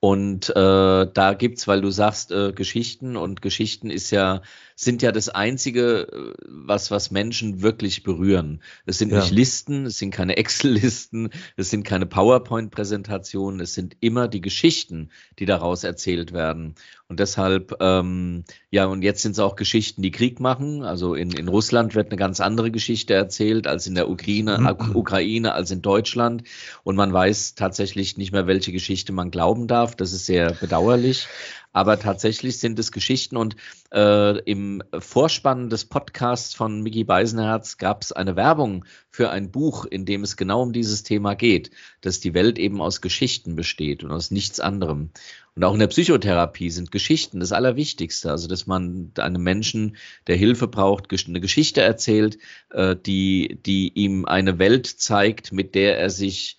Und 0.00 0.50
äh, 0.50 1.06
da 1.12 1.34
gibt's, 1.34 1.66
weil 1.68 1.80
du 1.80 1.90
sagst, 1.90 2.30
äh, 2.32 2.52
Geschichten 2.52 3.16
und 3.16 3.42
Geschichten 3.42 3.90
ist 3.90 4.10
ja, 4.10 4.42
sind 4.78 5.00
ja 5.00 5.10
das 5.10 5.30
einzige, 5.30 6.06
äh, 6.12 6.34
was, 6.46 6.90
was 6.90 7.10
Menschen 7.10 7.62
wirklich 7.62 8.02
berühren. 8.02 8.62
Es 8.84 8.98
sind 8.98 9.10
ja. 9.10 9.18
nicht 9.18 9.32
Listen, 9.32 9.86
es 9.86 9.98
sind 9.98 10.10
keine 10.10 10.36
Excel-Listen, 10.36 11.30
es 11.56 11.70
sind 11.70 11.82
keine 11.82 12.06
PowerPoint-Präsentationen, 12.06 13.60
es 13.60 13.74
sind 13.74 13.96
immer 14.00 14.28
die 14.28 14.42
Geschichten, 14.42 15.10
die 15.38 15.46
daraus 15.46 15.82
erzählt 15.82 16.32
werden. 16.32 16.74
Und 17.08 17.20
deshalb, 17.20 17.76
ähm, 17.80 18.44
ja, 18.70 18.86
und 18.86 19.02
jetzt 19.02 19.22
sind 19.22 19.32
es 19.32 19.38
auch 19.38 19.56
Geschichten, 19.56 20.02
die 20.02 20.10
Krieg 20.10 20.40
machen. 20.40 20.82
Also 20.82 21.14
in, 21.14 21.30
in 21.30 21.48
Russland 21.48 21.94
wird 21.94 22.10
eine 22.10 22.18
ganz 22.18 22.40
andere 22.40 22.70
Geschichte 22.72 23.14
erzählt 23.14 23.66
als 23.66 23.86
in 23.86 23.94
der 23.94 24.10
Ukraine, 24.10 24.58
mhm. 24.58 24.96
Ukraine, 24.96 25.52
als 25.52 25.70
in 25.70 25.82
Deutschland. 25.82 26.42
Und 26.82 26.96
man 26.96 27.12
weiß 27.12 27.54
tatsächlich 27.54 28.16
nicht 28.18 28.32
mehr, 28.32 28.46
welche 28.48 28.72
Geschichte 28.72 29.12
man 29.12 29.30
glauben 29.30 29.68
darf. 29.68 29.94
Das 29.94 30.12
ist 30.12 30.26
sehr 30.26 30.52
bedauerlich. 30.52 31.28
Aber 31.76 31.98
tatsächlich 31.98 32.58
sind 32.58 32.78
es 32.78 32.90
Geschichten 32.90 33.36
und 33.36 33.54
äh, 33.92 34.38
im 34.50 34.82
Vorspann 34.98 35.68
des 35.68 35.84
Podcasts 35.84 36.54
von 36.54 36.80
Mickey 36.80 37.04
Beisenherz 37.04 37.76
gab 37.76 38.00
es 38.00 38.12
eine 38.12 38.34
Werbung 38.34 38.86
für 39.10 39.28
ein 39.28 39.50
Buch, 39.50 39.84
in 39.84 40.06
dem 40.06 40.22
es 40.22 40.38
genau 40.38 40.62
um 40.62 40.72
dieses 40.72 41.02
Thema 41.02 41.34
geht, 41.34 41.70
dass 42.00 42.18
die 42.18 42.32
Welt 42.32 42.58
eben 42.58 42.80
aus 42.80 43.02
Geschichten 43.02 43.56
besteht 43.56 44.04
und 44.04 44.10
aus 44.10 44.30
nichts 44.30 44.58
anderem. 44.58 45.10
Und 45.54 45.64
auch 45.64 45.74
in 45.74 45.80
der 45.80 45.88
Psychotherapie 45.88 46.70
sind 46.70 46.92
Geschichten 46.92 47.40
das 47.40 47.52
Allerwichtigste. 47.52 48.30
Also, 48.30 48.48
dass 48.48 48.66
man 48.66 49.12
einem 49.18 49.42
Menschen, 49.42 49.98
der 50.28 50.36
Hilfe 50.36 50.68
braucht, 50.68 51.12
eine 51.28 51.40
Geschichte 51.42 51.82
erzählt, 51.82 52.38
äh, 52.70 52.96
die, 52.96 53.58
die 53.66 53.92
ihm 53.92 54.24
eine 54.24 54.58
Welt 54.58 54.86
zeigt, 54.86 55.52
mit 55.52 55.74
der 55.74 55.98
er 55.98 56.08
sich 56.08 56.56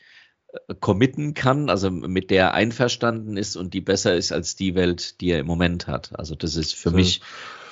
committen 0.79 1.33
kann, 1.33 1.69
also 1.69 1.89
mit 1.91 2.29
der 2.29 2.43
er 2.45 2.53
einverstanden 2.53 3.37
ist 3.37 3.55
und 3.55 3.73
die 3.73 3.81
besser 3.81 4.15
ist 4.15 4.31
als 4.31 4.55
die 4.55 4.75
Welt, 4.75 5.21
die 5.21 5.31
er 5.31 5.39
im 5.39 5.47
Moment 5.47 5.87
hat. 5.87 6.11
Also 6.17 6.35
das 6.35 6.55
ist 6.55 6.75
für 6.75 6.89
so. 6.89 6.95
mich 6.95 7.21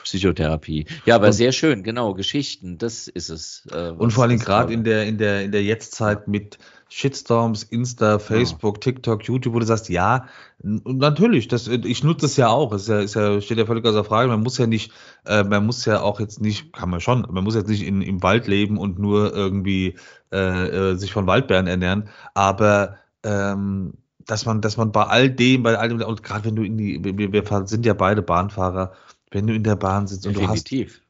Psychotherapie. 0.04 0.86
Ja, 1.06 1.16
aber 1.16 1.28
und, 1.28 1.34
sehr 1.34 1.52
schön, 1.52 1.84
genau, 1.84 2.14
Geschichten, 2.14 2.78
das 2.78 3.08
ist 3.08 3.30
es. 3.30 3.64
Äh, 3.72 3.90
und 3.90 4.12
vor 4.12 4.24
allem 4.24 4.40
gerade 4.40 4.72
in 4.72 4.84
der, 4.84 5.06
in 5.06 5.18
der, 5.18 5.44
in 5.44 5.52
der 5.52 5.64
Jetztzeit 5.64 6.28
mit 6.28 6.58
Shitstorms, 6.90 7.64
Insta, 7.64 8.20
Facebook, 8.20 8.76
ja. 8.78 8.80
TikTok, 8.80 9.24
YouTube, 9.24 9.54
wo 9.54 9.60
du 9.60 9.66
sagst, 9.66 9.90
ja, 9.90 10.28
natürlich, 10.62 11.48
das, 11.48 11.68
ich 11.68 12.04
nutze 12.04 12.28
es 12.28 12.38
ja 12.38 12.50
auch. 12.50 12.72
Es 12.74 12.84
ist 12.84 12.88
ja, 12.88 13.00
ist 13.00 13.16
ja, 13.16 13.42
steht 13.42 13.58
ja 13.58 13.66
völlig 13.66 13.86
außer 13.86 14.04
Frage. 14.04 14.30
Man 14.30 14.44
muss 14.44 14.58
ja 14.58 14.68
nicht, 14.68 14.92
äh, 15.26 15.44
man 15.44 15.66
muss 15.66 15.86
ja 15.86 16.02
auch 16.02 16.20
jetzt 16.20 16.42
nicht, 16.42 16.74
kann 16.74 16.90
man 16.90 17.02
schon, 17.02 17.26
man 17.30 17.44
muss 17.44 17.56
jetzt 17.56 17.70
nicht 17.70 17.84
in, 17.84 18.02
im 18.02 18.22
Wald 18.22 18.48
leben 18.48 18.78
und 18.78 19.00
nur 19.00 19.34
irgendwie 19.34 19.96
äh, 20.32 20.92
äh, 20.92 20.96
sich 20.96 21.12
von 21.12 21.28
Waldbären 21.28 21.68
ernähren, 21.68 22.10
aber 22.34 22.98
ähm, 23.24 23.94
dass 24.26 24.46
man, 24.46 24.62
dass 24.62 24.78
man 24.78 24.92
bei 24.92 25.04
all 25.04 25.30
dem, 25.30 25.64
bei 25.64 25.78
all 25.78 25.90
dem, 25.90 26.02
und 26.02 26.24
gerade 26.24 26.46
wenn 26.46 26.56
du 26.56 26.64
in 26.64 26.78
die, 26.78 27.04
wir, 27.04 27.32
wir 27.32 27.68
sind 27.68 27.86
ja 27.86 27.94
beide 27.94 28.22
Bahnfahrer, 28.22 28.94
wenn 29.32 29.48
du 29.48 29.54
in 29.54 29.64
der 29.64 29.76
Bahn 29.76 30.08
sitzt 30.08 30.26
und 30.28 30.36
Definitiv. 30.36 30.88
du 30.88 30.94
hast 30.94 31.05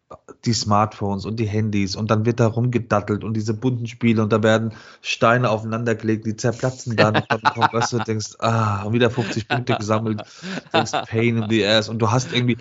die 0.46 0.54
Smartphones 0.54 1.26
und 1.26 1.40
die 1.40 1.48
Handys 1.48 1.96
und 1.96 2.12
dann 2.12 2.26
wird 2.26 2.40
da 2.40 2.46
rumgedattelt 2.46 3.24
und 3.24 3.34
diese 3.34 3.56
bunten 3.56 3.88
Spiele 3.88 4.22
und 4.22 4.32
da 4.32 4.44
werden 4.44 4.74
Steine 5.02 5.50
aufeinander 5.50 5.96
gelegt, 5.96 6.28
die 6.28 6.36
zerplatzen 6.36 6.96
dann 6.96 7.16
und 7.16 7.26
dann 7.28 7.42
kommt, 7.42 7.74
weißt 7.74 7.94
du, 7.94 8.00
denkst, 8.00 8.36
ah, 8.40 8.86
wieder 8.92 9.10
50 9.10 9.48
Punkte 9.48 9.76
gesammelt, 9.76 10.22
denkst 10.72 10.92
Pain 11.08 11.38
in 11.38 11.50
the 11.50 11.66
ass 11.66 11.90
und 11.90 12.00
du 12.00 12.12
hast 12.12 12.32
irgendwie, 12.32 12.58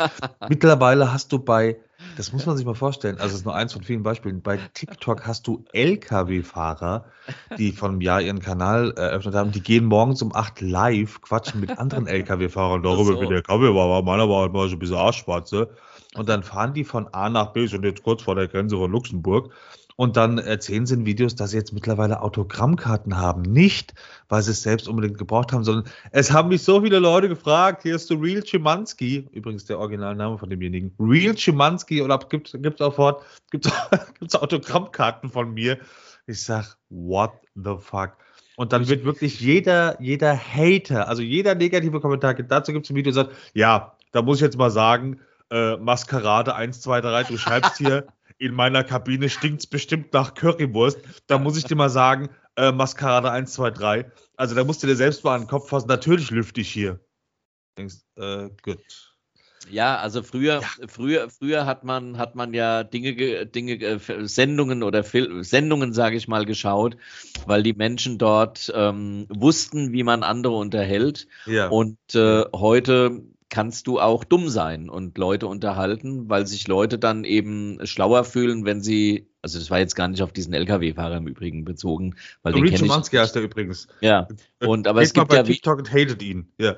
mittlerweile 0.49 1.13
hast 1.13 1.33
du 1.33 1.39
bei, 1.39 1.77
das 2.17 2.33
muss 2.33 2.47
man 2.47 2.57
sich 2.57 2.65
mal 2.65 2.75
vorstellen, 2.75 3.17
also 3.17 3.35
es 3.35 3.41
ist 3.41 3.45
nur 3.45 3.55
eins 3.55 3.75
von 3.75 3.83
vielen 3.83 4.03
Beispielen, 4.03 4.41
bei 4.41 4.59
TikTok 4.73 5.27
hast 5.27 5.47
du 5.47 5.67
LKW-Fahrer, 5.75 7.05
die 7.59 7.73
von 7.73 7.91
einem 7.91 8.01
Jahr 8.01 8.23
ihren 8.23 8.41
Kanal 8.41 8.93
eröffnet 8.93 9.35
haben, 9.35 9.53
die 9.53 9.63
gehen 9.63 9.85
morgens 9.85 10.23
um 10.23 10.35
8 10.35 10.63
live, 10.63 11.21
quatschen 11.21 11.61
mit 11.61 11.79
anderen 11.79 12.07
LKW-Fahrern 12.07 12.83
darüber, 12.83 13.17
so. 13.17 13.21
wie 13.21 13.29
der 13.29 13.43
KW 13.43 13.75
war, 13.75 14.03
meiner 14.03 14.31
war 14.31 14.43
halt 14.43 14.55
mal 14.55 14.67
so 14.71 14.77
ein 14.77 14.79
bisschen 14.79 14.97
Arschschwarze. 14.97 15.69
Und 16.15 16.29
dann 16.29 16.43
fahren 16.43 16.75
die 16.75 16.85
von 16.85 17.09
A 17.13 17.29
nach 17.29 17.53
B, 17.53 17.67
sind 17.67 17.85
jetzt 17.85 18.03
kurz 18.03 18.23
vor 18.23 18.35
der 18.35 18.49
Grenze 18.49 18.77
von 18.77 18.91
Luxemburg. 18.91 19.53
Und 19.97 20.17
dann 20.17 20.39
erzählen 20.39 20.87
sie 20.87 20.95
in 20.95 21.07
Videos, 21.07 21.37
dass 21.37 21.51
sie 21.51 21.57
jetzt 21.57 21.73
mittlerweile 21.73 22.21
Autogrammkarten 22.21 23.17
haben. 23.17 23.43
Nicht, 23.43 23.95
weil 24.29 24.43
sie 24.43 24.51
es 24.51 24.63
selbst 24.63 24.89
unbedingt 24.89 25.19
gebraucht 25.19 25.53
haben, 25.53 25.63
sondern 25.63 25.85
es 26.11 26.33
haben 26.33 26.49
mich 26.49 26.63
so 26.63 26.81
viele 26.81 26.99
Leute 26.99 27.29
gefragt. 27.29 27.83
Hier 27.83 27.95
ist 27.95 28.11
der 28.11 28.21
Real 28.21 28.45
Schimanski, 28.45 29.29
übrigens 29.31 29.67
der 29.67 29.79
Originalname 29.79 30.37
von 30.37 30.51
demjenigen. 30.51 30.93
Real 30.99 31.39
Schimanski, 31.39 32.03
oder 32.03 32.19
gibt 32.19 32.55
es 32.57 32.81
auch 32.81 32.95
fort, 32.95 33.23
gibt 33.53 33.67
es 33.67 34.35
Autogrammkarten 34.35 35.31
von 35.31 35.55
mir? 35.55 35.79
Ich 36.27 36.43
sag, 36.43 36.77
what 36.89 37.33
the 37.55 37.77
fuck? 37.79 38.17
Und 38.57 38.73
dann 38.73 38.89
wird 38.89 39.05
wirklich 39.05 39.41
jeder, 39.41 40.01
jeder 40.01 40.37
Hater, 40.37 41.09
also 41.09 41.23
jeder 41.23 41.55
negative 41.55 42.01
Kommentar, 42.01 42.35
dazu 42.35 42.73
gibt 42.73 42.87
es 42.87 42.91
ein 42.91 42.97
Video, 42.97 43.13
sagt, 43.13 43.33
ja, 43.53 43.97
da 44.13 44.23
muss 44.23 44.39
ich 44.39 44.43
jetzt 44.43 44.59
mal 44.59 44.71
sagen, 44.71 45.21
äh, 45.51 45.77
Maskerade 45.77 46.55
1, 46.55 46.81
2, 46.81 47.01
3, 47.01 47.25
du 47.25 47.39
schreibst 47.39 47.79
hier, 47.79 48.07
in 48.39 48.55
meiner 48.55 48.85
Kabine 48.85 49.29
stinkt 49.29 49.61
es 49.61 49.67
bestimmt 49.67 50.13
nach 50.13 50.35
Currywurst. 50.35 50.99
Da 51.27 51.39
muss 51.39 51.57
ich 51.57 51.65
dir 51.65 51.77
mal 51.77 51.91
sagen, 51.91 52.31
äh, 52.57 52.73
Maskerade 52.73 53.31
1, 53.31 53.53
2, 53.53 53.71
3. 53.71 54.13
Also 54.37 54.55
da 54.55 54.65
musst 54.65 54.83
du 54.83 54.87
dir 54.87 54.97
selbst 54.97 55.25
mal 55.25 55.35
an 55.35 55.43
den 55.43 55.49
Kopf 55.49 55.69
fassen, 55.69 55.89
natürlich 55.89 56.31
lüfte 56.31 56.61
ich 56.61 56.71
hier. 56.71 57.01
Denkst, 57.79 57.97
äh, 58.17 58.51
gut. 58.63 59.15
Ja, 59.71 59.97
also 59.97 60.23
früher, 60.23 60.61
ja. 60.61 60.87
früher, 60.89 61.31
früher 61.31 61.67
hat 61.67 61.85
man, 61.85 62.19
hat 62.19 62.35
man 62.35 62.53
ja 62.53 62.85
Dinge, 62.85 63.47
Dinge, 63.47 63.81
äh, 63.81 64.27
Sendungen 64.27 64.83
oder 64.83 65.05
Fil 65.05 65.43
Sendungen, 65.43 65.93
sage 65.93 66.17
ich 66.17 66.29
mal, 66.29 66.45
geschaut, 66.45 66.97
weil 67.47 67.63
die 67.63 67.73
Menschen 67.73 68.19
dort 68.19 68.71
ähm, 68.75 69.27
wussten, 69.31 69.93
wie 69.93 70.03
man 70.03 70.23
andere 70.23 70.55
unterhält. 70.55 71.27
Ja. 71.47 71.69
Und 71.69 71.99
äh, 72.15 72.45
heute 72.55 73.23
kannst 73.51 73.87
du 73.87 74.01
auch 74.01 74.25
dumm 74.25 74.49
sein 74.49 74.89
und 74.89 75.17
Leute 75.19 75.47
unterhalten, 75.47 76.29
weil 76.29 76.47
sich 76.47 76.67
Leute 76.67 76.99
dann 76.99 77.25
eben 77.25 77.79
schlauer 77.85 78.25
fühlen, 78.25 78.65
wenn 78.65 78.81
sie, 78.81 79.29
also 79.43 79.59
das 79.59 79.71
war 79.71 79.79
jetzt 79.79 79.95
gar 79.95 80.09
nicht 80.09 80.23
auf 80.23 80.33
diesen 80.33 80.55
LKW-Fahrer 80.55 81.19
im 81.19 81.29
Übrigen 81.29 81.65
bezogen, 81.65 82.17
weil 82.43 82.53
den 82.53 82.65
kenne 82.65 82.87
ich. 82.87 83.19
heißt 83.19 83.35
der 83.35 83.43
übrigens. 83.43 83.87
Ja, 84.01 84.29
und 84.61 84.89
aber 84.89 85.01
Geht 85.01 85.09
es 85.09 85.13
gibt 85.15 85.29
bei 85.29 85.37
ja 85.37 85.43
TikTok 85.43 85.79
und 85.79 85.93
hatet 85.93 86.23
ihn. 86.23 86.49
Ja. 86.59 86.77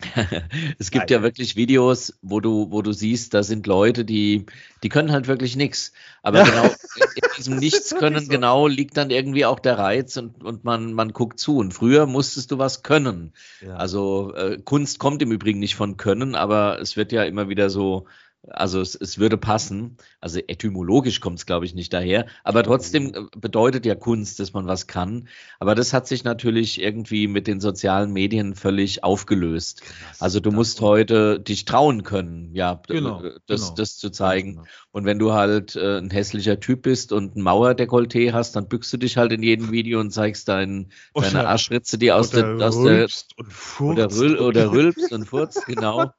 es 0.78 0.90
gibt 0.90 1.10
Nein. 1.10 1.18
ja 1.18 1.22
wirklich 1.22 1.56
Videos, 1.56 2.18
wo 2.20 2.40
du, 2.40 2.70
wo 2.70 2.82
du 2.82 2.92
siehst, 2.92 3.32
da 3.32 3.42
sind 3.42 3.66
Leute, 3.66 4.04
die, 4.04 4.46
die 4.82 4.88
können 4.88 5.12
halt 5.12 5.28
wirklich 5.28 5.56
nichts. 5.56 5.92
Aber 6.22 6.42
genau 6.42 6.64
in 6.64 6.72
diesem 7.36 7.56
Nichts 7.56 7.94
können 7.94 8.24
so. 8.24 8.30
genau 8.30 8.66
liegt 8.66 8.96
dann 8.96 9.10
irgendwie 9.10 9.44
auch 9.46 9.60
der 9.60 9.78
Reiz 9.78 10.16
und, 10.16 10.42
und 10.44 10.64
man, 10.64 10.92
man 10.92 11.12
guckt 11.12 11.38
zu. 11.38 11.58
Und 11.58 11.72
früher 11.72 12.06
musstest 12.06 12.50
du 12.50 12.58
was 12.58 12.82
können. 12.82 13.32
Ja. 13.60 13.76
Also 13.76 14.34
äh, 14.34 14.58
Kunst 14.64 14.98
kommt 14.98 15.22
im 15.22 15.32
Übrigen 15.32 15.58
nicht 15.58 15.76
von 15.76 15.96
Können, 15.96 16.34
aber 16.34 16.80
es 16.80 16.96
wird 16.96 17.12
ja 17.12 17.24
immer 17.24 17.48
wieder 17.48 17.70
so 17.70 18.06
also 18.48 18.80
es, 18.80 18.94
es 18.94 19.18
würde 19.18 19.36
passen. 19.36 19.96
Also 20.20 20.40
etymologisch 20.46 21.20
kommt 21.20 21.38
es, 21.38 21.46
glaube 21.46 21.66
ich, 21.66 21.74
nicht 21.74 21.92
daher. 21.92 22.26
Aber 22.42 22.62
trotzdem 22.62 23.14
äh, 23.14 23.22
bedeutet 23.36 23.86
ja 23.86 23.94
Kunst, 23.94 24.40
dass 24.40 24.52
man 24.52 24.66
was 24.66 24.86
kann. 24.86 25.28
Aber 25.58 25.74
das 25.74 25.92
hat 25.92 26.06
sich 26.06 26.24
natürlich 26.24 26.80
irgendwie 26.80 27.26
mit 27.26 27.46
den 27.46 27.60
sozialen 27.60 28.12
Medien 28.12 28.54
völlig 28.54 29.04
aufgelöst. 29.04 29.82
Krass, 29.82 30.20
also 30.20 30.40
du 30.40 30.50
musst 30.50 30.80
heute 30.80 31.40
dich 31.40 31.64
trauen 31.64 32.02
können, 32.02 32.54
ja, 32.54 32.80
genau, 32.86 33.22
das, 33.46 33.62
genau. 33.62 33.74
das 33.74 33.96
zu 33.96 34.10
zeigen. 34.10 34.52
Genau. 34.52 34.64
Und 34.92 35.04
wenn 35.06 35.18
du 35.18 35.32
halt 35.32 35.76
äh, 35.76 35.98
ein 35.98 36.10
hässlicher 36.10 36.60
Typ 36.60 36.82
bist 36.82 37.12
und 37.12 37.36
ein 37.36 37.42
Mauerdekolleté 37.42 38.32
hast, 38.32 38.56
dann 38.56 38.68
bückst 38.68 38.92
du 38.92 38.96
dich 38.96 39.16
halt 39.16 39.32
in 39.32 39.42
jedem 39.42 39.72
Video 39.72 40.00
und 40.00 40.10
zeigst 40.10 40.48
dein, 40.48 40.92
deine 41.14 41.48
Arschritze, 41.48 41.98
die 41.98 42.12
aus 42.12 42.30
der, 42.30 42.56
aus 42.60 42.82
der 42.82 43.08
und 43.36 43.80
oder, 43.80 44.10
rül, 44.10 44.38
oder 44.38 44.70
rülpst 44.72 45.12
und 45.12 45.26
furzt, 45.26 45.66
genau. 45.66 46.12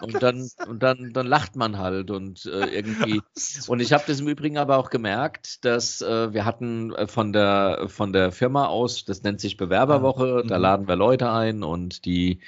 und 0.00 0.22
dann, 0.22 0.48
und 0.68 0.82
dann, 0.82 1.12
dann 1.12 1.26
lacht 1.26 1.56
man 1.56 1.63
halt 1.72 2.10
und 2.10 2.46
äh, 2.46 2.66
irgendwie. 2.74 3.20
Und 3.68 3.80
ich 3.80 3.92
habe 3.92 4.04
das 4.06 4.20
im 4.20 4.28
Übrigen 4.28 4.58
aber 4.58 4.78
auch 4.78 4.90
gemerkt, 4.90 5.64
dass 5.64 6.00
äh, 6.00 6.32
wir 6.32 6.44
hatten 6.44 6.94
äh, 6.94 7.06
von 7.06 7.32
der, 7.32 7.86
von 7.88 8.12
der 8.12 8.32
Firma 8.32 8.66
aus, 8.66 9.04
das 9.04 9.22
nennt 9.22 9.40
sich 9.40 9.56
Bewerberwoche, 9.56 10.44
da 10.46 10.56
mhm. 10.56 10.62
laden 10.62 10.88
wir 10.88 10.96
Leute 10.96 11.30
ein 11.30 11.62
und 11.62 12.04
die 12.04 12.40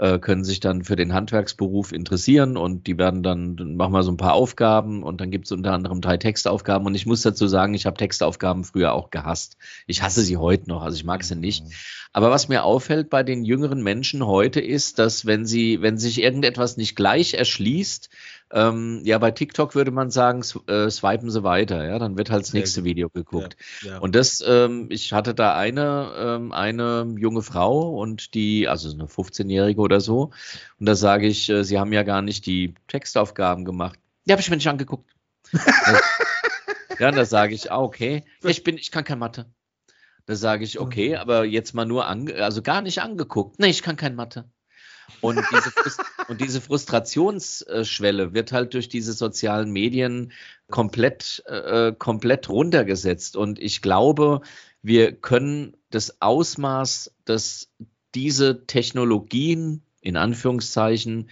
äh, 0.00 0.18
können 0.18 0.44
sich 0.44 0.60
dann 0.60 0.82
für 0.82 0.96
den 0.96 1.12
Handwerksberuf 1.12 1.92
interessieren 1.92 2.56
und 2.56 2.86
die 2.86 2.96
werden 2.96 3.22
dann, 3.22 3.56
dann 3.56 3.76
machen 3.76 3.92
wir 3.92 4.02
so 4.02 4.10
ein 4.10 4.16
paar 4.16 4.32
Aufgaben 4.32 5.02
und 5.02 5.20
dann 5.20 5.30
gibt 5.30 5.44
es 5.44 5.52
unter 5.52 5.72
anderem 5.72 6.00
drei 6.00 6.16
Textaufgaben 6.16 6.86
und 6.86 6.94
ich 6.94 7.04
muss 7.04 7.20
dazu 7.22 7.46
sagen, 7.46 7.74
ich 7.74 7.84
habe 7.84 7.98
Textaufgaben 7.98 8.64
früher 8.64 8.94
auch 8.94 9.10
gehasst. 9.10 9.58
Ich 9.86 10.02
hasse 10.02 10.22
sie 10.22 10.38
heute 10.38 10.68
noch, 10.68 10.82
also 10.82 10.96
ich 10.96 11.04
mag 11.04 11.22
sie 11.22 11.36
nicht. 11.36 11.64
Mhm. 11.64 11.72
Aber 12.12 12.30
was 12.30 12.48
mir 12.48 12.64
auffällt 12.64 13.10
bei 13.10 13.22
den 13.22 13.44
jüngeren 13.44 13.82
Menschen 13.82 14.24
heute 14.26 14.60
ist, 14.60 14.98
dass 14.98 15.26
wenn 15.26 15.44
sie, 15.44 15.82
wenn 15.82 15.98
sich 15.98 16.20
irgendetwas 16.22 16.76
nicht 16.76 16.96
gleich 16.96 17.34
erschließt, 17.34 18.08
ähm, 18.52 19.00
ja, 19.04 19.18
bei 19.18 19.30
TikTok 19.30 19.74
würde 19.74 19.90
man 19.90 20.10
sagen, 20.10 20.42
äh, 20.66 20.90
swipen 20.90 21.30
sie 21.30 21.44
weiter, 21.44 21.84
ja, 21.84 21.98
dann 21.98 22.18
wird 22.18 22.30
halt 22.30 22.42
das 22.42 22.52
nächste 22.52 22.82
Video 22.84 23.08
geguckt. 23.08 23.56
Ja, 23.82 23.92
ja. 23.92 23.98
Und 23.98 24.14
das, 24.14 24.42
ähm, 24.46 24.86
ich 24.90 25.12
hatte 25.12 25.34
da 25.34 25.54
eine, 25.54 26.12
ähm, 26.16 26.52
eine 26.52 27.14
junge 27.16 27.42
Frau 27.42 27.96
und 27.96 28.34
die, 28.34 28.66
also 28.66 28.90
eine 28.90 29.04
15-Jährige 29.04 29.80
oder 29.80 30.00
so, 30.00 30.30
und 30.78 30.86
da 30.86 30.96
sage 30.96 31.26
ich, 31.26 31.48
äh, 31.48 31.62
sie 31.62 31.78
haben 31.78 31.92
ja 31.92 32.02
gar 32.02 32.22
nicht 32.22 32.46
die 32.46 32.74
Textaufgaben 32.88 33.64
gemacht. 33.64 33.98
Die 34.26 34.32
habe 34.32 34.42
ich 34.42 34.50
mir 34.50 34.56
nicht 34.56 34.68
angeguckt. 34.68 35.10
ja, 36.98 37.10
da 37.12 37.24
sage 37.24 37.54
ich, 37.54 37.70
ah, 37.70 37.80
okay, 37.80 38.24
ich 38.42 38.64
bin, 38.64 38.76
ich 38.76 38.90
kann 38.90 39.04
kein 39.04 39.18
Mathe. 39.18 39.46
Da 40.26 40.34
sage 40.36 40.64
ich, 40.64 40.78
okay, 40.78 41.16
aber 41.16 41.44
jetzt 41.44 41.74
mal 41.74 41.86
nur, 41.86 42.06
ange 42.06 42.34
also 42.34 42.62
gar 42.62 42.82
nicht 42.82 43.00
angeguckt. 43.02 43.58
Nee, 43.58 43.70
ich 43.70 43.82
kann 43.82 43.96
kein 43.96 44.14
Mathe. 44.14 44.48
Und 45.20 45.40
diese, 45.52 45.70
Frust 45.70 46.00
und 46.28 46.40
diese 46.40 46.60
Frustrationsschwelle 46.60 48.34
wird 48.34 48.52
halt 48.52 48.74
durch 48.74 48.88
diese 48.88 49.12
sozialen 49.12 49.70
Medien 49.70 50.32
komplett, 50.70 51.42
äh, 51.46 51.92
komplett 51.92 52.48
runtergesetzt. 52.48 53.36
Und 53.36 53.58
ich 53.58 53.82
glaube, 53.82 54.40
wir 54.82 55.12
können 55.12 55.76
das 55.90 56.20
Ausmaß, 56.20 57.14
dass 57.24 57.70
diese 58.14 58.66
Technologien 58.66 59.82
in 60.00 60.16
Anführungszeichen, 60.16 61.30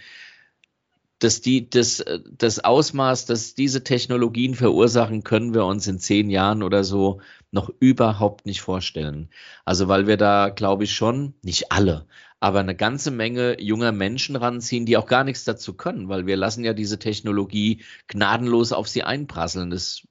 dass 1.19 1.41
die, 1.41 1.69
das, 1.69 2.03
das 2.31 2.63
Ausmaß, 2.63 3.25
dass 3.25 3.53
diese 3.53 3.83
Technologien 3.83 4.55
verursachen, 4.55 5.23
können 5.23 5.53
wir 5.53 5.65
uns 5.65 5.87
in 5.87 5.99
zehn 5.99 6.29
Jahren 6.29 6.63
oder 6.63 6.83
so 6.83 7.19
noch 7.51 7.69
überhaupt 7.79 8.45
nicht 8.45 8.61
vorstellen. 8.61 9.29
Also 9.65 9.87
weil 9.87 10.07
wir 10.07 10.15
da, 10.15 10.49
glaube 10.49 10.85
ich, 10.85 10.93
schon, 10.93 11.33
nicht 11.41 11.71
alle, 11.71 12.05
aber 12.39 12.59
eine 12.59 12.75
ganze 12.75 13.11
Menge 13.11 13.61
junger 13.61 13.91
Menschen 13.91 14.35
ranziehen, 14.35 14.85
die 14.85 14.97
auch 14.97 15.07
gar 15.07 15.23
nichts 15.23 15.43
dazu 15.43 15.73
können, 15.73 16.09
weil 16.09 16.25
wir 16.25 16.37
lassen 16.37 16.63
ja 16.63 16.73
diese 16.73 16.99
Technologie 16.99 17.83
gnadenlos 18.07 18.71
auf 18.71 18.87
sie 18.87 19.03
einprasseln. 19.03 19.69
Das 19.69 20.03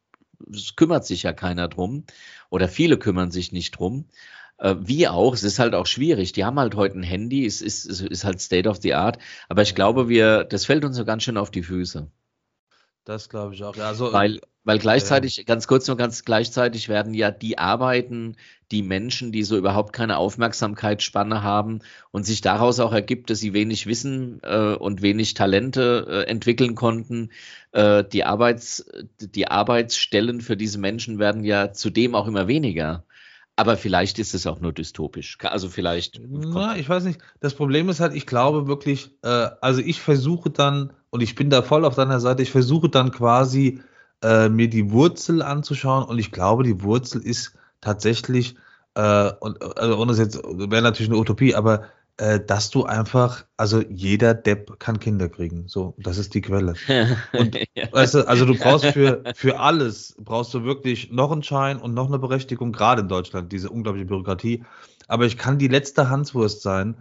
kümmert 0.77 1.07
sich 1.07 1.23
ja 1.23 1.33
keiner 1.33 1.69
drum 1.69 2.05
oder 2.51 2.69
viele 2.69 2.99
kümmern 2.99 3.31
sich 3.31 3.53
nicht 3.53 3.73
drum. 3.79 4.07
Äh, 4.59 4.77
wie 4.81 5.09
auch, 5.09 5.35
es 5.35 5.45
ist 5.45 5.59
halt 5.59 5.75
auch 5.75 5.87
schwierig. 5.87 6.33
Die 6.33 6.45
haben 6.45 6.59
halt 6.59 6.75
heute 6.75 6.99
ein 6.99 7.03
Handy, 7.03 7.47
es 7.47 7.63
ist, 7.63 7.87
es 7.87 8.01
ist 8.01 8.25
halt 8.25 8.41
State 8.41 8.69
of 8.69 8.79
the 8.83 8.95
Art, 8.95 9.19
aber 9.49 9.63
ich 9.63 9.75
glaube, 9.75 10.09
wir, 10.09 10.45
das 10.45 10.67
fällt 10.67 10.85
uns 10.85 10.97
so 10.97 11.05
ganz 11.05 11.23
schön 11.23 11.37
auf 11.37 11.51
die 11.51 11.63
Füße. 11.63 12.11
Das 13.09 13.31
glaube 13.31 13.55
ich 13.55 13.65
auch. 13.65 13.75
Ja, 13.75 13.89
also, 13.89 14.13
weil, 14.13 14.39
weil 14.65 14.79
gleichzeitig, 14.79 15.39
äh, 15.39 15.45
ganz 15.45 15.67
kurz 15.67 15.89
nur 15.89 15.97
ganz 15.97 16.27
gleichzeitig 16.27 16.91
werden 16.91 17.15
ja 17.15 17.31
die 17.31 17.57
Arbeiten, 17.57 18.37
die 18.71 18.83
Menschen, 18.83 19.33
die 19.33 19.45
so 19.45 19.57
überhaupt 19.57 19.95
keine 19.95 20.19
Aufmerksamkeitsspanne 20.19 21.43
haben 21.43 21.79
und 22.11 22.27
sich 22.27 22.43
daraus 22.43 22.81
auch 22.81 22.93
ergibt, 22.93 23.31
dass 23.31 23.39
sie 23.39 23.55
wenig 23.55 23.87
Wissen 23.87 24.41
äh, 24.43 24.75
und 24.75 25.01
wenig 25.01 25.33
Talente 25.33 26.07
äh, 26.07 26.31
entwickeln 26.31 26.75
konnten. 26.75 27.31
Äh, 27.73 28.05
die, 28.05 28.25
Arbeits, 28.25 28.85
die 29.19 29.49
Arbeitsstellen 29.49 30.43
für 30.43 30.59
diese 30.59 30.79
Menschen 30.79 31.19
werden 31.19 31.45
ja 31.45 31.73
zudem 31.73 32.15
auch 32.15 32.27
immer 32.27 32.47
weniger. 32.47 33.07
Aber 33.57 33.79
vielleicht 33.79 34.19
ist 34.19 34.35
es 34.35 34.47
auch 34.47 34.61
nur 34.61 34.75
dystopisch. 34.75 35.39
Also 35.41 35.71
vielleicht. 35.71 36.21
Na, 36.29 36.77
ich 36.77 36.91
weiß 36.91 37.05
nicht. 37.05 37.21
Das 37.41 37.55
Problem 37.55 37.89
ist 37.89 38.01
halt, 38.01 38.15
ich 38.15 38.27
glaube 38.27 38.69
wirklich, 38.69 39.17
äh, 39.23 39.49
also 39.63 39.81
ich 39.81 40.03
versuche 40.03 40.51
dann, 40.51 40.93
und 41.11 41.21
ich 41.23 41.35
bin 41.35 41.51
da 41.51 41.63
voll 41.63 41.85
auf 41.85 41.95
deiner 41.95 42.21
Seite, 42.21 42.43
ich 42.43 42.51
versuche 42.51 42.89
dann 42.89 43.11
quasi 43.11 43.81
äh, 44.23 44.49
mir 44.49 44.69
die 44.69 44.91
Wurzel 44.91 45.43
anzuschauen 45.43 46.05
und 46.05 46.19
ich 46.19 46.33
glaube, 46.33 46.65
die 46.65 46.83
Wurzel 46.83 47.23
ist 47.23 47.55
tatsächlich, 47.81 48.57
äh, 48.95 49.31
und 49.41 49.63
also 49.79 49.97
ohne 49.99 50.13
das 50.13 50.19
jetzt 50.19 50.43
wäre 50.45 50.83
natürlich 50.83 51.11
eine 51.11 51.19
Utopie, 51.19 51.55
aber 51.55 51.85
äh, 52.19 52.41
dass 52.41 52.71
du 52.71 52.85
einfach, 52.85 53.45
also 53.57 53.81
jeder 53.89 54.35
Depp 54.35 54.81
kann 54.81 54.99
Kinder 54.99 55.29
kriegen. 55.29 55.69
So, 55.69 55.95
das 55.99 56.19
ist 56.19 56.35
die 56.35 56.41
Quelle. 56.41 56.75
Und 57.33 57.57
ja. 57.77 57.93
weißt 57.93 58.15
du, 58.15 58.29
also 58.29 58.45
du 58.45 58.57
brauchst 58.57 58.87
für, 58.87 59.23
für 59.37 59.61
alles, 59.61 60.17
brauchst 60.19 60.53
du 60.53 60.65
wirklich 60.65 61.13
noch 61.13 61.31
einen 61.31 61.45
Schein 61.45 61.79
und 61.79 61.95
noch 61.95 62.09
eine 62.09 62.19
Berechtigung, 62.19 62.73
gerade 62.73 63.03
in 63.03 63.09
Deutschland, 63.09 63.53
diese 63.53 63.71
unglaubliche 63.71 64.07
Bürokratie. 64.07 64.65
Aber 65.07 65.27
ich 65.27 65.39
kann 65.39 65.59
die 65.59 65.69
letzte 65.69 66.11
Hanswurst 66.11 66.63
sein 66.63 66.97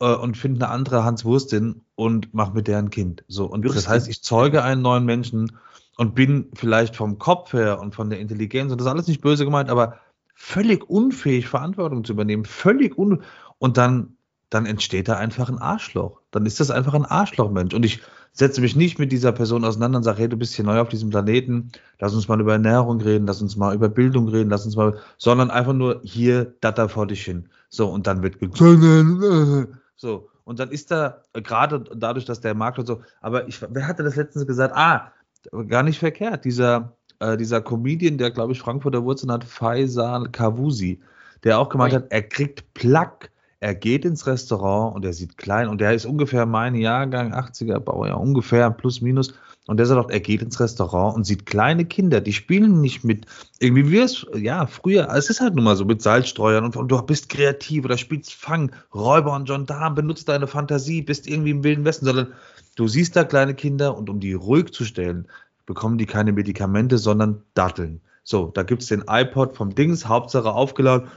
äh, 0.00 0.14
und 0.14 0.36
finde 0.36 0.64
eine 0.64 0.74
andere 0.74 1.04
Hanswurstin 1.04 1.82
und 1.94 2.32
mache 2.34 2.52
mit 2.54 2.68
der 2.68 2.78
ein 2.78 2.90
Kind. 2.90 3.24
So, 3.28 3.46
und 3.46 3.64
das 3.64 3.88
heißt, 3.88 4.08
ich 4.08 4.22
zeuge 4.22 4.62
einen 4.62 4.82
neuen 4.82 5.04
Menschen 5.04 5.58
und 5.96 6.14
bin 6.14 6.50
vielleicht 6.54 6.96
vom 6.96 7.18
Kopf 7.18 7.52
her 7.52 7.80
und 7.80 7.94
von 7.94 8.10
der 8.10 8.20
Intelligenz, 8.20 8.72
und 8.72 8.80
das 8.80 8.86
ist 8.86 8.92
alles 8.92 9.08
nicht 9.08 9.20
böse 9.20 9.44
gemeint, 9.44 9.70
aber 9.70 9.98
völlig 10.34 10.88
unfähig, 10.88 11.48
Verantwortung 11.48 12.04
zu 12.04 12.12
übernehmen, 12.12 12.44
völlig 12.44 12.98
un 12.98 13.22
und 13.58 13.76
dann 13.76 14.16
dann 14.52 14.66
entsteht 14.66 15.08
da 15.08 15.16
einfach 15.16 15.48
ein 15.48 15.58
Arschloch. 15.58 16.20
Dann 16.30 16.44
ist 16.44 16.60
das 16.60 16.70
einfach 16.70 16.92
ein 16.94 17.06
Arschlochmensch. 17.06 17.72
Und 17.74 17.84
ich 17.84 18.02
setze 18.32 18.60
mich 18.60 18.76
nicht 18.76 18.98
mit 18.98 19.10
dieser 19.10 19.32
Person 19.32 19.64
auseinander 19.64 19.98
und 19.98 20.04
sage, 20.04 20.18
hey, 20.18 20.28
du 20.28 20.36
bist 20.36 20.54
hier 20.54 20.64
neu 20.64 20.78
auf 20.78 20.90
diesem 20.90 21.10
Planeten, 21.10 21.72
lass 21.98 22.14
uns 22.14 22.28
mal 22.28 22.40
über 22.40 22.52
Ernährung 22.52 23.00
reden, 23.00 23.26
lass 23.26 23.40
uns 23.40 23.56
mal 23.56 23.74
über 23.74 23.88
Bildung 23.88 24.28
reden, 24.28 24.50
lass 24.50 24.66
uns 24.66 24.76
mal, 24.76 24.98
sondern 25.16 25.50
einfach 25.50 25.72
nur 25.72 26.00
hier, 26.04 26.54
da 26.60 26.88
vor 26.88 27.06
dich 27.06 27.24
hin. 27.24 27.48
So, 27.70 27.88
und 27.88 28.06
dann 28.06 28.22
wird 28.22 28.38
so, 30.02 30.28
und 30.44 30.58
dann 30.58 30.70
ist 30.70 30.90
da, 30.90 31.22
gerade 31.32 31.84
dadurch, 31.94 32.24
dass 32.24 32.40
der 32.40 32.54
Markt 32.54 32.78
und 32.78 32.86
so, 32.86 33.02
aber 33.20 33.46
ich, 33.46 33.62
wer 33.62 33.86
hatte 33.86 34.02
das 34.02 34.16
letztens 34.16 34.46
gesagt? 34.46 34.74
Ah, 34.76 35.12
gar 35.68 35.84
nicht 35.84 36.00
verkehrt, 36.00 36.44
dieser, 36.44 36.96
äh, 37.20 37.36
dieser 37.36 37.62
Comedian, 37.62 38.18
der, 38.18 38.32
glaube 38.32 38.52
ich, 38.52 38.60
Frankfurter 38.60 39.04
Wurzeln 39.04 39.30
hat, 39.30 39.44
Faisal 39.44 40.28
Kavusi, 40.30 41.00
der 41.44 41.60
auch 41.60 41.68
gemeint 41.68 41.94
hat, 41.94 42.10
er 42.10 42.22
kriegt 42.22 42.74
Plack 42.74 43.30
er 43.62 43.76
geht 43.76 44.04
ins 44.04 44.26
Restaurant 44.26 44.96
und 44.96 45.04
er 45.04 45.12
sieht 45.12 45.38
klein 45.38 45.68
und 45.68 45.80
der 45.80 45.94
ist 45.94 46.04
ungefähr 46.04 46.46
mein 46.46 46.74
Jahrgang, 46.74 47.32
80er 47.32 47.78
Baujahr, 47.78 48.20
ungefähr 48.20 48.68
plus 48.72 49.00
minus. 49.00 49.34
Und 49.66 49.76
der 49.76 49.86
sagt 49.86 50.04
auch, 50.04 50.10
er 50.10 50.20
geht 50.20 50.42
ins 50.42 50.58
Restaurant 50.58 51.14
und 51.14 51.24
sieht 51.24 51.46
kleine 51.46 51.84
Kinder, 51.84 52.20
die 52.20 52.32
spielen 52.32 52.80
nicht 52.80 53.04
mit, 53.04 53.26
irgendwie 53.60 53.90
wie 53.90 54.00
es, 54.00 54.26
ja, 54.34 54.66
früher, 54.66 55.08
es 55.14 55.30
ist 55.30 55.40
halt 55.40 55.54
nun 55.54 55.64
mal 55.64 55.76
so 55.76 55.84
mit 55.84 56.02
Salzstreuern 56.02 56.64
und, 56.64 56.76
und 56.76 56.88
du 56.88 57.00
bist 57.02 57.28
kreativ 57.28 57.84
oder 57.84 57.96
spielst 57.96 58.34
Fang, 58.34 58.72
Räuber 58.92 59.34
und 59.34 59.46
Gendarm, 59.46 59.94
benutzt 59.94 60.28
deine 60.28 60.48
Fantasie, 60.48 61.02
bist 61.02 61.28
irgendwie 61.28 61.50
im 61.50 61.62
Wilden 61.62 61.84
Westen, 61.84 62.06
sondern 62.06 62.32
du 62.74 62.88
siehst 62.88 63.14
da 63.14 63.22
kleine 63.22 63.54
Kinder 63.54 63.96
und 63.96 64.10
um 64.10 64.18
die 64.18 64.32
ruhig 64.32 64.72
zu 64.72 64.84
stellen, 64.84 65.28
bekommen 65.64 65.96
die 65.96 66.06
keine 66.06 66.32
Medikamente, 66.32 66.98
sondern 66.98 67.42
Datteln. 67.54 68.00
So, 68.24 68.48
da 68.48 68.64
gibt 68.64 68.82
es 68.82 68.88
den 68.88 69.04
iPod 69.08 69.56
vom 69.56 69.74
Dings, 69.74 70.06
Hauptsache 70.06 70.50
aufgeladen. 70.50 71.08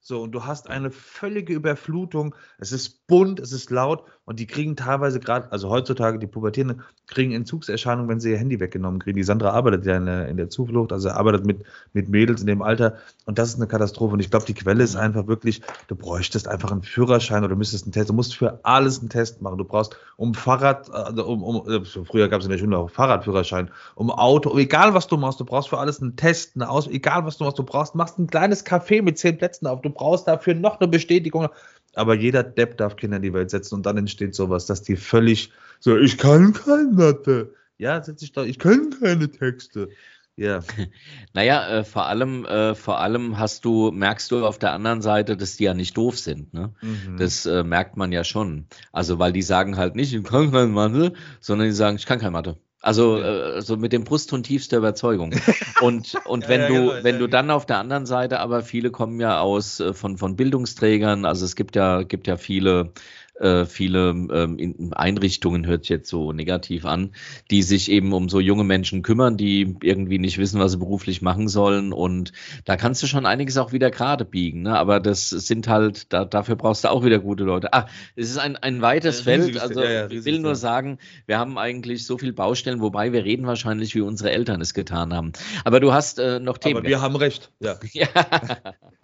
So, 0.00 0.22
und 0.22 0.32
du 0.32 0.44
hast 0.44 0.70
eine 0.70 0.90
völlige 0.90 1.52
Überflutung. 1.52 2.34
Es 2.58 2.72
ist 2.72 3.06
bunt, 3.08 3.40
es 3.40 3.52
ist 3.52 3.70
laut 3.70 4.04
und 4.26 4.40
die 4.40 4.46
kriegen 4.46 4.74
teilweise 4.74 5.20
gerade, 5.20 5.50
also 5.52 5.70
heutzutage 5.70 6.18
die 6.18 6.26
Pubertierenden, 6.26 6.82
kriegen 7.06 7.30
Entzugserscheinungen, 7.30 8.08
wenn 8.08 8.18
sie 8.18 8.32
ihr 8.32 8.38
Handy 8.38 8.58
weggenommen 8.58 8.98
kriegen. 8.98 9.16
Die 9.16 9.22
Sandra 9.22 9.50
arbeitet 9.50 9.86
ja 9.86 9.96
in 9.96 10.06
der, 10.06 10.28
in 10.28 10.36
der 10.36 10.50
Zuflucht, 10.50 10.92
also 10.92 11.10
arbeitet 11.10 11.46
mit, 11.46 11.64
mit 11.92 12.08
Mädels 12.08 12.40
in 12.40 12.48
dem 12.48 12.60
Alter 12.60 12.96
und 13.24 13.38
das 13.38 13.50
ist 13.50 13.56
eine 13.56 13.68
Katastrophe. 13.68 14.14
Und 14.14 14.20
ich 14.20 14.28
glaube, 14.28 14.44
die 14.44 14.54
Quelle 14.54 14.82
ist 14.82 14.96
einfach 14.96 15.28
wirklich, 15.28 15.62
du 15.86 15.94
bräuchtest 15.94 16.48
einfach 16.48 16.72
einen 16.72 16.82
Führerschein 16.82 17.44
oder 17.44 17.50
du 17.50 17.56
müsstest 17.56 17.84
einen 17.84 17.92
Test, 17.92 18.08
du 18.08 18.14
musst 18.14 18.36
für 18.36 18.58
alles 18.64 18.98
einen 18.98 19.10
Test 19.10 19.42
machen. 19.42 19.58
Du 19.58 19.64
brauchst 19.64 19.96
um 20.16 20.34
Fahrrad, 20.34 20.90
also 20.90 21.24
um, 21.24 21.44
um, 21.44 21.70
äh, 21.70 21.84
früher 21.84 22.28
gab 22.28 22.40
es 22.40 22.46
in 22.46 22.50
der 22.50 22.58
Schule 22.58 22.76
auch 22.78 22.90
Fahrradführerschein, 22.90 23.70
um 23.94 24.10
Auto, 24.10 24.58
egal 24.58 24.92
was 24.92 25.06
du 25.06 25.16
machst, 25.16 25.38
du 25.38 25.44
brauchst 25.44 25.68
für 25.68 25.78
alles 25.78 26.02
einen 26.02 26.16
Test, 26.16 26.56
eine 26.56 26.68
Aus, 26.68 26.88
egal 26.88 27.24
was 27.24 27.38
du 27.38 27.44
machst, 27.44 27.60
du 27.60 27.62
brauchst, 27.62 27.94
machst 27.94 28.18
ein 28.18 28.26
kleines 28.26 28.66
Café 28.66 29.02
mit 29.02 29.18
zehn 29.18 29.38
Plätzen 29.38 29.68
auf, 29.68 29.82
du 29.82 29.90
brauchst 29.90 30.26
dafür 30.26 30.54
noch 30.54 30.80
eine 30.80 30.88
Bestätigung. 30.88 31.48
Aber 31.96 32.14
jeder 32.14 32.42
Depp 32.42 32.76
darf 32.76 32.96
Kinder 32.96 33.16
in 33.16 33.22
die 33.22 33.32
Welt 33.32 33.50
setzen 33.50 33.74
und 33.74 33.86
dann 33.86 33.96
entsteht 33.96 34.34
sowas, 34.34 34.66
dass 34.66 34.82
die 34.82 34.96
völlig 34.96 35.50
so, 35.80 35.96
ich 35.96 36.18
kann 36.18 36.52
keine 36.52 36.90
Mathe. 36.92 37.54
Ja, 37.78 38.02
setz 38.02 38.22
ich 38.22 38.32
da, 38.32 38.44
ich 38.44 38.58
kann 38.58 38.94
keine 39.00 39.30
Texte. 39.30 39.88
Ja. 40.36 40.60
Naja, 41.32 41.68
äh, 41.68 41.84
vor 41.84 42.06
allem, 42.06 42.44
äh, 42.44 42.74
vor 42.74 43.00
allem 43.00 43.38
hast 43.38 43.64
du, 43.64 43.90
merkst 43.90 44.30
du 44.30 44.46
auf 44.46 44.58
der 44.58 44.72
anderen 44.72 45.02
Seite, 45.02 45.36
dass 45.36 45.56
die 45.56 45.64
ja 45.64 45.74
nicht 45.74 45.96
doof 45.96 46.18
sind. 46.18 46.52
Ne? 46.54 46.74
Mhm. 46.80 47.16
Das 47.18 47.44
äh, 47.46 47.62
merkt 47.62 47.96
man 47.96 48.12
ja 48.12 48.24
schon. 48.24 48.66
Also, 48.92 49.18
weil 49.18 49.32
die 49.32 49.42
sagen 49.42 49.76
halt 49.76 49.96
nicht, 49.96 50.14
ich 50.14 50.24
kann 50.24 50.52
keine 50.52 50.68
Mathe, 50.68 51.12
sondern 51.40 51.68
die 51.68 51.74
sagen, 51.74 51.96
ich 51.96 52.06
kann 52.06 52.18
keine 52.18 52.30
Mathe. 52.32 52.58
Also 52.86 53.18
äh, 53.18 53.60
so 53.62 53.76
mit 53.76 53.92
dem 53.92 54.04
Brustton 54.04 54.44
tiefster 54.44 54.76
Überzeugung. 54.76 55.34
Und, 55.80 56.14
und 56.24 56.44
ja, 56.44 56.48
wenn 56.48 56.60
ja, 56.60 56.68
du, 56.68 56.74
genau, 56.74 56.94
wenn 57.02 57.14
ja. 57.16 57.18
du 57.18 57.26
dann 57.26 57.50
auf 57.50 57.66
der 57.66 57.78
anderen 57.78 58.06
Seite, 58.06 58.40
aber 58.40 58.62
viele 58.62 58.90
kommen 58.90 59.20
ja 59.20 59.40
aus 59.40 59.78
äh, 59.80 59.92
von, 59.92 60.16
von 60.16 60.36
Bildungsträgern, 60.36 61.26
also 61.26 61.44
es 61.44 61.54
gibt 61.54 61.76
ja, 61.76 62.02
gibt 62.02 62.26
ja 62.28 62.38
viele 62.38 62.92
äh, 63.40 63.66
viele 63.66 64.10
ähm, 64.10 64.92
Einrichtungen, 64.94 65.66
hört 65.66 65.84
sich 65.84 65.90
jetzt 65.90 66.08
so 66.08 66.32
negativ 66.32 66.84
an, 66.84 67.12
die 67.50 67.62
sich 67.62 67.90
eben 67.90 68.12
um 68.12 68.28
so 68.28 68.40
junge 68.40 68.64
Menschen 68.64 69.02
kümmern, 69.02 69.36
die 69.36 69.76
irgendwie 69.82 70.18
nicht 70.18 70.38
wissen, 70.38 70.60
was 70.60 70.72
sie 70.72 70.78
beruflich 70.78 71.22
machen 71.22 71.48
sollen. 71.48 71.92
Und 71.92 72.32
da 72.64 72.76
kannst 72.76 73.02
du 73.02 73.06
schon 73.06 73.26
einiges 73.26 73.56
auch 73.58 73.72
wieder 73.72 73.90
gerade 73.90 74.24
biegen. 74.24 74.62
Ne? 74.62 74.78
Aber 74.78 75.00
das 75.00 75.30
sind 75.30 75.68
halt, 75.68 76.12
da, 76.12 76.24
dafür 76.24 76.56
brauchst 76.56 76.84
du 76.84 76.90
auch 76.90 77.04
wieder 77.04 77.18
gute 77.18 77.44
Leute. 77.44 77.72
Ah, 77.72 77.86
es 78.14 78.30
ist 78.30 78.38
ein, 78.38 78.56
ein 78.56 78.80
weites 78.80 79.18
ja, 79.18 79.24
Feld. 79.24 79.58
Also 79.58 79.82
ja, 79.82 79.90
ja, 79.90 80.10
ich 80.10 80.24
will 80.24 80.38
nur 80.40 80.54
sagen, 80.54 80.98
wir 81.26 81.38
haben 81.38 81.58
eigentlich 81.58 82.06
so 82.06 82.18
viel 82.18 82.32
Baustellen, 82.32 82.80
wobei 82.80 83.12
wir 83.12 83.24
reden 83.24 83.46
wahrscheinlich, 83.46 83.94
wie 83.94 84.00
unsere 84.00 84.30
Eltern 84.30 84.60
es 84.60 84.74
getan 84.74 85.12
haben. 85.12 85.32
Aber 85.64 85.80
du 85.80 85.92
hast 85.92 86.18
äh, 86.18 86.40
noch 86.40 86.58
Themen. 86.58 86.78
Aber 86.78 86.88
wir 86.88 87.00
haben 87.00 87.16
recht. 87.16 87.52
Ja. 87.60 87.76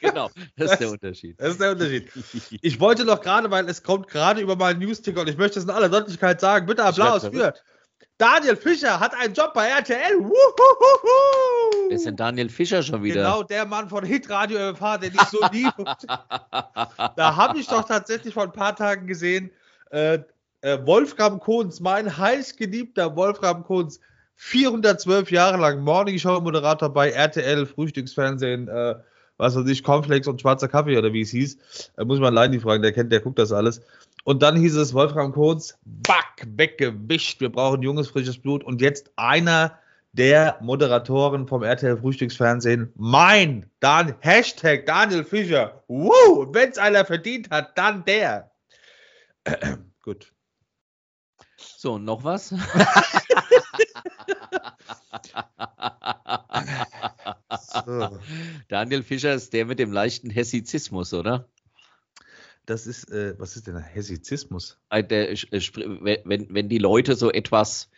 genau, 0.00 0.30
das 0.56 0.72
ist 0.72 0.78
der 0.78 0.90
Unterschied. 0.90 1.40
Das 1.40 1.50
ist 1.50 1.60
der 1.60 1.72
Unterschied. 1.72 2.10
Ich 2.62 2.80
wollte 2.80 3.04
noch 3.04 3.20
gerade, 3.20 3.50
weil 3.50 3.68
es 3.68 3.82
kommt 3.82 4.08
gerade 4.08 4.40
über 4.40 4.56
meinen 4.56 4.80
News-Ticker 4.80 5.20
und 5.20 5.28
ich 5.28 5.36
möchte 5.36 5.58
es 5.58 5.64
in 5.64 5.70
aller 5.70 5.88
Deutlichkeit 5.88 6.40
sagen, 6.40 6.66
bitte 6.66 6.84
Applaus 6.84 7.26
für 7.26 7.54
Daniel 8.18 8.56
Fischer 8.56 8.98
hat 8.98 9.14
einen 9.14 9.32
Job 9.32 9.54
bei 9.54 9.68
RTL. 9.68 10.18
Wer 11.88 11.96
ist 11.96 12.04
denn 12.04 12.16
Daniel 12.16 12.48
Fischer 12.48 12.82
schon 12.82 13.04
wieder? 13.04 13.22
Genau, 13.22 13.42
der 13.44 13.64
Mann 13.64 13.88
von 13.88 14.04
Hitradio 14.04 14.74
FH, 14.74 14.98
den 14.98 15.14
ich 15.14 15.28
so 15.28 15.38
liebe. 15.52 15.84
da 17.16 17.36
habe 17.36 17.58
ich 17.58 17.68
doch 17.68 17.84
tatsächlich 17.84 18.34
vor 18.34 18.42
ein 18.42 18.52
paar 18.52 18.74
Tagen 18.74 19.06
gesehen, 19.06 19.52
äh, 19.90 20.18
äh, 20.62 20.78
Wolfram 20.84 21.38
Kohns, 21.38 21.78
mein 21.78 22.18
heißgeliebter 22.18 23.14
Wolfram 23.14 23.62
Kohns, 23.62 24.00
412 24.34 25.30
Jahre 25.30 25.56
lang 25.56 25.80
Morning 25.80 26.18
Show 26.18 26.40
Moderator 26.40 26.92
bei 26.92 27.10
RTL, 27.10 27.66
Frühstücksfernsehen, 27.66 28.66
äh, 28.66 28.96
was 29.38 29.56
weiß 29.56 29.66
ich, 29.68 29.82
Cornflakes 29.82 30.28
und 30.28 30.40
schwarzer 30.40 30.68
Kaffee 30.68 30.98
oder 30.98 31.12
wie 31.12 31.22
es 31.22 31.30
hieß. 31.30 31.56
Äh, 31.96 32.04
muss 32.04 32.18
man 32.18 32.36
allein 32.36 32.52
die 32.52 32.60
fragen, 32.60 32.82
der 32.82 32.92
kennt, 32.92 33.10
der 33.10 33.20
guckt 33.20 33.38
das 33.38 33.52
alles. 33.52 33.80
Und 34.24 34.42
dann 34.42 34.56
hieß 34.56 34.76
es 34.76 34.92
Wolfram 34.92 35.32
Kohns, 35.32 35.78
back, 35.84 36.46
weggewischt, 36.46 37.40
wir 37.40 37.50
brauchen 37.50 37.80
junges, 37.82 38.08
frisches 38.08 38.38
Blut. 38.38 38.62
Und 38.62 38.82
jetzt 38.82 39.10
einer 39.16 39.78
der 40.12 40.58
Moderatoren 40.60 41.46
vom 41.46 41.62
RTL 41.62 41.96
Frühstücksfernsehen, 41.96 42.92
mein 42.96 43.70
Dan, 43.80 44.14
Hashtag 44.20 44.84
Daniel 44.84 45.24
Fischer. 45.24 45.82
Woo! 45.86 46.40
Und 46.40 46.54
wenn 46.54 46.70
es 46.70 46.78
einer 46.78 47.04
verdient 47.04 47.50
hat, 47.50 47.78
dann 47.78 48.04
der. 48.04 48.50
Gut. 50.02 50.32
So, 51.56 51.98
noch 51.98 52.24
was? 52.24 52.52
so. 57.86 58.18
Daniel 58.68 59.02
Fischer 59.02 59.34
ist 59.34 59.52
der 59.52 59.66
mit 59.66 59.78
dem 59.78 59.92
leichten 59.92 60.30
Hessizismus, 60.30 61.14
oder? 61.14 61.48
Das 62.68 62.86
ist, 62.86 63.10
äh, 63.10 63.34
was 63.38 63.56
ist 63.56 63.66
denn 63.66 63.78
Hessizismus? 63.78 64.78
Der, 64.92 65.28
wenn, 65.30 66.46
wenn 66.50 66.68
die 66.68 66.76
Leute 66.76 67.16
so 67.16 67.32
etwas, 67.32 67.88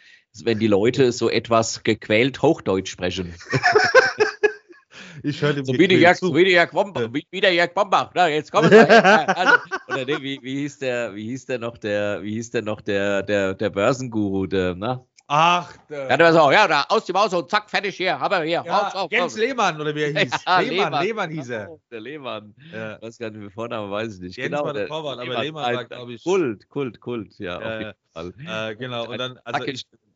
wenn 0.45 0.61
die 0.61 0.69
Leute 0.69 1.11
so 1.11 1.29
etwas 1.29 1.83
gequält 1.83 2.41
Hochdeutsch 2.41 2.89
sprechen. 2.89 3.35
ich 5.25 5.43
höre 5.43 5.55
dem 5.55 5.65
so 5.65 5.73
wie 5.73 5.89
der 5.89 5.99
Jörg, 5.99 6.19
zu. 6.19 6.33
wie 6.37 6.45
der 6.45 6.53
Jörg 6.53 6.71
Bombach, 6.71 7.09
wie, 7.13 7.27
wie 7.33 7.41
der 7.41 7.53
Jörg 7.53 7.75
Bombach. 7.75 8.13
Na, 8.15 8.29
jetzt 8.29 8.53
kommen 8.53 8.71
wir. 8.71 8.89
also, 9.37 9.55
oder 9.89 10.05
nee, 10.05 10.23
wie, 10.23 10.39
wie 10.41 10.59
hieß 10.61 10.79
der, 10.79 11.17
wie 11.17 11.25
hieß 11.25 11.47
der 11.47 11.59
noch 11.59 11.77
der, 11.77 12.23
wie 12.23 12.35
hieß 12.35 12.51
der 12.51 12.63
noch 12.63 12.81
der, 12.81 13.25
der, 13.25 13.55
der 13.55 13.71
Börsenguru, 13.71 14.47
der, 14.47 14.77
na? 14.77 15.05
Ach, 15.33 15.73
der. 15.89 16.09
Ja, 16.09 16.17
der 16.17 16.27
war 16.27 16.33
so, 16.33 16.51
ja, 16.51 16.67
da 16.67 16.87
aus 16.89 17.05
dem 17.05 17.17
Haus 17.17 17.33
und 17.33 17.49
zack, 17.49 17.71
fertig 17.71 17.97
hier, 17.97 18.19
aber 18.19 18.43
hier. 18.43 18.65
Ja, 18.67 18.79
raus, 18.79 18.95
raus, 18.97 19.09
Jens 19.13 19.37
Lehmann 19.37 19.81
oder 19.81 19.95
wie 19.95 20.03
er 20.03 20.09
hieß. 20.25 20.33
Ja, 20.45 20.59
Lehmann, 20.59 20.71
Lehmann, 20.71 21.05
Lehmann 21.05 21.31
hieß 21.31 21.51
er. 21.51 21.79
Der 21.89 22.01
Lehmann. 22.01 22.53
Ja. 22.73 22.99
Was 23.01 23.17
gar 23.17 23.31
nicht, 23.31 23.41
wie 23.41 23.49
Vorname 23.49 23.89
weiß 23.89 24.15
ich 24.15 24.21
nicht. 24.23 24.37
Jens 24.37 24.51
genau, 24.51 24.65
war 24.65 24.73
der 24.73 24.89
Torwart, 24.89 25.21
aber 25.21 25.41
Lehmann 25.41 25.77
war, 25.77 25.85
glaube 25.85 26.15
ich. 26.15 26.25
Kult, 26.25 26.69
Kult, 26.69 27.01
Kult, 27.01 27.39
ja, 27.39 27.61
ja 27.61 27.95
auf 28.13 28.25
jeden 28.25 28.45
Fall. 28.45 28.73
Äh, 28.73 28.75
genau, 28.75 29.09
und 29.09 29.19
dann. 29.19 29.39
Also, 29.45 29.73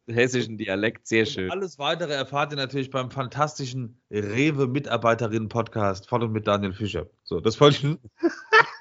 hessischen 0.08 0.58
Dialekt, 0.58 1.06
sehr 1.06 1.26
schön. 1.26 1.48
Alles 1.48 1.78
weitere 1.78 2.12
erfahrt 2.12 2.52
ihr 2.52 2.56
natürlich 2.56 2.90
beim 2.90 3.12
fantastischen 3.12 4.00
Rewe-Mitarbeiterinnen-Podcast 4.10 6.08
von 6.08 6.24
und 6.24 6.32
mit 6.32 6.48
Daniel 6.48 6.72
Fischer. 6.72 7.06
So, 7.22 7.38
das 7.38 7.60
wollte 7.60 7.86
ich. 7.86 7.98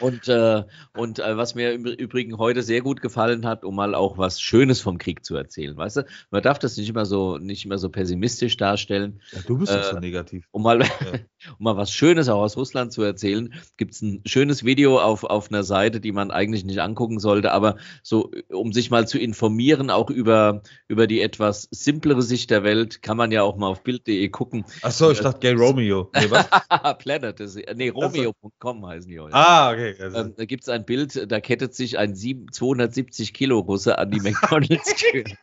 Und, 0.00 0.28
äh, 0.28 0.62
und 0.94 1.18
äh, 1.18 1.36
was 1.36 1.54
mir 1.54 1.72
im 1.72 1.86
Übrigen 1.86 2.38
heute 2.38 2.62
sehr 2.62 2.80
gut 2.80 3.02
gefallen 3.02 3.46
hat, 3.46 3.64
um 3.64 3.74
mal 3.74 3.94
auch 3.94 4.18
was 4.18 4.40
Schönes 4.40 4.80
vom 4.80 4.98
Krieg 4.98 5.24
zu 5.24 5.36
erzählen, 5.36 5.76
weißt 5.76 5.98
du? 5.98 6.06
Man 6.30 6.42
darf 6.42 6.58
das 6.58 6.76
nicht 6.76 6.88
immer 6.88 7.06
so, 7.06 7.38
nicht 7.38 7.64
immer 7.64 7.78
so 7.78 7.88
pessimistisch 7.88 8.56
darstellen. 8.56 9.20
Ja, 9.32 9.40
du 9.46 9.58
bist 9.58 9.72
äh, 9.72 9.82
so 9.82 9.98
negativ. 9.98 10.46
Um 10.52 10.62
mal, 10.62 10.82
ja. 10.82 10.88
um 11.58 11.64
mal 11.64 11.76
was 11.76 11.90
Schönes 11.90 12.28
auch 12.28 12.40
aus 12.40 12.56
Russland 12.56 12.92
zu 12.92 13.02
erzählen, 13.02 13.54
gibt 13.76 13.94
es 13.94 14.02
ein 14.02 14.22
schönes 14.26 14.64
Video 14.64 15.00
auf, 15.00 15.24
auf 15.24 15.50
einer 15.50 15.64
Seite, 15.64 16.00
die 16.00 16.12
man 16.12 16.30
eigentlich 16.30 16.64
nicht 16.64 16.80
angucken 16.80 17.18
sollte, 17.18 17.52
aber 17.52 17.76
so, 18.02 18.30
um 18.50 18.72
sich 18.72 18.90
mal 18.90 19.08
zu 19.08 19.18
informieren, 19.18 19.90
auch 19.90 20.10
über, 20.10 20.62
über 20.88 21.06
die 21.06 21.20
etwas 21.20 21.68
simplere 21.70 22.22
Sicht 22.22 22.50
der 22.50 22.62
Welt, 22.62 23.02
kann 23.02 23.16
man 23.16 23.32
ja 23.32 23.42
auch 23.42 23.56
mal 23.56 23.68
auf 23.68 23.82
bild.de 23.82 24.28
gucken. 24.28 24.64
Achso, 24.82 25.10
ich 25.10 25.20
dachte 25.20 25.40
Gay 25.40 25.54
Romeo. 25.54 26.10
Nee, 26.14 26.30
was? 26.30 26.46
Planet, 26.98 27.40
nee, 27.74 27.88
Romeo.com 27.88 28.86
heißen 28.86 29.10
die 29.10 29.20
heute. 29.20 29.34
Ah, 29.34 29.55
okay. 29.70 29.94
Also. 30.00 30.16
Ähm, 30.18 30.34
da 30.36 30.44
gibt 30.44 30.62
es 30.62 30.68
ein 30.68 30.84
Bild, 30.84 31.30
da 31.30 31.40
kettet 31.40 31.74
sich 31.74 31.98
ein 31.98 32.14
270 32.14 33.32
Kilo 33.32 33.60
Russe 33.60 33.98
an 33.98 34.10
die 34.10 34.20
McDonalds-Tür. 34.20 35.24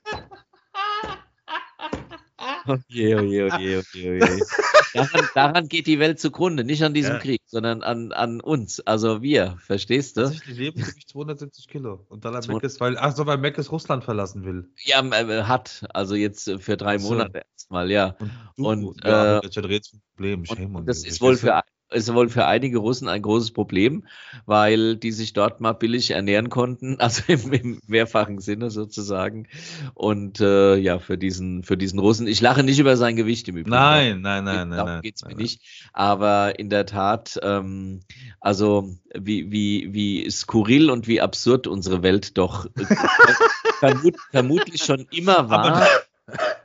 Oje, 2.66 3.18
oje, 3.18 3.43
oje, 3.43 3.84
oje, 3.93 4.22
oje. 4.22 4.45
Daran, 4.93 5.28
daran, 5.34 5.68
geht 5.68 5.88
die 5.88 5.99
Welt 5.99 6.20
zugrunde, 6.20 6.64
nicht 6.64 6.84
an 6.84 6.93
diesem 6.93 7.14
ja. 7.14 7.20
Krieg, 7.20 7.41
sondern 7.45 7.82
an, 7.82 8.11
an 8.11 8.41
uns, 8.41 8.80
also 8.82 9.22
wir, 9.22 9.57
verstehst 9.59 10.18
du? 10.18 10.22
Tatsächlich 10.22 10.57
Lebensgewicht 10.57 11.09
270 11.09 11.68
Kilo 11.68 12.05
und 12.09 12.24
dann 12.26 12.34
Mac 12.34 12.64
ist, 12.64 12.80
weil, 12.80 12.97
ach 12.97 13.16
so, 13.16 13.26
weil 13.26 13.38
Mac 13.38 13.57
Russland 13.72 14.03
verlassen 14.03 14.45
will. 14.45 14.70
Ja, 14.84 15.01
äh, 15.01 15.43
hat, 15.43 15.84
also 15.93 16.16
jetzt 16.16 16.49
für 16.59 16.78
drei 16.78 16.99
so. 16.99 17.09
Monate 17.09 17.41
erstmal, 17.53 17.89
ja. 17.89 18.16
Und, 18.55 18.82
du, 18.82 18.89
und, 18.89 19.03
ja, 19.03 19.39
äh, 19.39 19.41
das, 19.41 19.91
Problem, 20.16 20.45
Shame 20.45 20.76
und 20.76 20.88
das 20.88 21.03
ist 21.03 21.22
wohl 21.22 21.36
für 21.36 21.55
ist 21.94 22.14
wohl 22.14 22.30
für 22.30 22.46
einige 22.46 22.80
Russen 22.80 23.08
ein 23.08 23.22
großes 23.22 23.52
Problem, 23.52 24.06
weil 24.46 24.98
die 24.98 25.12
sich 25.12 25.34
dort 25.34 25.62
mal 25.62 25.74
billig 25.74 26.12
ernähren 26.12 26.50
konnten, 26.50 27.00
also 27.00 27.24
im, 27.28 27.54
im 27.54 27.82
mehrfachen 27.88 28.39
Sinne 28.39 28.70
sozusagen. 28.70 29.48
Und 29.94 30.39
äh, 30.41 30.76
ja, 30.76 31.00
für 31.00 31.18
diesen, 31.18 31.64
für 31.64 31.78
diesen 31.78 32.00
Russen, 32.00 32.28
ich 32.28 32.41
lache 32.41 32.64
nicht 32.64 32.80
über 32.80 32.98
sein 32.98 33.16
Gewicht 33.16 33.48
im 33.48 33.58
Übrigen. 33.58 33.72
Nein, 33.72 34.22
nein, 34.22 34.44
nein, 34.44 34.70
nein. 34.70 34.78
Darum 34.78 35.02
geht 35.02 35.16
es 35.16 35.26
mir 35.26 35.36
nicht. 35.36 35.62
Aber 35.94 36.60
in 36.60 36.70
der 36.70 36.86
Tat, 36.86 37.39
ähm, 37.44 38.02
also 38.39 38.89
wie, 39.14 39.52
wie, 39.52 39.94
wie 39.94 40.30
skurril 40.30 40.89
und 40.89 41.08
wie 41.08 41.22
absurd 41.22 41.68
unsere 41.68 42.04
Welt 42.04 42.38
doch 42.38 42.66
äh, 42.66 42.86
vermut, 43.80 44.16
vermutlich 44.32 44.84
schon 44.84 45.08
immer 45.12 45.50
war. 45.50 45.66
Aber 45.66 45.88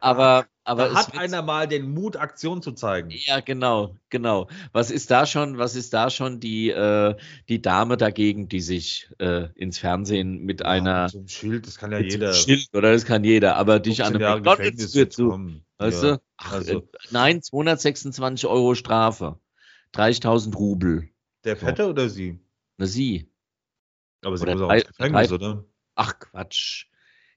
aber 0.01 0.47
da 0.65 0.95
hat 0.95 1.17
einer 1.17 1.43
mal 1.43 1.67
den 1.67 1.91
Mut, 1.91 2.17
Aktion 2.17 2.61
zu 2.61 2.73
zeigen. 2.73 3.11
Ja, 3.11 3.41
genau, 3.41 3.97
genau. 4.11 4.49
Was 4.73 4.91
ist 4.91 5.11
da 5.11 5.25
schon, 5.25 5.59
was 5.59 5.75
ist 5.77 5.95
da 5.95 6.11
schon 6.11 6.41
die, 6.41 6.71
äh, 6.71 7.17
die 7.49 7.63
Dame 7.63 7.97
dagegen, 7.97 8.49
die 8.49 8.61
sich 8.61 9.09
äh, 9.19 9.49
ins 9.55 9.79
Fernsehen 9.79 10.45
mit 10.45 10.61
ja, 10.61 10.67
einer. 10.67 11.09
Zum 11.09 11.27
Schild, 11.27 11.67
das 11.67 11.79
kann 11.79 11.93
ja 11.93 12.01
jeder. 12.01 12.35
Schild, 12.35 12.69
oder 12.75 12.93
das 12.93 13.07
kann 13.07 13.25
jeder, 13.25 13.57
aber 13.57 13.81
dich 13.81 14.05
an 14.05 14.17
einem 14.17 14.43
McDonalds 14.43 14.95
wird 14.95 15.13
zu. 15.13 15.63
Weißt 15.79 16.03
ja, 16.03 16.17
du? 16.17 16.23
Ach, 16.37 16.53
also. 16.53 16.81
Äh, 16.81 16.87
nein, 17.11 17.43
226 17.43 18.49
Euro 18.49 18.75
Strafe. 18.75 19.39
30.000 19.95 20.55
Rubel. 20.55 21.09
Der 21.45 21.57
Fette 21.57 21.85
so. 21.85 21.91
oder 21.91 22.09
sie? 22.09 22.39
Na, 22.77 22.87
sie. 22.87 23.31
Aber 24.23 24.37
sie 24.37 24.43
oder 24.43 24.55
muss 24.55 24.63
auch 24.63 24.73
ins 24.73 24.87
Gefängnis, 24.87 25.33
oder? 25.33 25.65
Ach, 25.95 26.19
Quatsch. 26.19 26.87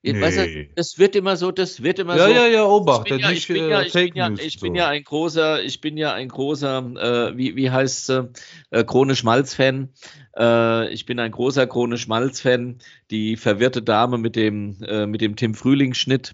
Nee. 0.04 0.20
Weißt 0.20 0.38
du, 0.38 0.68
das 0.76 0.98
wird 0.98 1.16
immer 1.16 1.38
so, 1.38 1.52
das 1.52 1.84
wird 1.84 2.00
immer 2.00 2.18
ja, 2.18 2.26
so. 2.26 2.32
Ja, 2.32 2.48
ja, 2.48 2.66
Obacht. 2.66 3.06
Ich 3.06 3.14
bin 3.14 3.20
ja, 3.20 3.32
ich 3.32 3.48
bin 3.48 3.70
ja, 3.70 3.82
ich 3.82 3.94
bin 3.94 4.16
ja, 4.16 4.32
ich 4.32 4.60
bin 4.60 4.76
ja 4.76 4.88
ein 4.88 5.04
großer, 5.04 5.62
ich 5.64 5.80
bin 5.80 5.96
ja 5.96 6.14
ein 6.14 6.28
großer, 6.28 7.32
äh, 7.32 7.38
wie, 7.38 7.56
wie 7.56 7.70
heißt 7.70 8.10
äh, 8.10 8.84
Krone 8.84 9.16
Schmalz-Fan. 9.16 9.90
Äh, 10.36 10.92
ich 10.92 11.06
bin 11.06 11.20
ein 11.20 11.32
großer 11.32 11.68
Krone 11.68 12.00
Schmalz-Fan. 12.00 12.80
Die 13.12 13.36
verwirrte 13.38 13.84
Dame 13.84 14.18
mit 14.18 14.36
dem, 14.36 14.78
äh, 14.82 15.06
mit 15.06 15.22
dem 15.22 15.36
Tim 15.36 15.54
Frühling-Schnitt, 15.54 16.34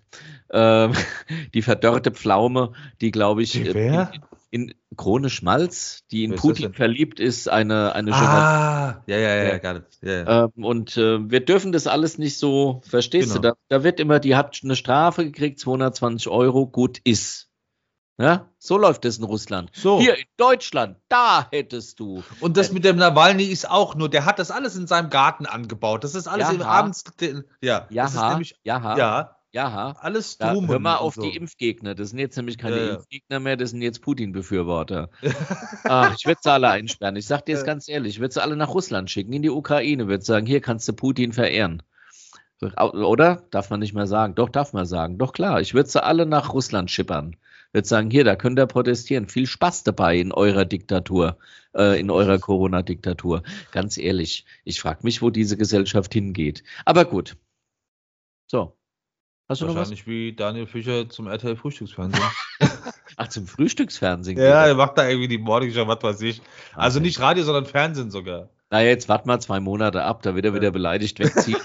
äh, 0.50 0.88
die 1.54 1.62
verdörrte 1.62 2.12
Pflaume, 2.12 2.72
die 3.02 3.12
glaube 3.12 3.44
ich. 3.44 3.52
Die 3.52 3.74
wer? 3.74 4.12
In, 4.14 4.22
in 4.22 4.37
Krone 4.96 5.30
Schmalz, 5.30 6.04
die 6.12 6.24
in 6.24 6.36
Putin 6.36 6.74
verliebt 6.74 7.20
ist, 7.20 7.50
eine, 7.50 7.94
eine 7.94 8.14
Ah, 8.14 9.04
ja, 9.06 9.18
ja, 9.18 9.44
ja, 9.44 9.58
gar 9.58 9.74
nicht. 9.76 9.86
Ja, 10.02 10.12
ja. 10.12 10.44
Ähm, 10.46 10.64
und 10.64 10.98
äh, 10.98 11.30
wir 11.30 11.44
dürfen 11.44 11.72
das 11.72 11.88
alles 11.88 12.18
nicht 12.18 12.38
so, 12.38 12.82
verstehst 12.88 13.30
genau. 13.30 13.42
du? 13.42 13.48
Da, 13.50 13.54
da, 13.68 13.84
wird 13.84 14.00
immer, 14.00 14.20
die 14.20 14.36
hat 14.36 14.60
eine 14.64 14.76
Strafe 14.76 15.26
gekriegt, 15.26 15.60
220 15.60 16.30
Euro, 16.30 16.68
gut 16.68 17.00
ist. 17.04 17.50
Ja, 18.20 18.50
so 18.58 18.80
läuft 18.80 19.06
es 19.06 19.20
in 19.20 19.26
Russland. 19.26 19.70
So. 19.74 20.00
Hier 20.00 20.18
in 20.18 20.26
Deutschland, 20.38 20.98
da 21.08 21.48
hättest 21.52 22.00
du. 22.00 22.24
Und 22.40 22.58
das 22.58 22.72
mit 22.72 22.84
dem 22.84 22.96
Nawalny 22.96 23.44
ist 23.44 23.70
auch 23.70 23.94
nur, 23.94 24.10
der 24.10 24.26
hat 24.26 24.40
das 24.40 24.50
alles 24.50 24.76
in 24.76 24.88
seinem 24.88 25.12
Garten 25.12 25.46
angebaut. 25.46 26.04
Das 26.04 26.16
ist 26.16 26.28
alles 26.28 26.50
im 26.50 26.64
Abends. 26.64 27.04
Ja, 27.62 27.86
ja, 27.92 28.04
das 28.04 28.16
ist 28.16 28.22
nämlich, 28.22 28.56
Jaha. 28.64 28.98
ja 28.98 29.37
Ja, 29.54 29.96
Alles 30.02 30.38
drum 30.38 30.68
hör 30.68 30.80
mal 30.80 30.98
auf 30.98 31.16
so. 31.16 31.22
die 31.22 31.36
Impfgegner. 31.36 31.96
Das 31.96 32.10
sind 32.10 32.20
jetzt 32.20 32.36
nämlich 32.36 32.58
keine 32.58 32.78
ja. 32.78 32.94
Impfgegner 32.96 33.40
mehr, 33.40 33.58
das 33.58 33.72
sind 33.72 33.82
jetzt 33.82 34.02
Putin-Befürworter. 34.02 35.10
Ach, 35.86 36.14
ich 36.16 36.26
würde 36.26 36.40
sie 36.44 36.52
alle 36.52 36.70
einsperren. 36.70 37.16
Ich 37.16 37.28
sag 37.28 37.46
dir 37.46 37.54
jetzt 37.54 37.66
ganz 37.66 37.88
ehrlich, 37.88 38.16
ich 38.16 38.20
würde 38.20 38.34
sie 38.34 38.42
alle 38.42 38.56
nach 38.56 38.74
Russland 38.74 39.10
schicken, 39.10 39.34
in 39.34 39.42
die 39.42 39.50
Ukraine, 39.50 40.08
würde 40.08 40.24
sagen, 40.24 40.46
hier 40.46 40.62
kannst 40.62 40.88
du 40.88 40.94
Putin 40.94 41.34
verehren. 41.34 41.82
Oder? 42.62 43.44
Darf 43.52 43.70
man 43.70 43.80
nicht 43.80 43.94
mehr 43.94 44.08
sagen. 44.08 44.36
Doch, 44.36 44.50
darf 44.50 44.74
man 44.74 44.86
sagen. 44.86 45.18
Doch 45.18 45.32
klar, 45.32 45.62
ich 45.62 45.74
würde 45.74 45.90
sie 45.90 46.04
alle 46.04 46.26
nach 46.26 46.54
Russland 46.54 46.90
schippern. 46.90 47.36
Würde 47.72 47.88
sagen, 47.88 48.10
hier, 48.10 48.24
da 48.24 48.36
könnt 48.36 48.58
ihr 48.60 48.66
protestieren. 48.66 49.28
Viel 49.28 49.46
Spaß 49.46 49.84
dabei 49.84 50.18
in 50.18 50.32
eurer 50.32 50.66
Diktatur, 50.66 51.38
äh, 51.76 52.00
in 52.00 52.10
eurer 52.10 52.40
Corona-Diktatur. 52.40 53.44
Ganz 53.72 53.98
ehrlich, 53.98 54.46
ich 54.64 54.80
frage 54.82 55.02
mich, 55.04 55.22
wo 55.22 55.30
diese 55.30 55.58
Gesellschaft 55.58 56.14
hingeht. 56.14 56.64
Aber 56.86 57.06
gut. 57.06 57.38
So. 58.48 58.77
Hast 59.50 59.62
du 59.62 59.66
noch 59.66 59.74
was? 59.74 59.78
Wahrscheinlich 59.80 60.08
wie 60.08 60.34
Daniel 60.34 60.68
Fischer 60.68 61.10
zum 61.10 61.28
RTL 61.28 61.56
Frühstücksfernsehen. 61.56 62.24
Ach, 63.18 63.28
zum 63.30 63.48
Frühstücksfernsehen. 63.48 64.38
ja, 64.38 64.68
er 64.68 64.76
macht 64.76 64.98
da 64.98 65.08
irgendwie 65.08 65.28
die 65.28 65.38
Morningshow, 65.38 65.88
was 65.88 66.04
weiß 66.04 66.22
ich. 66.22 66.40
das. 66.40 66.48
Also 66.76 67.00
nicht 67.00 67.20
Radio, 67.20 67.44
sondern 67.44 67.66
Fernsehen 67.66 68.12
sogar. 68.12 68.50
Na, 68.70 68.84
jetzt 68.84 69.08
wart 69.10 69.26
mal 69.26 69.40
zwei 69.40 69.60
Monate 69.60 70.04
ab, 70.04 70.22
da 70.22 70.36
wird 70.36 70.46
er 70.46 70.54
wieder 70.54 70.72
beleidigt 70.72 71.20
wegziehen 71.20 71.60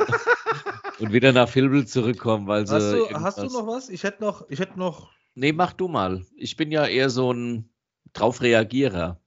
und 1.01 1.13
wieder 1.13 1.33
nach 1.33 1.49
Filbel 1.49 1.87
zurückkommen, 1.87 2.47
weil 2.47 2.67
sie. 2.67 2.75
Hast 2.75 2.93
du, 2.93 3.21
hast 3.21 3.39
du 3.39 3.45
noch 3.47 3.67
was? 3.67 3.89
Ich 3.89 4.05
hätte 4.05 4.23
noch, 4.23 4.49
ich 4.49 4.61
hätte 4.61 4.79
noch, 4.79 5.11
Nee, 5.35 5.53
mach 5.53 5.73
du 5.73 5.89
mal. 5.89 6.25
Ich 6.37 6.57
bin 6.57 6.71
ja 6.71 6.87
eher 6.87 7.11
so 7.11 7.33
ein 7.33 7.71
drauf 8.13 8.43
Reagierer. 8.43 9.21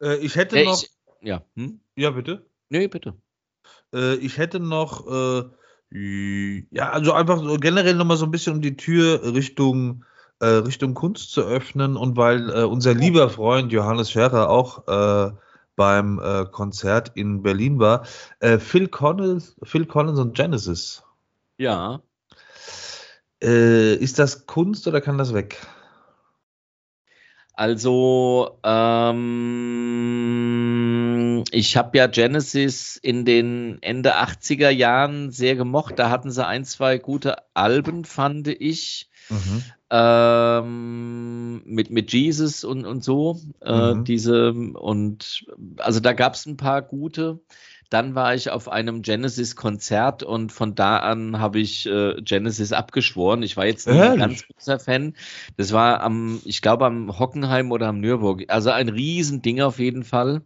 äh, 0.00 0.16
ich 0.16 0.36
hätte 0.36 0.54
Nee, 0.54 0.64
noch, 0.64 0.82
ich, 0.82 0.90
ja, 1.20 1.44
hm? 1.56 1.80
ja 1.96 2.10
bitte. 2.10 2.46
Nee, 2.68 2.88
bitte. 2.88 3.14
Äh, 3.92 4.14
ich 4.16 4.38
hätte 4.38 4.60
noch, 4.60 5.06
äh, 5.06 5.44
ja, 5.94 6.90
also 6.90 7.12
einfach 7.12 7.38
so 7.42 7.56
generell 7.56 7.94
nochmal 7.94 8.16
so 8.16 8.24
ein 8.24 8.30
bisschen 8.30 8.54
um 8.54 8.62
die 8.62 8.76
Tür 8.76 9.34
Richtung, 9.34 10.04
äh, 10.40 10.46
Richtung 10.46 10.94
Kunst 10.94 11.32
zu 11.32 11.42
öffnen 11.42 11.96
und 11.96 12.16
weil 12.16 12.48
äh, 12.50 12.62
unser 12.64 12.94
lieber 12.94 13.28
Freund 13.28 13.72
Johannes 13.72 14.10
Scherer 14.10 14.48
auch 14.48 14.88
äh, 14.88 15.32
beim 15.76 16.18
äh, 16.18 16.46
Konzert 16.46 17.12
in 17.14 17.42
Berlin 17.42 17.78
war, 17.78 18.06
äh, 18.40 18.58
Phil 18.58 18.88
Collins, 18.88 19.56
Phil 19.62 19.84
Collins 19.86 20.18
und 20.18 20.34
Genesis. 20.34 21.02
Ja. 21.58 22.00
Äh, 23.42 23.94
ist 23.96 24.18
das 24.18 24.46
Kunst 24.46 24.86
oder 24.86 25.00
kann 25.00 25.18
das 25.18 25.34
weg? 25.34 25.58
Also, 27.54 28.58
ähm, 28.64 29.22
ich 31.50 31.76
habe 31.76 31.98
ja 31.98 32.06
Genesis 32.06 32.96
in 32.96 33.24
den 33.24 33.78
Ende 33.82 34.16
80er 34.16 34.70
Jahren 34.70 35.30
sehr 35.30 35.56
gemocht. 35.56 35.98
Da 35.98 36.10
hatten 36.10 36.30
sie 36.30 36.46
ein, 36.46 36.64
zwei 36.64 36.98
gute 36.98 37.36
Alben, 37.54 38.04
fand 38.04 38.48
ich. 38.48 39.08
Mhm. 39.30 39.62
ähm, 39.90 41.62
mit, 41.64 41.90
mit 41.90 42.12
Jesus 42.12 42.64
und, 42.64 42.84
und 42.84 43.04
so. 43.04 43.40
Äh, 43.60 43.94
Mhm. 43.94 44.04
diese, 44.04 44.52
und 44.52 45.46
also 45.78 46.00
da 46.00 46.12
gab 46.12 46.34
es 46.34 46.46
ein 46.46 46.56
paar 46.56 46.82
gute. 46.82 47.40
Dann 47.88 48.14
war 48.14 48.34
ich 48.34 48.50
auf 48.50 48.70
einem 48.70 49.02
Genesis-Konzert 49.02 50.22
und 50.22 50.50
von 50.50 50.74
da 50.74 50.96
an 50.96 51.38
habe 51.40 51.60
ich 51.60 51.84
äh, 51.86 52.14
Genesis 52.22 52.72
abgeschworen. 52.72 53.42
Ich 53.42 53.58
war 53.58 53.66
jetzt 53.66 53.86
nicht 53.86 54.00
ein 54.00 54.18
ganz 54.18 54.44
großer 54.48 54.78
Fan. 54.80 55.14
Das 55.58 55.72
war 55.72 56.00
am, 56.00 56.40
ich 56.46 56.62
glaube, 56.62 56.86
am 56.86 57.18
Hockenheim 57.18 57.70
oder 57.70 57.88
am 57.88 58.00
Nürburg. 58.00 58.44
Also 58.48 58.70
ein 58.70 58.88
Riesending 58.88 59.60
auf 59.60 59.78
jeden 59.78 60.04
Fall. 60.04 60.40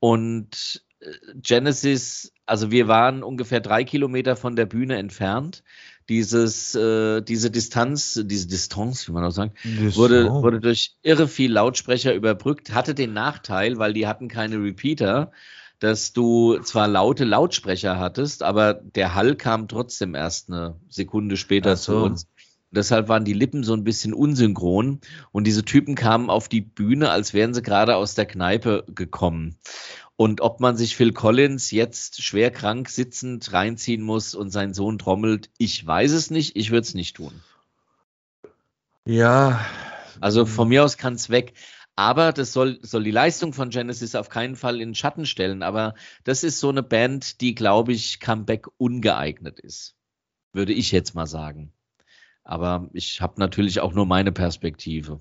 Und 0.00 0.84
äh, 1.00 1.06
Genesis, 1.36 2.32
also 2.46 2.70
wir 2.70 2.88
waren 2.88 3.22
ungefähr 3.22 3.60
drei 3.60 3.84
Kilometer 3.84 4.34
von 4.34 4.56
der 4.56 4.66
Bühne 4.66 4.96
entfernt. 4.96 5.62
Dieses, 6.08 6.74
äh, 6.74 7.20
diese 7.20 7.52
Distanz, 7.52 8.20
diese 8.24 8.48
Distanz, 8.48 9.06
wie 9.06 9.12
man 9.12 9.24
auch 9.24 9.30
sagt, 9.30 9.56
wurde, 9.94 10.28
wurde 10.28 10.58
durch 10.58 10.96
irre 11.02 11.28
viel 11.28 11.52
Lautsprecher 11.52 12.14
überbrückt, 12.14 12.74
hatte 12.74 12.96
den 12.96 13.12
Nachteil, 13.12 13.78
weil 13.78 13.92
die 13.92 14.08
hatten 14.08 14.26
keine 14.26 14.56
Repeater, 14.56 15.30
dass 15.78 16.12
du 16.12 16.58
zwar 16.58 16.88
laute 16.88 17.24
Lautsprecher 17.24 17.98
hattest, 17.98 18.42
aber 18.42 18.74
der 18.74 19.14
Hall 19.14 19.36
kam 19.36 19.68
trotzdem 19.68 20.16
erst 20.16 20.50
eine 20.50 20.74
Sekunde 20.88 21.36
später 21.36 21.76
so. 21.76 21.92
zu 21.92 21.98
uns. 22.04 22.26
Deshalb 22.72 23.08
waren 23.08 23.24
die 23.24 23.32
Lippen 23.32 23.64
so 23.64 23.74
ein 23.74 23.82
bisschen 23.82 24.14
unsynchron 24.14 25.00
und 25.32 25.46
diese 25.46 25.64
Typen 25.64 25.96
kamen 25.96 26.30
auf 26.30 26.48
die 26.48 26.60
Bühne, 26.60 27.10
als 27.10 27.34
wären 27.34 27.52
sie 27.52 27.62
gerade 27.62 27.96
aus 27.96 28.14
der 28.14 28.26
Kneipe 28.26 28.84
gekommen. 28.88 29.56
Und 30.14 30.40
ob 30.40 30.60
man 30.60 30.76
sich 30.76 30.96
Phil 30.96 31.12
Collins 31.12 31.70
jetzt 31.70 32.22
schwer 32.22 32.50
krank 32.50 32.90
sitzend 32.90 33.52
reinziehen 33.52 34.02
muss 34.02 34.34
und 34.34 34.50
sein 34.50 34.74
Sohn 34.74 34.98
trommelt, 34.98 35.50
ich 35.56 35.84
weiß 35.84 36.12
es 36.12 36.30
nicht, 36.30 36.56
ich 36.56 36.70
würde 36.70 36.82
es 36.82 36.94
nicht 36.94 37.16
tun. 37.16 37.32
Ja. 39.06 39.64
Also 40.20 40.44
von 40.44 40.68
mir 40.68 40.84
aus 40.84 40.98
kann 40.98 41.14
es 41.14 41.30
weg. 41.30 41.54
Aber 41.96 42.32
das 42.32 42.52
soll, 42.52 42.78
soll 42.82 43.02
die 43.02 43.10
Leistung 43.10 43.52
von 43.52 43.70
Genesis 43.70 44.14
auf 44.14 44.28
keinen 44.28 44.56
Fall 44.56 44.80
in 44.80 44.90
den 44.90 44.94
Schatten 44.94 45.26
stellen. 45.26 45.62
Aber 45.62 45.94
das 46.24 46.44
ist 46.44 46.60
so 46.60 46.68
eine 46.68 46.82
Band, 46.82 47.40
die, 47.40 47.54
glaube 47.54 47.92
ich, 47.92 48.20
Comeback 48.20 48.66
ungeeignet 48.76 49.58
ist. 49.58 49.96
Würde 50.52 50.72
ich 50.72 50.92
jetzt 50.92 51.14
mal 51.14 51.26
sagen. 51.26 51.72
Aber 52.44 52.88
ich 52.92 53.20
habe 53.20 53.34
natürlich 53.38 53.80
auch 53.80 53.92
nur 53.92 54.06
meine 54.06 54.32
Perspektive. 54.32 55.20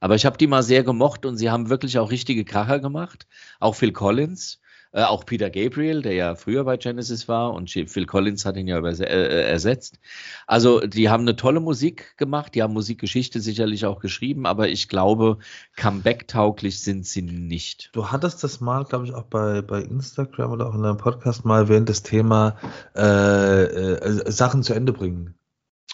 Aber 0.00 0.14
ich 0.14 0.24
habe 0.26 0.38
die 0.38 0.46
mal 0.46 0.62
sehr 0.62 0.82
gemocht 0.82 1.26
und 1.26 1.36
sie 1.36 1.50
haben 1.50 1.68
wirklich 1.68 1.98
auch 1.98 2.10
richtige 2.10 2.44
Kracher 2.44 2.80
gemacht. 2.80 3.26
Auch 3.60 3.74
Phil 3.74 3.92
Collins, 3.92 4.60
äh, 4.92 5.02
auch 5.02 5.26
Peter 5.26 5.50
Gabriel, 5.50 6.02
der 6.02 6.14
ja 6.14 6.34
früher 6.34 6.64
bei 6.64 6.76
Genesis 6.78 7.28
war 7.28 7.52
und 7.52 7.70
Phil 7.70 8.06
Collins 8.06 8.44
hat 8.44 8.56
ihn 8.56 8.66
ja 8.66 8.78
überse- 8.78 9.04
äh, 9.04 9.48
ersetzt. 9.48 10.00
Also 10.46 10.80
die 10.80 11.08
haben 11.10 11.22
eine 11.22 11.36
tolle 11.36 11.60
Musik 11.60 12.16
gemacht, 12.16 12.54
die 12.54 12.62
haben 12.62 12.72
Musikgeschichte 12.72 13.40
sicherlich 13.40 13.84
auch 13.84 14.00
geschrieben, 14.00 14.46
aber 14.46 14.68
ich 14.68 14.88
glaube, 14.88 15.38
Comeback-tauglich 15.76 16.80
sind 16.80 17.06
sie 17.06 17.22
nicht. 17.22 17.90
Du 17.92 18.10
hattest 18.10 18.42
das 18.42 18.60
mal, 18.60 18.84
glaube 18.84 19.04
ich, 19.04 19.14
auch 19.14 19.24
bei, 19.24 19.62
bei 19.62 19.82
Instagram 19.82 20.50
oder 20.50 20.68
auch 20.68 20.74
in 20.74 20.82
deinem 20.82 20.96
Podcast 20.96 21.44
mal 21.44 21.60
erwähnt, 21.60 21.88
das 21.88 22.02
Thema 22.02 22.56
äh, 22.96 23.02
äh, 23.02 24.30
Sachen 24.30 24.62
zu 24.62 24.74
Ende 24.74 24.92
bringen. 24.92 25.34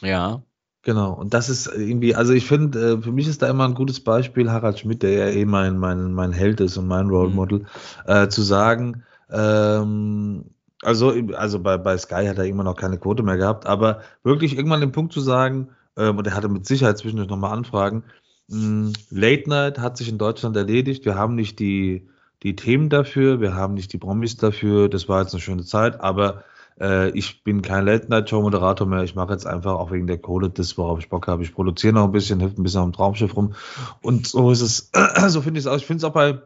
Ja, 0.02 0.42
Genau, 0.82 1.14
und 1.14 1.34
das 1.34 1.48
ist 1.48 1.66
irgendwie, 1.66 2.14
also 2.14 2.32
ich 2.32 2.46
finde, 2.46 2.92
äh, 2.98 3.02
für 3.02 3.10
mich 3.10 3.26
ist 3.26 3.42
da 3.42 3.48
immer 3.50 3.64
ein 3.64 3.74
gutes 3.74 3.98
Beispiel, 4.04 4.52
Harald 4.52 4.78
Schmidt, 4.78 5.02
der 5.02 5.10
ja 5.10 5.26
eh 5.34 5.44
mein, 5.44 5.78
mein, 5.78 6.12
mein 6.12 6.32
Held 6.32 6.60
ist 6.60 6.76
und 6.76 6.86
mein 6.86 7.08
Role 7.08 7.30
Mhm. 7.30 7.34
Model, 7.34 7.66
äh, 8.06 8.28
zu 8.28 8.42
sagen, 8.42 9.02
ähm, 9.30 10.44
also, 10.82 11.12
also 11.34 11.58
bei, 11.60 11.76
bei 11.78 11.98
Sky 11.98 12.26
hat 12.26 12.38
er 12.38 12.44
irgendwann 12.44 12.66
noch 12.66 12.76
keine 12.76 12.98
Quote 12.98 13.24
mehr 13.24 13.36
gehabt, 13.36 13.66
aber 13.66 14.00
wirklich 14.22 14.56
irgendwann 14.56 14.80
den 14.80 14.92
Punkt 14.92 15.12
zu 15.12 15.20
sagen, 15.20 15.70
ähm, 15.96 16.18
und 16.18 16.26
er 16.28 16.36
hatte 16.36 16.48
mit 16.48 16.66
Sicherheit 16.66 16.98
zwischendurch 16.98 17.28
nochmal 17.30 17.52
Anfragen, 17.56 18.04
mh, 18.48 18.92
Late 19.10 19.48
Night 19.48 19.78
hat 19.80 19.96
sich 19.96 20.08
in 20.08 20.18
Deutschland 20.18 20.56
erledigt, 20.56 21.04
wir 21.04 21.16
haben 21.16 21.34
nicht 21.34 21.58
die, 21.58 22.08
die 22.44 22.54
Themen 22.54 22.90
dafür, 22.90 23.40
wir 23.40 23.54
haben 23.56 23.74
nicht 23.74 23.92
die 23.92 23.98
Promis 23.98 24.36
dafür, 24.36 24.88
das 24.88 25.08
war 25.08 25.22
jetzt 25.22 25.34
eine 25.34 25.40
schöne 25.40 25.64
Zeit, 25.64 26.00
aber 26.00 26.44
äh, 26.80 27.10
ich 27.10 27.42
bin 27.44 27.62
kein 27.62 27.84
Late-Night-Show-Moderator 27.86 28.86
mehr. 28.86 29.02
Ich 29.02 29.14
mache 29.14 29.32
jetzt 29.32 29.46
einfach 29.46 29.74
auch 29.74 29.90
wegen 29.90 30.06
der 30.06 30.18
Kohle 30.18 30.50
das, 30.50 30.76
worauf 30.76 30.98
ich 30.98 31.08
Bock 31.08 31.26
habe. 31.26 31.42
Ich 31.42 31.54
produziere 31.54 31.94
noch 31.94 32.04
ein 32.04 32.12
bisschen, 32.12 32.40
hilft 32.40 32.58
ein 32.58 32.62
bisschen 32.62 32.82
am 32.82 32.92
Traumschiff 32.92 33.36
rum. 33.36 33.54
Und 34.02 34.26
so 34.26 34.50
ist 34.50 34.60
es, 34.60 34.90
so 35.28 35.40
finde 35.40 35.58
ich 35.58 35.66
es 35.66 35.70
auch. 35.70 35.76
Ich 35.76 35.86
finde 35.86 35.98
es 35.98 36.04
auch 36.04 36.12
bei, 36.12 36.40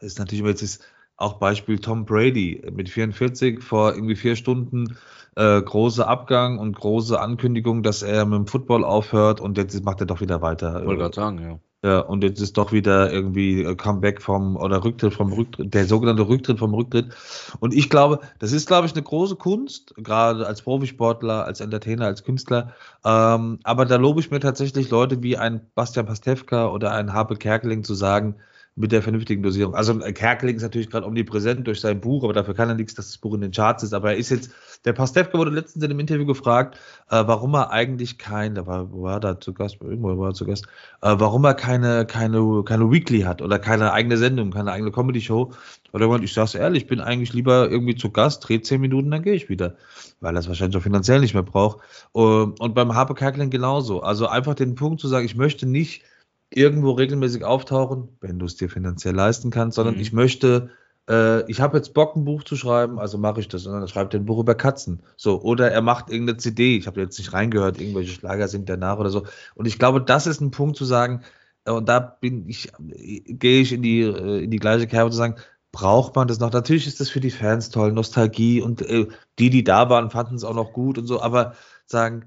ist 0.00 0.18
natürlich 0.18 0.44
jetzt 0.44 0.62
ist 0.62 0.82
auch 1.16 1.34
Beispiel 1.34 1.78
Tom 1.78 2.06
Brady 2.06 2.62
mit 2.72 2.88
44 2.88 3.62
vor 3.62 3.94
irgendwie 3.94 4.16
vier 4.16 4.36
Stunden 4.36 4.96
äh, 5.36 5.60
große 5.60 6.06
Abgang 6.06 6.58
und 6.58 6.76
große 6.76 7.20
Ankündigung, 7.20 7.82
dass 7.82 8.02
er 8.02 8.24
mit 8.24 8.38
dem 8.38 8.46
Football 8.46 8.84
aufhört 8.84 9.40
und 9.40 9.58
jetzt 9.58 9.84
macht 9.84 10.00
er 10.00 10.06
doch 10.06 10.20
wieder 10.20 10.40
weiter. 10.40 10.84
wollte 10.86 11.02
gerade 11.02 11.14
sagen, 11.14 11.38
ja. 11.40 11.58
Ja, 11.82 12.00
und 12.00 12.22
jetzt 12.22 12.40
ist 12.42 12.58
doch 12.58 12.72
wieder 12.72 13.10
irgendwie 13.10 13.62
äh, 13.62 13.74
Comeback 13.74 14.20
vom 14.20 14.56
oder 14.56 14.84
Rücktritt 14.84 15.14
vom 15.14 15.32
Rücktritt, 15.32 15.72
der 15.72 15.86
sogenannte 15.86 16.28
Rücktritt 16.28 16.58
vom 16.58 16.74
Rücktritt. 16.74 17.14
Und 17.58 17.72
ich 17.72 17.88
glaube, 17.88 18.20
das 18.38 18.52
ist, 18.52 18.66
glaube 18.66 18.86
ich, 18.86 18.92
eine 18.92 19.02
große 19.02 19.36
Kunst, 19.36 19.94
gerade 19.96 20.46
als 20.46 20.60
Profisportler, 20.60 21.46
als 21.46 21.60
Entertainer, 21.60 22.04
als 22.04 22.22
Künstler. 22.22 22.74
Ähm, 23.02 23.60
aber 23.62 23.86
da 23.86 23.96
lobe 23.96 24.20
ich 24.20 24.30
mir 24.30 24.40
tatsächlich 24.40 24.90
Leute 24.90 25.22
wie 25.22 25.38
ein 25.38 25.70
Bastian 25.74 26.04
Pastewka 26.04 26.68
oder 26.68 26.92
ein 26.92 27.14
Harpe 27.14 27.36
Kerkeling 27.36 27.82
zu 27.82 27.94
sagen, 27.94 28.36
mit 28.76 28.92
der 28.92 29.02
vernünftigen 29.02 29.42
Dosierung. 29.42 29.74
Also 29.74 30.00
äh, 30.00 30.12
Kerkeling 30.12 30.56
ist 30.56 30.62
natürlich 30.62 30.90
gerade 30.90 31.06
omnipräsent 31.06 31.66
durch 31.66 31.80
sein 31.80 32.00
Buch, 32.00 32.24
aber 32.24 32.32
dafür 32.32 32.54
kann 32.54 32.68
er 32.68 32.74
nichts, 32.74 32.94
dass 32.94 33.06
das 33.06 33.18
Buch 33.18 33.34
in 33.34 33.40
den 33.40 33.52
Charts 33.52 33.82
ist. 33.82 33.94
Aber 33.94 34.12
er 34.12 34.16
ist 34.16 34.30
jetzt, 34.30 34.50
der 34.84 34.92
Pastewka 34.94 35.36
wurde 35.38 35.50
letztens 35.50 35.84
in 35.84 35.90
einem 35.90 36.00
Interview 36.00 36.26
gefragt, 36.26 36.78
äh, 37.10 37.22
warum 37.26 37.54
er 37.54 37.70
eigentlich 37.70 38.18
kein, 38.18 38.54
da 38.54 38.66
war, 38.66 38.92
war 38.92 39.20
da 39.20 39.38
zu 39.40 39.52
Gast, 39.52 39.78
irgendwo 39.80 40.16
war 40.18 40.30
er 40.30 40.34
zu 40.34 40.46
Gast, 40.46 40.66
äh, 41.02 41.14
warum 41.18 41.44
er 41.44 41.54
keine, 41.54 42.06
keine, 42.06 42.62
keine 42.64 42.90
Weekly 42.90 43.20
hat 43.22 43.42
oder 43.42 43.58
keine 43.58 43.92
eigene 43.92 44.16
Sendung, 44.16 44.50
keine 44.50 44.72
eigene 44.72 44.90
Comedy-Show. 44.92 45.52
Oder 45.92 46.08
man, 46.08 46.22
ich 46.22 46.32
sag's 46.32 46.54
ehrlich, 46.54 46.84
ich 46.84 46.88
bin 46.88 47.00
eigentlich 47.00 47.32
lieber 47.32 47.68
irgendwie 47.70 47.96
zu 47.96 48.10
Gast, 48.10 48.48
drehe 48.48 48.62
zehn 48.62 48.80
Minuten, 48.80 49.10
dann 49.10 49.22
gehe 49.22 49.34
ich 49.34 49.48
wieder. 49.48 49.76
Weil 50.20 50.36
er 50.36 50.40
es 50.40 50.48
wahrscheinlich 50.48 50.76
auch 50.76 50.82
finanziell 50.82 51.20
nicht 51.20 51.34
mehr 51.34 51.42
braucht. 51.42 51.80
Ähm, 52.14 52.54
Und 52.58 52.74
beim 52.74 52.94
Harpe 52.94 53.14
Kerkeling 53.14 53.50
genauso. 53.50 54.02
Also 54.02 54.26
einfach 54.28 54.54
den 54.54 54.74
Punkt 54.76 55.00
zu 55.00 55.08
sagen, 55.08 55.26
ich 55.26 55.36
möchte 55.36 55.66
nicht 55.66 56.04
irgendwo 56.50 56.92
regelmäßig 56.92 57.44
auftauchen, 57.44 58.16
wenn 58.20 58.38
du 58.38 58.46
es 58.46 58.56
dir 58.56 58.68
finanziell 58.68 59.14
leisten 59.14 59.50
kannst, 59.50 59.76
sondern 59.76 59.94
Mhm. 59.96 60.00
ich 60.00 60.12
möchte 60.12 60.70
äh, 61.10 61.50
ich 61.50 61.60
habe 61.60 61.76
jetzt 61.76 61.92
Bock, 61.92 62.14
ein 62.14 62.24
Buch 62.24 62.44
zu 62.44 62.56
schreiben, 62.56 62.98
also 62.98 63.18
mache 63.18 63.40
ich 63.40 63.48
das. 63.48 63.66
Und 63.66 63.72
dann 63.72 63.88
schreibt 63.88 64.14
er 64.14 64.20
ein 64.20 64.26
Buch 64.26 64.38
über 64.38 64.54
Katzen. 64.54 65.02
So, 65.16 65.42
oder 65.42 65.70
er 65.70 65.82
macht 65.82 66.08
irgendeine 66.08 66.38
CD. 66.38 66.76
Ich 66.76 66.86
habe 66.86 67.00
jetzt 67.00 67.18
nicht 67.18 67.32
reingehört, 67.32 67.80
irgendwelche 67.80 68.12
Schlager 68.12 68.46
singt 68.48 68.68
danach 68.68 68.98
oder 68.98 69.10
so. 69.10 69.24
Und 69.54 69.66
ich 69.66 69.78
glaube, 69.78 70.00
das 70.00 70.26
ist 70.26 70.40
ein 70.40 70.52
Punkt 70.52 70.76
zu 70.76 70.84
sagen, 70.84 71.22
äh, 71.64 71.72
und 71.72 71.88
da 71.88 71.98
bin 71.98 72.48
ich, 72.48 72.72
gehe 72.78 73.60
ich 73.60 73.72
in 73.72 73.82
die, 73.82 74.02
äh, 74.02 74.44
in 74.44 74.50
die 74.50 74.58
gleiche 74.58 74.86
Kerbe 74.86 75.10
zu 75.10 75.16
sagen, 75.16 75.36
braucht 75.72 76.16
man 76.16 76.28
das 76.28 76.40
noch? 76.40 76.52
Natürlich 76.52 76.86
ist 76.86 77.00
das 77.00 77.10
für 77.10 77.20
die 77.20 77.30
Fans 77.30 77.70
toll, 77.70 77.92
Nostalgie 77.92 78.60
und 78.62 78.82
äh, 78.82 79.08
die, 79.38 79.50
die 79.50 79.64
da 79.64 79.90
waren, 79.90 80.10
fanden 80.10 80.36
es 80.36 80.44
auch 80.44 80.54
noch 80.54 80.72
gut 80.72 80.98
und 80.98 81.06
so, 81.06 81.20
aber 81.22 81.54
sagen, 81.86 82.26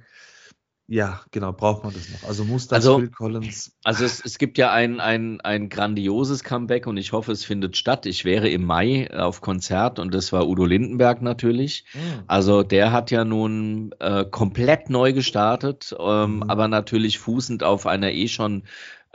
ja, 0.87 1.21
genau, 1.31 1.53
braucht 1.53 1.83
man 1.83 1.93
das 1.93 2.09
noch. 2.09 2.27
Also 2.27 2.43
muss 2.43 2.67
das 2.67 2.77
Also- 2.85 2.99
Phil 2.99 3.09
Collins. 3.09 3.71
Also 3.83 4.03
es, 4.05 4.23
es 4.23 4.37
gibt 4.37 4.57
ja 4.57 4.71
ein, 4.71 4.99
ein, 4.99 5.39
ein 5.41 5.69
grandioses 5.69 6.43
Comeback 6.43 6.87
und 6.87 6.97
ich 6.97 7.13
hoffe, 7.13 7.31
es 7.31 7.45
findet 7.45 7.77
statt. 7.77 8.05
Ich 8.05 8.25
wäre 8.25 8.49
im 8.49 8.65
Mai 8.65 9.09
auf 9.17 9.41
Konzert 9.41 9.97
und 9.99 10.13
das 10.13 10.33
war 10.33 10.47
Udo 10.47 10.65
Lindenberg 10.65 11.21
natürlich. 11.21 11.85
Also 12.27 12.63
der 12.63 12.91
hat 12.91 13.11
ja 13.11 13.23
nun 13.25 13.93
äh, 13.99 14.25
komplett 14.25 14.89
neu 14.89 15.13
gestartet, 15.13 15.95
ähm, 15.99 16.35
Mhm. 16.37 16.43
aber 16.43 16.67
natürlich 16.67 17.17
fußend 17.19 17.63
auf 17.63 17.85
einer 17.87 18.11
eh 18.11 18.27
schon 18.27 18.63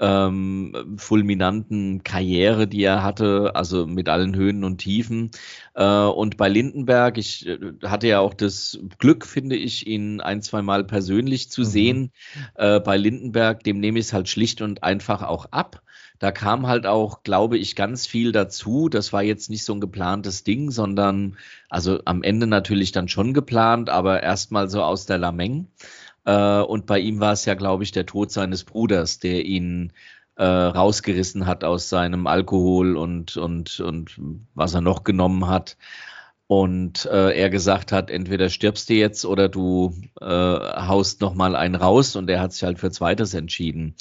ähm, 0.01 0.95
fulminanten 0.99 2.03
Karriere, 2.05 2.69
die 2.69 2.83
er 2.85 3.03
hatte, 3.03 3.53
also 3.55 3.87
mit 3.87 4.09
allen 4.09 4.35
Höhen 4.37 4.65
und 4.65 4.79
Tiefen. 4.79 5.31
Äh, 5.75 5.85
und 5.85 6.37
bei 6.37 6.49
Lindenberg, 6.49 7.19
ich 7.19 7.47
äh, 7.47 7.59
hatte 7.85 8.07
ja 8.09 8.21
auch 8.21 8.35
das 8.35 8.79
Glück, 8.99 9.27
finde 9.27 9.57
ich, 9.57 9.87
ihn 9.87 10.21
ein, 10.21 10.43
zwei 10.43 10.63
Mal 10.63 10.85
persönlich 10.85 11.51
zu 11.51 11.63
Mhm. 11.63 11.65
sehen. 11.65 12.13
Äh, 12.55 12.81
bei 12.81 12.97
Lindenberg, 12.97 13.63
dem 13.65 13.81
nehme 13.81 13.99
ich 13.99 14.07
es 14.07 14.13
halt 14.13 14.29
schlicht 14.29 14.63
und 14.63 14.83
einfach 14.83 15.23
auch 15.23 15.47
ab. 15.53 15.83
Da 16.19 16.33
kam 16.33 16.67
halt 16.67 16.87
auch, 16.87 17.23
glaube 17.23 17.59
ich, 17.59 17.77
ganz 17.77 18.07
viel 18.07 18.33
dazu. 18.33 18.89
Das 18.89 19.13
war 19.13 19.23
jetzt 19.23 19.51
nicht 19.51 19.65
so 19.65 19.73
ein 19.73 19.81
geplantes 19.81 20.43
Ding, 20.43 20.71
sondern 20.73 21.37
also 21.69 22.01
am 22.07 22.23
Ende 22.25 22.47
natürlich 22.49 22.91
dann 22.93 23.09
schon 23.09 23.35
geplant, 23.35 23.89
aber 23.89 24.23
erstmal 24.23 24.69
so 24.69 24.83
aus 24.83 25.07
der 25.07 25.19
Lameng. 25.19 25.69
Äh, 26.29 26.61
und 26.61 26.85
bei 26.85 26.99
ihm 26.99 27.21
war 27.21 27.33
es 27.33 27.47
ja, 27.47 27.55
glaube 27.55 27.85
ich, 27.85 27.93
der 27.93 28.05
Tod 28.05 28.31
seines 28.31 28.65
Bruders, 28.65 29.19
der 29.19 29.47
ihn 29.47 29.93
äh, 30.37 30.45
rausgerissen 30.45 31.47
hat 31.47 31.65
aus 31.65 31.89
seinem 31.89 32.27
Alkohol 32.27 32.99
und, 32.99 33.39
und, 33.39 33.81
und 33.81 34.21
was 34.55 34.75
er 34.75 34.83
noch 34.83 35.05
genommen 35.05 35.49
hat. 35.49 35.79
Und 36.47 37.07
äh, 37.07 37.33
er 37.39 37.51
gesagt 37.51 37.93
hat, 37.93 38.11
entweder 38.11 38.49
stirbst 38.51 38.89
du 38.89 38.95
jetzt 38.95 39.25
oder 39.27 39.49
du 39.49 39.95
äh, 40.21 40.27
haust 40.27 41.21
noch 41.23 41.35
mal 41.35 41.57
einen 41.57 41.75
raus. 41.75 42.15
Und 42.17 42.29
er 42.29 42.41
hat 42.41 42.53
sich 42.53 42.63
halt 42.63 42.79
für 42.79 42.91
Zweites 42.91 43.35
entschieden. 43.35 43.95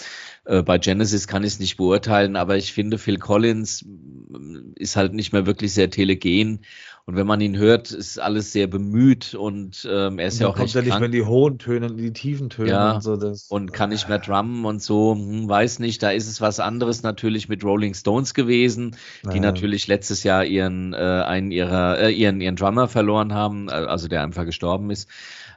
Äh, 0.46 0.64
bei 0.64 0.78
Genesis 0.78 1.28
kann 1.28 1.44
ich 1.44 1.54
es 1.54 1.60
nicht 1.60 1.78
beurteilen, 1.78 2.36
aber 2.36 2.58
ich 2.58 2.74
finde, 2.74 2.98
Phil 2.98 3.20
Collins 3.20 3.86
mm, 3.86 4.74
ist 4.76 4.96
halt 4.96 5.14
nicht 5.14 5.34
mehr 5.34 5.46
wirklich 5.46 5.74
sehr 5.74 5.90
telegen. 5.90 6.62
Und 7.08 7.16
wenn 7.16 7.26
man 7.28 7.40
ihn 7.42 7.58
hört, 7.58 7.92
ist 7.92 8.20
alles 8.20 8.52
sehr 8.52 8.68
bemüht 8.68 9.34
und 9.34 9.88
ähm, 9.90 10.20
er 10.20 10.28
ist 10.28 10.40
ja 10.40 10.48
Man 10.48 10.52
auch 10.52 10.56
kommt 10.56 10.60
recht 10.60 10.76
ja 10.76 10.82
nicht 10.82 10.90
krank. 10.90 11.00
mehr 11.00 11.06
in 11.08 11.12
die 11.14 11.24
hohen 11.24 11.58
Töne, 11.58 11.88
in 11.88 11.98
die 11.98 12.14
tiefen 12.14 12.50
Töne 12.50 12.70
Ja, 12.70 12.92
und 12.92 13.02
so. 13.02 13.16
Das, 13.16 13.48
und 13.48 13.72
kann 13.72 13.90
nicht 13.92 14.10
mehr 14.10 14.20
drummen 14.20 14.66
und 14.66 14.82
so, 14.82 15.14
hm, 15.16 15.48
weiß 15.48 15.80
nicht, 15.80 16.04
da 16.04 16.12
ist 16.12 16.28
es 16.28 16.42
was 16.42 16.60
anderes 16.60 17.04
natürlich 17.04 17.48
mit 17.48 17.64
Rolling 17.64 17.94
Stones 17.94 18.34
gewesen, 18.34 18.98
die 19.32 19.40
Ja. 19.40 19.42
natürlich 19.42 19.88
letztes 19.88 20.24
Jahr 20.24 20.44
ihren 20.46 20.94
äh, 20.94 20.98
einen 20.98 21.52
ihrer 21.52 21.98
äh, 22.00 22.12
ihren 22.12 22.42
ihren 22.42 22.58
Drummer 22.58 22.90
verloren 22.90 23.34
haben, 23.34 23.70
äh, 23.70 23.72
also 23.72 24.10
der 24.10 24.22
einfach 24.24 24.46
gestorben 24.46 24.92
ist. 24.92 25.10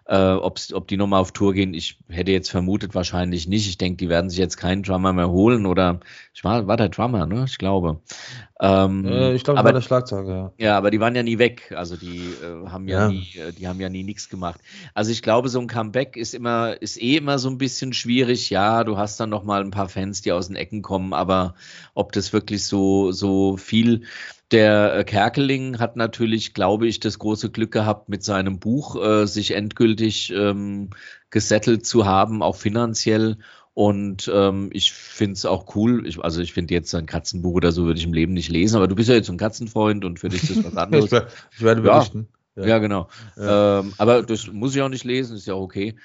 Äh, 0.07 0.17
ob's, 0.35 0.73
ob 0.73 0.89
die 0.89 0.97
nochmal 0.97 1.21
auf 1.21 1.33
Tour 1.33 1.53
gehen, 1.55 1.75
ich 1.75 1.99
hätte 2.09 2.33
jetzt 2.33 2.51
vermutet 2.51 2.95
wahrscheinlich 2.95 3.47
nicht. 3.47 3.69
Ich 3.69 3.79
denke, 3.79 3.97
die 3.99 4.09
werden 4.09 4.29
sich 4.31 4.39
jetzt 4.39 4.57
keinen 4.57 4.83
Drummer 4.83 5.13
mehr 5.13 5.31
holen 5.31 5.67
oder 5.67 6.01
ich 6.35 6.43
war, 6.45 6.67
war 6.67 6.77
der 6.77 6.89
Drummer, 6.89 7.27
ne? 7.27 7.45
Ich 7.47 7.59
glaube. 7.59 8.01
Ähm, 8.61 9.05
Äh, 9.07 9.35
ich 9.35 9.45
glaube, 9.45 9.61
aber 9.61 9.67
war 9.69 9.73
der 9.73 9.81
Schlagzeuger, 9.81 10.55
ja. 10.59 10.67
ja, 10.67 10.77
aber 10.79 10.91
die 10.91 11.01
waren 11.01 11.15
ja 11.15 11.23
nie 11.23 11.39
weg. 11.39 11.73
Also 11.77 11.97
die 11.97 12.35
äh, 12.35 12.67
haben 12.69 12.89
ja, 12.89 13.01
Ja. 13.01 13.09
nie, 13.09 13.35
äh, 13.37 13.53
die 13.53 13.69
haben 13.69 13.81
ja 13.81 13.89
nie 13.89 14.03
nichts 14.03 14.29
gemacht. 14.29 14.61
Also 14.95 15.11
ich 15.13 15.23
glaube, 15.23 15.49
so 15.49 15.61
ein 15.61 15.67
Comeback 15.69 16.17
ist 16.17 16.35
immer, 16.35 16.81
ist 16.83 17.01
eh 17.01 17.17
immer 17.17 17.39
so 17.39 17.49
ein 17.49 17.59
bisschen 17.59 17.93
schwierig. 17.93 18.51
Ja, 18.51 18.85
du 18.85 18.99
hast 18.99 19.19
dann 19.21 19.31
noch 19.31 19.45
mal 19.45 19.63
ein 19.63 19.71
paar 19.71 19.89
Fans, 19.89 20.23
die 20.23 20.33
aus 20.33 20.49
den 20.49 20.57
Ecken 20.57 20.83
kommen, 20.83 21.13
aber 21.15 21.55
ob 21.95 22.13
das 22.13 22.33
wirklich 22.33 22.65
so 22.67 23.13
so 23.13 23.57
viel 23.57 24.05
der 24.53 24.95
äh, 24.97 25.05
Kerkeling 25.05 25.79
hat 25.79 25.97
natürlich, 25.97 26.55
glaube 26.55 26.87
ich, 26.87 27.01
das 27.01 27.19
große 27.19 27.51
Glück 27.51 27.73
gehabt, 27.73 28.09
mit 28.09 28.25
seinem 28.25 28.59
Buch 28.59 28.97
äh, 29.03 29.27
sich 29.27 29.53
endgültig 29.53 30.33
ähm, 30.35 30.91
gesettelt 31.31 31.87
zu 31.87 32.07
haben, 32.07 32.43
auch 32.43 32.57
finanziell. 32.57 33.39
Und 33.75 34.31
ähm, 34.35 34.69
ich 34.73 34.93
finde 34.93 35.35
es 35.35 35.47
auch 35.47 35.75
cool. 35.77 36.07
Ich, 36.07 36.19
also 36.19 36.43
ich 36.43 36.53
finde 36.53 36.75
jetzt 36.75 36.95
ein 36.95 37.07
Katzenbuch 37.07 37.55
oder 37.55 37.71
so 37.73 37.85
würde 37.85 37.99
ich 38.01 38.05
im 38.07 38.13
Leben 38.13 38.33
nicht 38.35 38.51
lesen, 38.51 38.77
aber 38.77 38.89
du 38.89 38.97
bist 38.97 39.09
ja 39.09 39.15
jetzt 39.15 39.31
ein 39.31 39.37
Katzenfreund 39.39 40.05
und 40.05 40.19
für 40.19 40.29
dich 40.29 40.43
ist 40.43 40.65
das 40.65 40.65
was 40.65 40.73
Ich, 40.73 40.79
anderes. 40.79 41.13
ich 41.53 41.63
werde 41.63 41.83
Ja. 41.87 41.95
berichten. 41.95 42.29
Ja, 42.57 42.79
genau. 42.79 43.09
Ja. 43.37 43.79
Ähm, 43.81 43.95
aber 43.97 44.23
das 44.23 44.49
muss 44.49 44.75
ich 44.75 44.83
auch 44.83 44.89
nicht 44.89 45.05
lesen, 45.05 45.37
ist 45.37 45.47
ja 45.47 45.55
auch 45.55 45.63
okay. 45.63 45.97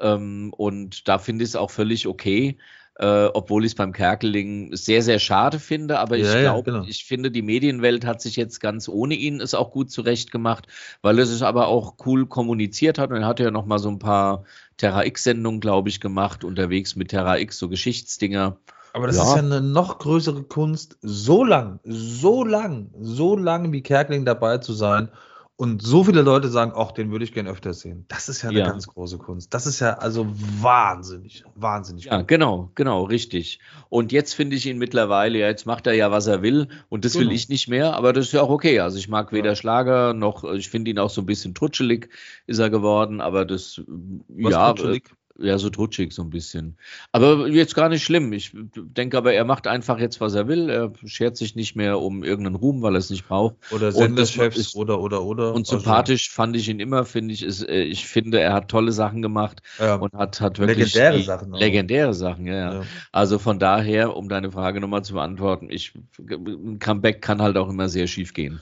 Ähm, 0.00 0.52
und 0.54 1.08
da 1.08 1.18
finde 1.18 1.44
ich 1.44 1.50
es 1.50 1.56
auch 1.56 1.70
völlig 1.70 2.06
okay, 2.08 2.58
äh, 2.96 3.26
obwohl 3.26 3.64
ich 3.64 3.72
es 3.72 3.74
beim 3.76 3.92
Kerkeling 3.92 4.74
sehr, 4.76 5.02
sehr 5.02 5.18
schade 5.18 5.58
finde. 5.58 5.98
Aber 5.98 6.16
ich 6.16 6.24
Ja, 6.24 6.38
ja, 6.38 6.50
glaube, 6.52 6.70
genau. 6.70 6.84
ich 6.84 7.04
finde, 7.04 7.30
die 7.30 7.42
Medienwelt 7.42 8.04
hat 8.06 8.20
sich 8.22 8.36
jetzt 8.36 8.60
ganz 8.60 8.88
ohne 8.88 9.14
ihn 9.14 9.40
es 9.40 9.54
auch 9.54 9.70
gut 9.72 9.90
zurechtgemacht, 9.90 10.66
weil 11.02 11.18
es 11.18 11.30
es 11.30 11.42
aber 11.42 11.68
auch 11.68 11.96
cool 12.06 12.26
kommuniziert 12.26 12.98
hat. 12.98 13.10
Und 13.10 13.16
er 13.22 13.26
hatte 13.26 13.42
ja 13.44 13.50
noch 13.50 13.66
mal 13.66 13.78
so 13.78 13.88
ein 13.90 13.98
paar 13.98 14.44
Terra 14.76 15.04
X-Sendungen, 15.04 15.60
glaube 15.60 15.88
ich, 15.88 16.00
gemacht, 16.00 16.44
unterwegs 16.44 16.96
mit 16.96 17.08
Terra 17.10 17.38
X, 17.38 17.58
so 17.58 17.68
Geschichtsdinger. 17.68 18.58
Aber 18.92 19.06
das 19.08 19.16
Ja. 19.16 19.22
ist 19.22 19.34
ja 19.34 19.42
eine 19.42 19.60
noch 19.60 19.98
größere 19.98 20.44
Kunst, 20.44 20.98
so 21.02 21.44
lang, 21.44 21.80
so 21.84 22.44
lang, 22.44 22.90
so 23.00 23.36
lang 23.36 23.72
wie 23.72 23.82
Kerkeling 23.82 24.24
dabei 24.24 24.58
zu 24.58 24.72
sein 24.72 25.10
und 25.56 25.82
so 25.82 26.02
viele 26.02 26.22
Leute 26.22 26.48
sagen, 26.48 26.72
ach, 26.74 26.90
den 26.92 27.12
würde 27.12 27.24
ich 27.24 27.32
gern 27.32 27.46
öfter 27.46 27.74
sehen. 27.74 28.04
Das 28.08 28.28
ist 28.28 28.42
ja 28.42 28.50
eine 28.50 28.58
Ja. 28.58 28.66
ganz 28.66 28.88
große 28.88 29.18
Kunst. 29.18 29.54
Das 29.54 29.66
ist 29.66 29.78
ja 29.80 29.94
also 29.98 30.26
wahnsinnig, 30.60 31.44
wahnsinnig. 31.54 32.06
Ja, 32.06 32.18
gut. 32.18 32.28
genau, 32.28 32.70
genau, 32.74 33.04
richtig. 33.04 33.60
Und 33.88 34.10
jetzt 34.10 34.34
finde 34.34 34.56
ich 34.56 34.66
ihn 34.66 34.78
mittlerweile, 34.78 35.38
ja, 35.38 35.46
jetzt 35.46 35.64
macht 35.66 35.86
er 35.86 35.92
ja, 35.92 36.10
was 36.10 36.26
er 36.26 36.42
will. 36.42 36.68
Und 36.88 37.04
das 37.04 37.14
will 37.14 37.22
Genau. 37.22 37.34
ich 37.34 37.48
nicht 37.48 37.68
mehr, 37.68 37.94
aber 37.94 38.12
das 38.12 38.26
ist 38.26 38.32
ja 38.32 38.42
auch 38.42 38.48
okay. 38.50 38.80
Also 38.80 38.98
ich 38.98 39.08
mag 39.08 39.32
weder 39.32 39.50
Ja. 39.50 39.56
Schlager 39.56 40.12
noch, 40.12 40.42
ich 40.44 40.68
finde 40.68 40.90
ihn 40.90 40.98
auch 40.98 41.10
so 41.10 41.20
ein 41.22 41.26
bisschen 41.26 41.54
trutschelig 41.54 42.08
ist 42.46 42.58
er 42.58 42.70
geworden, 42.70 43.20
aber 43.20 43.44
das, 43.44 43.80
Was 43.86 44.52
ja, 44.52 44.70
Kutschelig? 44.70 45.14
Ja, 45.38 45.58
so 45.58 45.68
trutschig 45.68 46.12
so 46.12 46.22
ein 46.22 46.30
bisschen. 46.30 46.76
Aber 47.10 47.48
jetzt 47.48 47.74
gar 47.74 47.88
nicht 47.88 48.04
schlimm. 48.04 48.32
Ich 48.32 48.52
denke 48.54 49.18
aber, 49.18 49.32
er 49.32 49.44
macht 49.44 49.66
einfach 49.66 49.98
jetzt, 49.98 50.20
was 50.20 50.34
er 50.34 50.46
will. 50.46 50.68
Er 50.70 50.92
schert 51.04 51.36
sich 51.36 51.56
nicht 51.56 51.74
mehr 51.74 51.98
um 52.00 52.22
irgendeinen 52.22 52.54
Ruhm, 52.54 52.82
weil 52.82 52.94
er 52.94 52.98
es 52.98 53.10
nicht 53.10 53.26
braucht. 53.26 53.56
oder 53.72 53.88
ist- 54.56 54.76
oder, 54.76 55.00
oder, 55.00 55.22
oder. 55.22 55.52
Und 55.52 55.62
Also, 55.62 55.78
sympathisch 55.78 56.30
fand 56.30 56.56
ich 56.56 56.68
ihn 56.68 56.78
immer, 56.78 57.04
finde 57.04 57.34
ich, 57.34 57.42
ist, 57.42 57.68
äh, 57.68 57.82
ich 57.82 58.06
finde, 58.06 58.38
er 58.40 58.52
hat 58.52 58.68
tolle 58.68 58.92
Sachen 58.92 59.22
gemacht 59.22 59.60
ja, 59.78 59.96
und 59.96 60.12
hat, 60.14 60.40
hat 60.40 60.58
wirklich 60.58 60.94
Legendäre 60.94 61.22
Sachen 61.22 61.54
auch. 61.54 61.60
Legendäre 61.60 62.14
Sachen, 62.14 62.46
ja, 62.46 62.54
ja. 62.54 62.74
ja. 62.74 62.82
Also 63.10 63.38
von 63.38 63.58
daher, 63.58 64.16
um 64.16 64.28
deine 64.28 64.52
Frage 64.52 64.80
nochmal 64.80 65.04
zu 65.04 65.14
beantworten, 65.14 65.68
ich, 65.70 65.92
ein 66.28 66.78
Comeback 66.78 67.22
kann 67.22 67.42
halt 67.42 67.56
auch 67.56 67.68
immer 67.68 67.88
sehr 67.88 68.06
schief 68.06 68.34
gehen. 68.34 68.60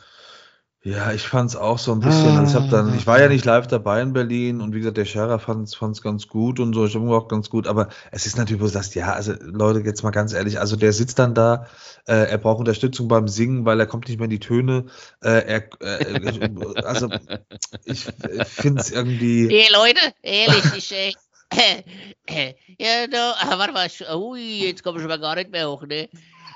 Ja, 0.84 1.12
ich 1.12 1.22
fand 1.22 1.50
es 1.50 1.54
auch 1.54 1.78
so 1.78 1.92
ein 1.92 2.00
bisschen. 2.00 2.36
Also 2.36 2.58
ich 2.58 2.60
habe 2.60 2.68
dann, 2.68 2.98
ich 2.98 3.06
war 3.06 3.20
ja 3.20 3.28
nicht 3.28 3.44
live 3.44 3.68
dabei 3.68 4.02
in 4.02 4.12
Berlin 4.12 4.60
und 4.60 4.74
wie 4.74 4.78
gesagt, 4.78 4.96
der 4.96 5.04
Scherer 5.04 5.38
fand 5.38 5.68
es 5.68 6.02
ganz 6.02 6.26
gut 6.26 6.58
und 6.58 6.74
so, 6.74 6.84
ich 6.84 6.96
habe 6.96 7.08
auch 7.16 7.28
ganz 7.28 7.50
gut, 7.50 7.68
aber 7.68 7.88
es 8.10 8.26
ist 8.26 8.36
natürlich, 8.36 8.60
wo 8.60 8.66
du 8.66 8.72
sagst, 8.72 8.96
ja, 8.96 9.12
also 9.12 9.32
Leute, 9.42 9.78
jetzt 9.80 10.02
mal 10.02 10.10
ganz 10.10 10.32
ehrlich, 10.32 10.58
also 10.58 10.74
der 10.74 10.92
sitzt 10.92 11.20
dann 11.20 11.34
da, 11.34 11.68
äh, 12.08 12.28
er 12.30 12.38
braucht 12.38 12.58
Unterstützung 12.58 13.06
beim 13.06 13.28
Singen, 13.28 13.64
weil 13.64 13.78
er 13.78 13.86
kommt 13.86 14.08
nicht 14.08 14.18
mehr 14.18 14.24
in 14.24 14.30
die 14.30 14.40
Töne. 14.40 14.86
Äh, 15.22 15.46
er, 15.46 15.68
äh, 15.80 16.82
also 16.82 17.08
ich 17.84 18.04
finde 18.46 18.80
es 18.80 18.90
irgendwie. 18.90 19.48
Hey 19.52 19.68
Leute, 19.72 20.00
ehrlich, 20.22 20.64
ich, 20.76 20.92
äh, 20.92 21.12
äh, 22.26 22.54
ja, 22.80 23.06
da, 23.06 23.34
ah, 23.38 23.56
warte 23.58 23.72
mal, 23.72 23.88
ui, 24.16 24.64
jetzt 24.64 24.82
komme 24.82 24.98
ich 24.98 25.04
aber 25.04 25.18
gar 25.18 25.36
nicht 25.36 25.52
mehr 25.52 25.70
hoch, 25.70 25.84
ne? 25.86 26.08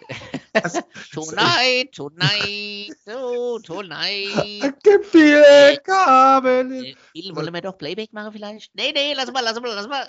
tonight, 1.13 1.93
tonight, 1.93 2.95
oh, 3.09 3.59
tonight. 3.59 4.75
Dir 5.13 5.79
Kabel. 5.85 6.85
Äh, 6.85 6.95
Bill, 7.13 7.37
wollen 7.37 7.53
wir 7.55 7.61
doch 7.61 7.77
Playback 7.77 8.13
machen 8.13 8.33
vielleicht? 8.33 8.75
Nee, 8.75 8.93
nee, 8.95 9.15
lass 9.15 9.33
mal, 9.33 9.43
lass 9.43 9.61
mal, 9.61 9.75
lass 9.75 9.89
mal. 9.89 10.09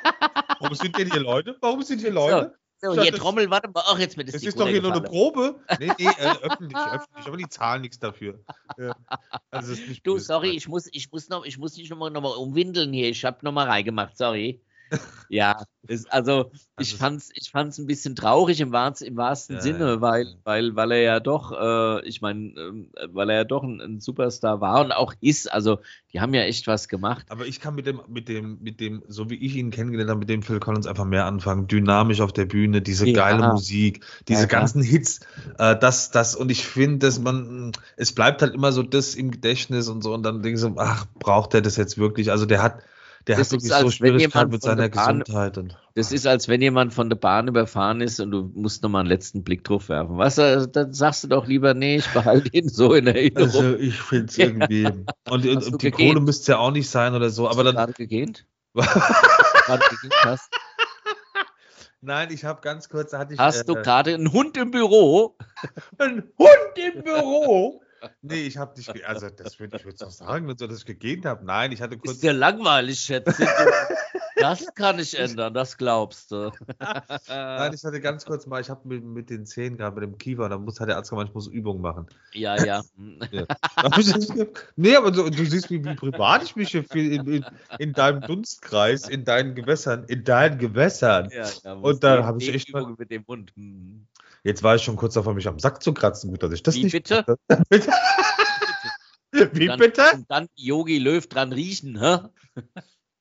Warum 0.60 0.74
sind 0.74 0.98
denn 0.98 1.10
hier 1.10 1.20
Leute? 1.20 1.56
Warum 1.60 1.82
sind 1.82 2.00
hier 2.00 2.10
Leute? 2.10 2.56
So, 2.78 2.92
Ja, 2.92 3.02
hier 3.02 3.12
das- 3.12 3.20
Trommel, 3.20 3.48
warte 3.50 3.68
mal, 3.68 3.82
ach, 3.86 3.98
jetzt 3.98 4.16
wird 4.18 4.28
es 4.28 4.34
Es 4.34 4.42
ist 4.42 4.60
doch 4.60 4.68
hier 4.68 4.82
nur 4.82 4.92
eine. 4.92 5.00
Probe. 5.00 5.60
Nee, 5.80 5.92
nee, 5.98 6.04
äh, 6.04 6.30
öffentlich, 6.42 6.76
öffentlich. 6.76 7.26
Aber 7.26 7.36
die 7.38 7.48
zahlen 7.48 7.80
nichts 7.82 7.98
dafür. 7.98 8.38
Ja. 8.76 8.94
Also 9.50 9.72
es 9.72 9.78
ist 9.80 9.88
nicht 9.88 10.06
Du, 10.06 10.18
sorry, 10.18 10.50
ich 10.50 10.68
muss, 10.68 10.86
ich 10.92 11.10
muss 11.10 11.28
noch, 11.30 11.46
ich 11.46 11.56
muss 11.56 11.72
dich 11.72 11.88
nochmal 11.88 12.10
noch 12.10 12.20
mal 12.20 12.36
umwindeln 12.36 12.92
hier. 12.92 13.08
Ich 13.08 13.24
habe 13.24 13.38
nochmal 13.42 13.66
reingemacht, 13.66 14.16
sorry. 14.18 14.60
Ja, 15.28 15.64
ist, 15.88 16.12
also 16.12 16.52
ich 16.78 16.92
Also- 16.92 16.96
fand's, 16.98 17.30
ich 17.34 17.50
fand's 17.50 17.78
ein 17.78 17.86
bisschen 17.86 18.14
traurig 18.14 18.60
im, 18.60 18.70
wahrz- 18.72 19.02
im 19.02 19.16
wahrsten 19.16 19.56
Ja, 19.56 19.62
Sinne, 19.62 19.86
ja, 19.94 20.00
weil, 20.00 20.36
weil, 20.44 20.76
weil 20.76 20.92
er 20.92 21.00
ja 21.00 21.20
doch, 21.20 21.50
äh, 21.52 22.06
ich 22.06 22.20
meine, 22.20 22.50
ähm, 22.56 22.90
weil 23.12 23.30
er 23.30 23.36
ja 23.38 23.44
doch 23.44 23.64
ein, 23.64 23.80
ein 23.80 24.00
Superstar 24.00 24.60
war 24.60 24.84
und 24.84 24.92
auch 24.92 25.14
ist. 25.20 25.52
Also 25.52 25.80
die 26.12 26.20
haben 26.20 26.32
ja 26.32 26.42
echt 26.42 26.68
was 26.68 26.86
gemacht. 26.86 27.26
Aber 27.28 27.44
ich 27.44 27.58
kann 27.60 27.74
mit 27.74 27.86
dem, 27.86 28.00
mit 28.06 28.28
dem, 28.28 28.58
mit 28.62 28.78
dem, 28.78 29.02
so 29.08 29.28
wie 29.28 29.34
ich 29.34 29.56
ihn 29.56 29.70
kennengelernt 29.72 30.10
habe, 30.10 30.20
mit 30.20 30.28
dem 30.28 30.42
Phil 30.42 30.60
Collins 30.60 30.86
einfach 30.86 31.04
mehr 31.04 31.24
anfangen. 31.24 31.66
Dynamisch 31.66 32.20
auf 32.20 32.32
der 32.32 32.46
Bühne, 32.46 32.80
diese 32.80 33.08
Ja. 33.08 33.14
geile 33.16 33.48
Musik, 33.48 34.04
diese 34.28 34.46
ganzen 34.46 34.80
Hits, 34.82 35.20
äh, 35.58 35.76
das, 35.76 36.12
das, 36.12 36.36
und 36.36 36.52
ich 36.52 36.64
finde, 36.64 36.98
dass 37.06 37.18
man, 37.18 37.72
es 37.96 38.12
bleibt 38.12 38.42
halt 38.42 38.54
immer 38.54 38.70
so 38.70 38.84
das 38.84 39.16
im 39.16 39.32
Gedächtnis 39.32 39.88
und 39.88 40.02
so, 40.02 40.14
und 40.14 40.22
dann 40.22 40.44
ich 40.44 40.58
so, 40.60 40.72
ach, 40.76 41.06
braucht 41.18 41.52
er 41.54 41.62
das 41.62 41.74
jetzt 41.76 41.98
wirklich? 41.98 42.30
Also 42.30 42.46
der 42.46 42.62
hat, 42.62 42.82
der 43.26 43.36
Das 43.36 43.46
hat 43.48 43.52
wirklich 43.52 43.70
ist, 43.72 43.78
so 43.78 43.86
als 43.86 44.00
wenn 44.00 44.08
Schwierigkeiten 44.18 44.32
jemand 44.38 44.52
mit 44.52 44.60
von 44.62 44.70
seiner 44.70 44.88
der 44.88 44.96
Bahn- 44.96 45.18
Gesundheit 45.20 45.58
und. 45.58 45.76
Das 45.94 46.12
ist, 46.12 46.26
als 46.26 46.46
wenn 46.48 46.60
jemand 46.60 46.92
von 46.92 47.08
der 47.08 47.16
Bahn 47.16 47.48
überfahren 47.48 48.00
ist 48.02 48.20
und 48.20 48.30
du 48.30 48.50
musst 48.54 48.82
nochmal 48.82 49.00
einen 49.00 49.08
letzten 49.08 49.42
Blick 49.42 49.64
drauf 49.64 49.88
werfen. 49.88 50.18
Weißt 50.18 50.36
du, 50.38 50.68
dann 50.68 50.92
sagst 50.92 51.24
du 51.24 51.28
doch 51.28 51.46
lieber, 51.46 51.72
nee, 51.74 51.96
ich 51.96 52.06
behalte 52.12 52.50
ihn 52.52 52.68
so 52.68 52.92
in 52.92 53.06
Erinnerung. 53.06 53.44
Also 53.46 53.76
ich 53.76 53.94
finde 54.00 54.26
es 54.26 54.36
Ja. 54.36 54.46
irgendwie. 54.46 54.84
Und, 54.84 55.06
und, 55.28 55.44
du 55.44 55.50
und 55.50 55.82
die 55.82 55.90
gegeben? 55.90 56.10
Kohle 56.14 56.20
müsste 56.20 56.42
es 56.42 56.46
ja 56.48 56.58
auch 56.58 56.70
nicht 56.70 56.88
sein 56.90 57.14
oder 57.14 57.30
so, 57.30 57.48
aber 57.48 57.50
Hast 57.50 57.58
du 57.58 57.64
dann. 57.64 57.74
gerade 57.76 57.92
gegähnt? 57.94 58.46
Gerade 58.74 59.82
gegähnt 59.90 60.14
hast? 60.24 60.50
Nein, 62.02 62.28
ich 62.30 62.44
habe 62.44 62.60
ganz 62.60 62.88
kurz, 62.88 63.12
hatte 63.14 63.34
ich. 63.34 63.40
Hast 63.40 63.66
du 63.68 63.74
äh, 63.74 63.82
gerade 63.82 64.14
einen 64.14 64.30
Hund 64.32 64.56
im 64.58 64.70
Büro? 64.70 65.36
Ein 65.98 66.30
Hund 66.38 66.94
im 66.94 67.02
Büro? 67.02 67.82
Nee, 68.22 68.46
ich 68.46 68.56
habe 68.56 68.76
nicht, 68.76 69.06
also 69.06 69.28
das 69.30 69.58
würde 69.60 69.76
ich 69.76 69.84
jetzt 69.84 70.00
noch 70.00 70.10
sagen, 70.10 70.48
und 70.48 70.58
so, 70.58 70.66
dass 70.66 70.78
ich 70.78 70.86
gegeben 70.86 71.24
habe. 71.24 71.44
Nein, 71.44 71.72
ich 71.72 71.82
hatte 71.82 71.98
kurz. 71.98 72.16
Ist 72.16 72.22
ja 72.22 72.32
langweilig, 72.32 73.00
Schätzchen. 73.00 73.48
Das 74.48 74.64
kann 74.76 74.98
ich 75.00 75.18
ändern, 75.18 75.52
das 75.54 75.76
glaubst 75.76 76.30
du. 76.30 76.52
Nein, 77.28 77.72
ich 77.74 77.82
hatte 77.84 78.00
ganz 78.00 78.24
kurz 78.24 78.46
mal, 78.46 78.60
ich 78.60 78.70
habe 78.70 78.86
mit, 78.86 79.02
mit 79.04 79.28
den 79.28 79.44
Zähnen 79.44 79.76
gerade, 79.76 79.98
mit 80.00 80.04
dem 80.04 80.18
Kiefer, 80.18 80.48
da 80.48 80.56
muss, 80.56 80.78
hat 80.78 80.88
der 80.88 80.96
Arzt 80.96 81.10
gemeint, 81.10 81.30
ich 81.30 81.34
muss 81.34 81.48
Übungen 81.48 81.80
machen. 81.80 82.06
ja, 82.32 82.62
ja. 82.64 82.82
Ge- 83.30 83.46
nee, 84.76 84.94
aber 84.94 85.10
du, 85.10 85.28
du 85.30 85.44
siehst, 85.44 85.68
wie, 85.70 85.84
wie 85.84 85.94
privat 85.96 86.44
ich 86.44 86.54
mich 86.54 86.70
hier 86.70 86.84
fühle 86.84 87.14
in, 87.16 87.26
in, 87.26 87.46
in 87.78 87.92
deinem 87.92 88.20
Dunstkreis, 88.20 89.08
in 89.08 89.24
deinen 89.24 89.54
Gewässern, 89.56 90.04
in 90.04 90.22
deinen 90.22 90.58
Gewässern. 90.58 91.28
ja, 91.32 91.48
ja 91.64 91.72
Und 91.72 92.04
da 92.04 92.24
habe 92.24 92.40
ich 92.40 92.54
echt 92.54 92.72
mal- 92.72 92.82
Übungen 92.82 92.96
mit 92.98 93.10
dem 93.10 93.26
Hund. 93.26 93.52
Hm. 93.56 94.06
Jetzt 94.44 94.62
war 94.62 94.76
ich 94.76 94.82
schon 94.82 94.94
kurz 94.94 95.14
davor, 95.14 95.34
mich 95.34 95.48
am 95.48 95.58
Sack 95.58 95.82
zu 95.82 95.92
kratzen. 95.92 96.30
Gut, 96.30 96.44
dass 96.44 96.52
ich 96.52 96.62
das 96.62 96.76
Wie 96.76 96.84
nicht. 96.84 96.92
bitte? 96.92 97.24
Bitte? 97.68 97.90
Wie 99.52 99.66
Dann, 99.66 99.78
bitte? 99.78 100.02
Und 100.14 100.30
dann 100.30 100.46
Yogi 100.54 100.98
Löw 100.98 101.26
dran 101.26 101.52
riechen, 101.52 102.00
hä? 102.00 102.18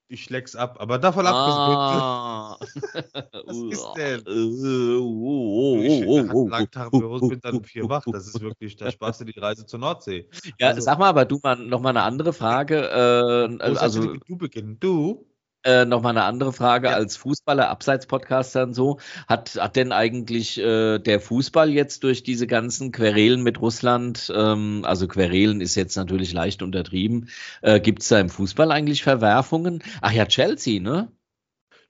Ich 0.08 0.30
leck's 0.30 0.56
ab, 0.56 0.78
aber 0.80 0.99
davon 0.99 1.26
abgesehen. 1.26 1.78
Ah. 1.78 2.58
Was 3.45 3.58
ist 3.58 3.88
denn? 3.97 4.22
Uh, 4.28 4.99
uh, 4.99 5.82
Ich 5.82 6.06
uh, 6.06 6.12
uh, 6.12 6.20
hatte 6.20 6.34
uh, 6.36 6.41
einen 6.41 6.49
langen 6.49 6.72
Tag 6.72 6.93
im 6.93 6.99
Büro 6.99 7.16
und 7.16 7.30
bin 7.30 7.39
dann 7.41 7.56
um 7.58 7.64
vier 7.64 7.89
wach. 7.89 8.03
Das 8.12 8.28
ist 8.28 8.39
wirklich, 8.39 8.76
da 8.76 8.91
sparst 8.91 9.22
du 9.22 9.26
die 9.26 9.39
Reise 9.39 9.66
zur 9.66 9.80
Nordsee. 9.80 10.30
Ja, 10.60 10.68
Also- 10.68 10.82
sag 10.82 10.99
mal, 10.99 11.10
aber 11.10 11.26
du 11.26 11.39
mal 11.41 11.56
noch 11.56 11.82
mal 11.82 11.89
eine 11.89 12.03
andere 12.03 12.34
Frage. 12.34 12.78
Äh, 12.88 13.64
also 13.64 14.03
du, 14.03 14.20
du 14.20 14.38
beginnen? 14.38 14.80
Du? 14.80 15.26
Äh, 15.66 15.84
noch 15.86 16.01
mal 16.01 16.11
eine 16.11 16.24
andere 16.24 16.53
Frage 16.53 16.88
Ja. 16.88 16.93
als 16.93 17.18
Fußballer, 17.18 17.70
Abseits-Podcaster 17.70 18.63
und 18.63 18.74
so. 18.74 18.99
Hat, 19.28 19.55
hat 19.55 19.76
denn 19.76 19.91
eigentlich 19.91 20.57
äh, 20.59 20.99
der 20.99 21.20
Fußball 21.20 21.70
jetzt 21.72 22.03
durch 22.03 22.24
diese 22.24 22.47
ganzen 22.47 22.91
Querelen 22.91 23.41
mit 23.43 23.59
Russland, 23.59 24.32
ähm, 24.36 24.84
also 24.86 25.07
Querelen 25.07 25.61
ist 25.61 25.76
jetzt 25.76 25.95
natürlich 25.97 26.32
leicht 26.34 26.61
untertrieben, 26.61 27.30
äh, 27.61 27.80
gibt 27.80 28.03
es 28.03 28.07
da 28.09 28.20
im 28.20 28.30
Fußball 28.30 28.72
eigentlich 28.72 29.03
Verwerfungen? 29.03 29.84
Ach 30.01 30.11
ja, 30.11 30.26
Chelsea, 30.26 30.80
ne? 30.80 31.11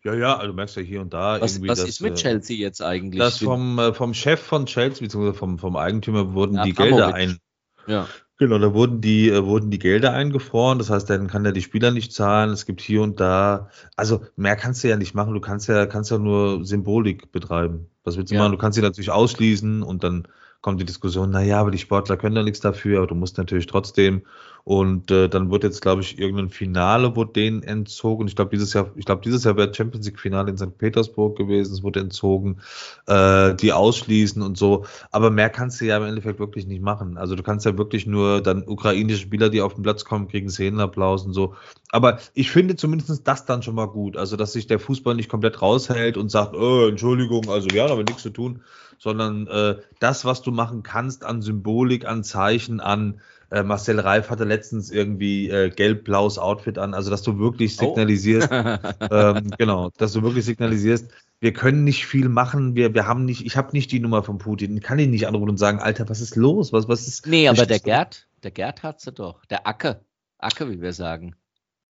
Ja, 0.03 0.13
ja, 0.13 0.35
also 0.35 0.47
du 0.47 0.53
merkst 0.53 0.75
ja 0.75 0.83
hier 0.83 1.01
und 1.01 1.13
da 1.13 1.41
Was, 1.41 1.55
irgendwie. 1.55 1.69
was 1.69 1.79
dass, 1.79 1.89
ist 1.89 2.01
mit 2.01 2.13
äh, 2.13 2.15
Chelsea 2.15 2.57
jetzt 2.57 2.81
eigentlich? 2.81 3.19
Das 3.19 3.39
vom, 3.39 3.79
äh, 3.79 3.93
vom 3.93 4.13
Chef 4.13 4.39
von 4.39 4.67
Chelsea, 4.67 5.01
beziehungsweise 5.03 5.33
vom, 5.37 5.57
vom 5.57 5.75
Eigentümer, 5.75 6.33
wurden 6.33 6.55
Ja, 6.57 6.63
die 6.63 6.73
Gelder 6.73 7.13
ein. 7.15 7.39
ja. 7.87 8.07
Genau, 8.37 8.57
da 8.59 8.73
wurden 8.73 8.99
die, 8.99 9.29
äh, 9.29 9.45
wurden 9.45 9.71
die 9.71 9.79
Gelder 9.79 10.11
eingefroren. 10.13 10.77
Das 10.77 10.89
heißt, 10.89 11.09
dann 11.09 11.27
kann 11.27 11.45
er 11.45 11.53
die 11.53 11.61
Spieler 11.61 11.91
nicht 11.91 12.11
zahlen. 12.11 12.49
Es 12.49 12.65
gibt 12.65 12.81
hier 12.81 13.01
und 13.01 13.19
da, 13.21 13.69
also 13.95 14.25
mehr 14.35 14.57
kannst 14.57 14.83
du 14.83 14.89
ja 14.89 14.97
nicht 14.97 15.13
machen. 15.15 15.33
Du 15.33 15.39
kannst 15.39 15.67
ja, 15.69 15.85
kannst 15.85 16.11
ja 16.11 16.17
nur 16.17 16.65
Symbolik 16.65 17.31
betreiben. 17.31 17.89
Was 18.03 18.17
willst 18.17 18.31
du 18.31 18.35
Ja. 18.35 18.41
machen? 18.41 18.51
Du 18.51 18.57
kannst 18.57 18.75
sie 18.75 18.81
natürlich 18.81 19.09
ausschließen 19.11 19.81
und 19.83 20.03
dann 20.03 20.27
kommt 20.61 20.81
die 20.81 20.85
Diskussion, 20.85 21.29
na 21.29 21.41
ja, 21.43 21.61
aber 21.61 21.71
die 21.71 21.77
Sportler 21.77 22.17
können 22.17 22.35
da 22.35 22.43
nichts 22.43 22.59
dafür, 22.59 22.97
aber 22.97 23.07
du 23.07 23.15
musst 23.15 23.37
natürlich 23.37 23.67
trotzdem. 23.67 24.23
Und 24.65 25.11
äh, 25.11 25.29
dann 25.29 25.51
wird 25.51 25.63
jetzt, 25.63 25.83
glaube 25.83 26.01
ich, 26.01 26.17
irgendein 26.17 26.49
Finale 26.49 27.15
wurde 27.15 27.33
denen 27.33 27.61
entzogen. 27.61 28.27
Ich 28.27 28.35
glaube, 28.35 28.49
dieses 28.49 28.73
Jahr, 28.73 28.89
ich 28.95 29.05
glaube, 29.05 29.21
dieses 29.23 29.43
Jahr 29.43 29.55
wäre 29.57 29.71
Champions 29.71 30.07
League 30.07 30.19
Finale 30.19 30.49
in 30.49 30.57
St. 30.57 30.75
Petersburg 30.79 31.37
gewesen. 31.37 31.71
Es 31.71 31.83
wurde 31.83 31.99
entzogen, 31.99 32.57
äh, 33.05 33.53
die 33.53 33.71
ausschließen 33.71 34.41
und 34.41 34.57
so. 34.57 34.85
Aber 35.11 35.29
mehr 35.29 35.51
kannst 35.51 35.79
du 35.79 35.85
ja 35.85 35.97
im 35.97 36.03
Endeffekt 36.03 36.39
wirklich 36.39 36.65
nicht 36.65 36.81
machen. 36.81 37.15
Also 37.19 37.35
du 37.35 37.43
kannst 37.43 37.67
ja 37.67 37.77
wirklich 37.77 38.07
nur 38.07 38.41
dann 38.41 38.63
ukrainische 38.67 39.21
Spieler, 39.21 39.49
die 39.49 39.61
auf 39.61 39.75
den 39.75 39.83
Platz 39.83 40.03
kommen, 40.03 40.27
kriegen 40.27 40.49
Szenenapplaus 40.49 41.27
und 41.27 41.33
so. 41.33 41.53
Aber 41.91 42.17
ich 42.33 42.49
finde 42.49 42.75
zumindest 42.75 43.27
das 43.27 43.45
dann 43.45 43.61
schon 43.61 43.75
mal 43.75 43.85
gut. 43.85 44.17
Also, 44.17 44.35
dass 44.35 44.53
sich 44.53 44.65
der 44.65 44.79
Fußball 44.79 45.13
nicht 45.13 45.29
komplett 45.29 45.61
raushält 45.61 46.17
und 46.17 46.29
sagt, 46.29 46.55
oh, 46.55 46.87
Entschuldigung, 46.87 47.51
also 47.51 47.67
wir 47.69 47.83
haben 47.83 47.91
aber 47.91 48.03
nichts 48.03 48.23
zu 48.23 48.31
tun, 48.31 48.61
sondern 48.97 49.45
äh, 49.45 49.75
das, 49.99 50.25
was 50.25 50.41
du 50.41 50.49
machen 50.49 50.81
kannst 50.81 51.23
an 51.23 51.43
Symbolik, 51.43 52.05
an 52.05 52.23
Zeichen, 52.23 52.79
an 52.79 53.21
äh, 53.51 53.63
Marcel 53.63 53.99
Reif 53.99 54.29
hatte 54.29 54.43
letztens 54.43 54.91
irgendwie 54.91 55.49
äh, 55.49 55.69
gelb-blaues 55.69 56.37
Outfit 56.39 56.77
an, 56.77 56.93
also 56.93 57.09
dass 57.09 57.21
du 57.23 57.37
wirklich 57.39 57.75
Oh. 57.79 57.85
signalisierst, 57.87 58.49
ähm, 59.11 59.51
genau, 59.57 59.91
dass 59.97 60.13
du 60.13 60.23
wirklich 60.23 60.45
signalisierst, 60.45 61.11
wir 61.39 61.53
können 61.53 61.83
nicht 61.83 62.05
viel 62.05 62.29
machen, 62.29 62.75
wir, 62.75 62.93
wir 62.93 63.07
haben 63.07 63.25
nicht, 63.25 63.45
ich 63.45 63.57
habe 63.57 63.71
nicht 63.73 63.91
die 63.91 63.99
Nummer 63.99 64.23
von 64.23 64.37
Putin, 64.37 64.77
ich 64.77 64.83
kann 64.83 64.99
ihn 64.99 65.11
nicht 65.11 65.27
anrufen 65.27 65.49
und 65.49 65.57
sagen, 65.57 65.79
Alter, 65.79 66.07
was 66.09 66.21
ist 66.21 66.35
los? 66.35 66.73
Was, 66.73 66.87
was 66.87 67.07
ist. 67.07 67.27
Nee, 67.27 67.47
aber 67.47 67.65
der? 67.65 67.79
Gerd, 67.79 68.27
der 68.43 68.51
Gerd 68.51 68.83
hat 68.83 69.01
sie 69.01 69.11
doch. 69.11 69.45
Der 69.45 69.67
Acke. 69.67 70.01
Acke, 70.37 70.69
wie 70.69 70.81
wir 70.81 70.93
sagen. 70.93 71.35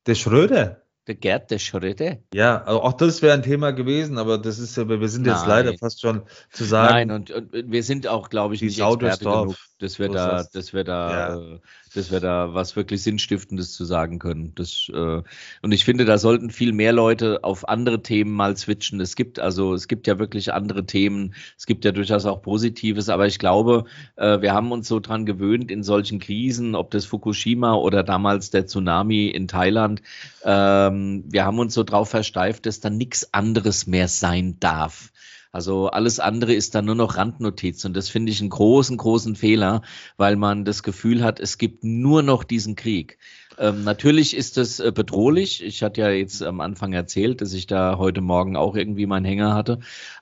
Der 0.08 0.16
Schröder. 0.16 0.82
Der 1.08 1.16
der 1.52 1.60
Schritte. 1.60 2.24
Ja, 2.34 2.64
also 2.64 2.82
auch 2.82 2.94
das 2.94 3.22
wäre 3.22 3.36
ein 3.36 3.44
Thema 3.44 3.72
gewesen, 3.72 4.18
aber 4.18 4.40
das 4.40 4.58
ist 4.58 4.76
ja, 4.76 4.90
wir 4.90 5.08
sind 5.08 5.28
jetzt 5.28 5.42
Nein. 5.42 5.50
leider 5.66 5.78
fast 5.78 6.02
schon 6.02 6.24
zu 6.52 6.64
sagen. 6.64 7.10
Nein, 7.10 7.12
und, 7.12 7.30
und 7.30 7.52
wir 7.72 7.84
sind 7.84 8.08
auch, 8.08 8.30
glaube 8.30 8.56
ich, 8.56 8.62
nicht 8.62 8.78
Sau 8.78 8.96
durchs 8.96 9.18
Experte 9.18 9.42
genug, 9.42 9.56
dass 9.78 10.00
wir 10.00 10.10
da, 10.10 10.38
das. 10.38 10.50
dass 10.50 10.74
wir 10.74 10.84
da, 10.84 11.12
Ja. 11.12 11.56
äh, 11.56 11.60
dass 11.96 12.12
wir 12.12 12.20
da 12.20 12.54
was 12.54 12.76
wirklich 12.76 13.04
Sinnstiftendes 13.04 13.74
zu 13.74 13.86
sagen 13.86 14.20
können. 14.20 14.54
Das, 14.56 14.90
äh, 14.94 15.22
und 15.62 15.72
ich 15.72 15.86
finde, 15.86 16.06
da 16.06 16.18
sollten 16.18 16.50
viel 16.50 16.74
mehr 16.74 16.94
Leute 16.94 17.44
auf 17.44 17.68
andere 17.68 18.02
Themen 18.02 18.32
mal 18.32 18.56
switchen. 18.58 19.00
Es 19.02 19.16
gibt 19.16 19.40
also, 19.40 19.74
es 19.74 19.88
gibt 19.88 20.08
ja 20.08 20.20
wirklich 20.20 20.54
andere 20.54 20.86
Themen. 20.86 21.34
Es 21.58 21.66
gibt 21.66 21.86
ja 21.86 21.92
durchaus 21.92 22.26
auch 22.26 22.42
Positives, 22.42 23.10
aber 23.10 23.28
ich 23.28 23.40
glaube, 23.40 23.86
äh, 24.16 24.42
wir 24.42 24.54
haben 24.54 24.72
uns 24.72 24.88
so 24.88 25.00
dran 25.00 25.26
gewöhnt 25.26 25.72
in 25.72 25.84
solchen 25.84 26.20
Krisen, 26.20 26.76
ob 26.76 26.92
das 26.92 27.06
Fukushima 27.06 27.76
oder 27.76 28.04
damals 28.04 28.50
der 28.50 28.68
Tsunami 28.68 29.28
in 29.28 29.48
Thailand. 29.48 30.02
Ähm, 30.44 31.24
wir 31.28 31.46
haben 31.46 31.60
uns 31.60 31.74
so 31.74 31.84
drauf 31.84 32.10
versteift, 32.10 32.66
dass 32.66 32.80
da 32.80 32.90
nichts 32.90 33.34
anderes 33.34 33.88
mehr 33.88 34.08
sein 34.08 34.58
darf. 34.60 35.12
Also 35.56 35.88
alles 35.88 36.20
andere 36.20 36.54
ist 36.54 36.76
dann 36.76 36.84
nur 36.84 36.96
noch 36.96 37.16
Randnotiz 37.16 37.86
und 37.86 37.96
das 37.96 38.10
finde 38.10 38.30
ich 38.30 38.42
einen 38.42 38.50
großen, 38.50 38.98
großen 38.98 39.38
Fehler, 39.38 39.84
weil 40.18 40.36
man 40.36 40.66
das 40.66 40.84
Gefühl 40.84 41.24
hat, 41.24 41.40
es 41.40 41.58
gibt 41.58 41.86
nur 41.86 42.24
noch 42.24 42.44
diesen 42.44 42.76
Krieg. 42.76 43.18
Ähm, 43.58 43.86
natürlich 43.86 44.36
ist 44.36 44.58
es 44.58 44.82
äh, 44.82 44.92
bedrohlich. 44.94 45.64
Ich 45.64 45.82
hatte 45.82 46.02
ja 46.02 46.10
jetzt 46.10 46.44
am 46.44 46.60
Anfang 46.60 46.92
erzählt, 46.92 47.40
dass 47.40 47.54
ich 47.54 47.68
da 47.68 47.98
heute 47.98 48.20
Morgen 48.20 48.58
auch 48.58 48.76
irgendwie 48.76 49.06
meinen 49.06 49.24
Hänger 49.24 49.54
hatte. 49.54 49.80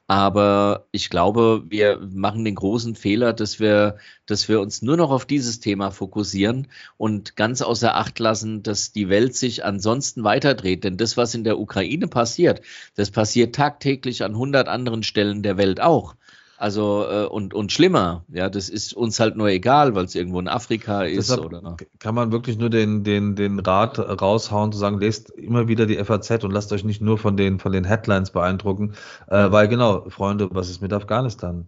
Aber 0.08 0.88
ich 0.92 1.10
glaube, 1.10 1.64
wir 1.70 1.98
machen 2.12 2.44
den 2.44 2.56
großen 2.56 2.96
Fehler, 2.96 3.32
dass 3.34 3.60
wir, 3.60 3.98
dass 4.26 4.50
wir 4.50 4.60
uns 4.60 4.82
nur 4.82 4.98
noch 4.98 5.12
auf 5.12 5.26
dieses 5.26 5.60
Thema 5.62 5.92
fokussieren 5.92 6.68
und 6.98 7.36
ganz 7.38 7.62
außer 7.62 7.96
Acht 7.96 8.20
lassen, 8.20 8.64
dass 8.64 8.92
die 8.92 9.08
Welt 9.10 9.36
sich 9.36 9.64
ansonsten 9.64 10.24
weiterdreht. 10.24 10.84
Denn 10.84 10.98
das, 10.98 11.16
was 11.16 11.34
in 11.36 11.46
der 11.46 11.58
Ukraine 11.58 12.08
passiert, 12.08 12.62
das 12.96 13.12
passiert 13.12 13.56
tagtäglich 13.56 14.24
an 14.24 14.36
hundert 14.38 14.68
anderen 14.68 15.04
Stellen 15.04 15.42
der 15.42 15.58
Welt 15.58 15.80
auch. 15.80 16.16
Also 16.64 17.06
äh, 17.10 17.26
und, 17.26 17.54
und 17.54 17.74
schlimmer, 17.74 18.24
ja, 18.30 18.50
das 18.50 18.70
ist 18.70 18.94
uns 18.94 19.20
halt 19.20 19.36
nur 19.36 19.50
egal, 19.50 19.96
weil 19.96 20.06
es 20.06 20.16
irgendwo 20.16 20.40
in 20.40 20.48
Afrika 20.48 21.04
ist 21.04 21.30
Deshalb 21.30 21.44
oder. 21.44 21.76
kann 22.00 22.16
man 22.16 22.32
wirklich 22.32 22.58
nur 22.58 22.70
den, 22.70 23.04
den, 23.04 23.36
den 23.36 23.60
Rat 23.60 24.00
raushauen, 24.00 24.72
zu 24.72 24.80
sagen, 24.80 24.98
lest 24.98 25.30
immer 25.32 25.68
wieder 25.68 25.86
die 25.86 25.98
FAZ 25.98 26.46
und 26.46 26.52
lasst 26.52 26.72
euch 26.72 26.86
nicht 26.86 27.02
nur 27.02 27.18
von 27.18 27.36
den, 27.36 27.60
von 27.60 27.74
den 27.74 27.84
Headlines 27.84 28.32
beeindrucken, 28.32 28.94
äh, 29.28 29.52
weil 29.52 29.68
genau, 29.68 30.10
Freunde, 30.10 30.48
was 30.54 30.70
ist 30.70 30.82
mit 30.82 30.94
Afghanistan? 30.94 31.68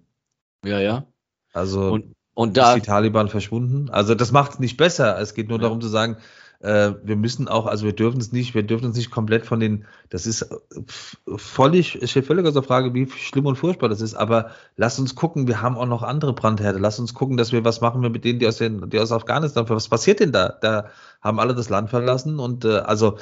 Ja, 0.64 0.80
ja. 0.80 1.06
Also 1.52 1.92
Und, 1.92 2.14
und 2.34 2.52
ist 2.52 2.58
da, 2.58 2.76
die 2.76 2.82
Taliban 2.82 3.28
verschwunden? 3.28 3.90
Also 3.90 4.16
das 4.16 4.32
macht 4.32 4.54
es 4.54 4.60
nicht 4.60 4.78
besser. 4.78 5.20
Es 5.20 5.34
geht 5.34 5.50
nur 5.50 5.58
Ja. 5.58 5.64
darum 5.64 5.82
zu 5.82 5.90
sagen, 5.90 6.16
äh, 6.60 6.94
wir 7.04 7.16
müssen 7.16 7.48
auch, 7.48 7.66
also 7.66 7.86
wir 7.86 7.94
dürfen 7.94 8.20
es 8.20 8.32
nicht, 8.32 8.56
wir 8.56 8.64
dürfen 8.64 8.86
uns 8.86 8.98
nicht 8.98 9.12
komplett 9.12 9.46
von 9.46 9.60
den, 9.60 9.86
das 10.10 10.26
ist 10.26 10.42
äh, 10.44 10.56
völlig, 11.38 12.02
ich 12.02 12.12
stehe 12.12 12.24
völlig 12.24 12.46
außer 12.46 12.64
Frage, 12.64 12.94
wie 12.94 13.10
schlimm 13.10 13.46
und 13.46 13.58
furchtbar 13.58 13.90
das 13.90 14.02
ist, 14.02 14.16
aber 14.16 14.52
lasst 14.76 15.00
uns 15.00 15.16
gucken, 15.16 15.48
wir 15.48 15.62
haben 15.62 15.78
auch 15.78 15.86
noch 15.86 16.04
andere 16.04 16.34
Brandherde. 16.34 16.80
Lasst 16.80 17.00
uns 17.00 17.14
gucken, 17.14 17.38
dass 17.38 17.52
wir 17.52 17.66
was 17.66 17.82
machen 17.82 18.02
wir 18.02 18.10
mit 18.10 18.26
denen, 18.26 18.40
die 18.40 18.48
aus 18.48 18.58
den, 18.58 18.90
die 18.90 19.00
aus 19.00 19.12
Afghanistan, 19.12 19.68
was 19.70 19.90
passiert 19.90 20.20
denn 20.20 20.32
da? 20.32 20.50
Da 20.50 20.90
haben 21.22 21.40
alle 21.40 21.56
das 21.56 21.70
Land 21.70 21.90
verlassen 21.90 22.40
und 22.40 22.66
äh, 22.66 22.78
also 22.78 23.18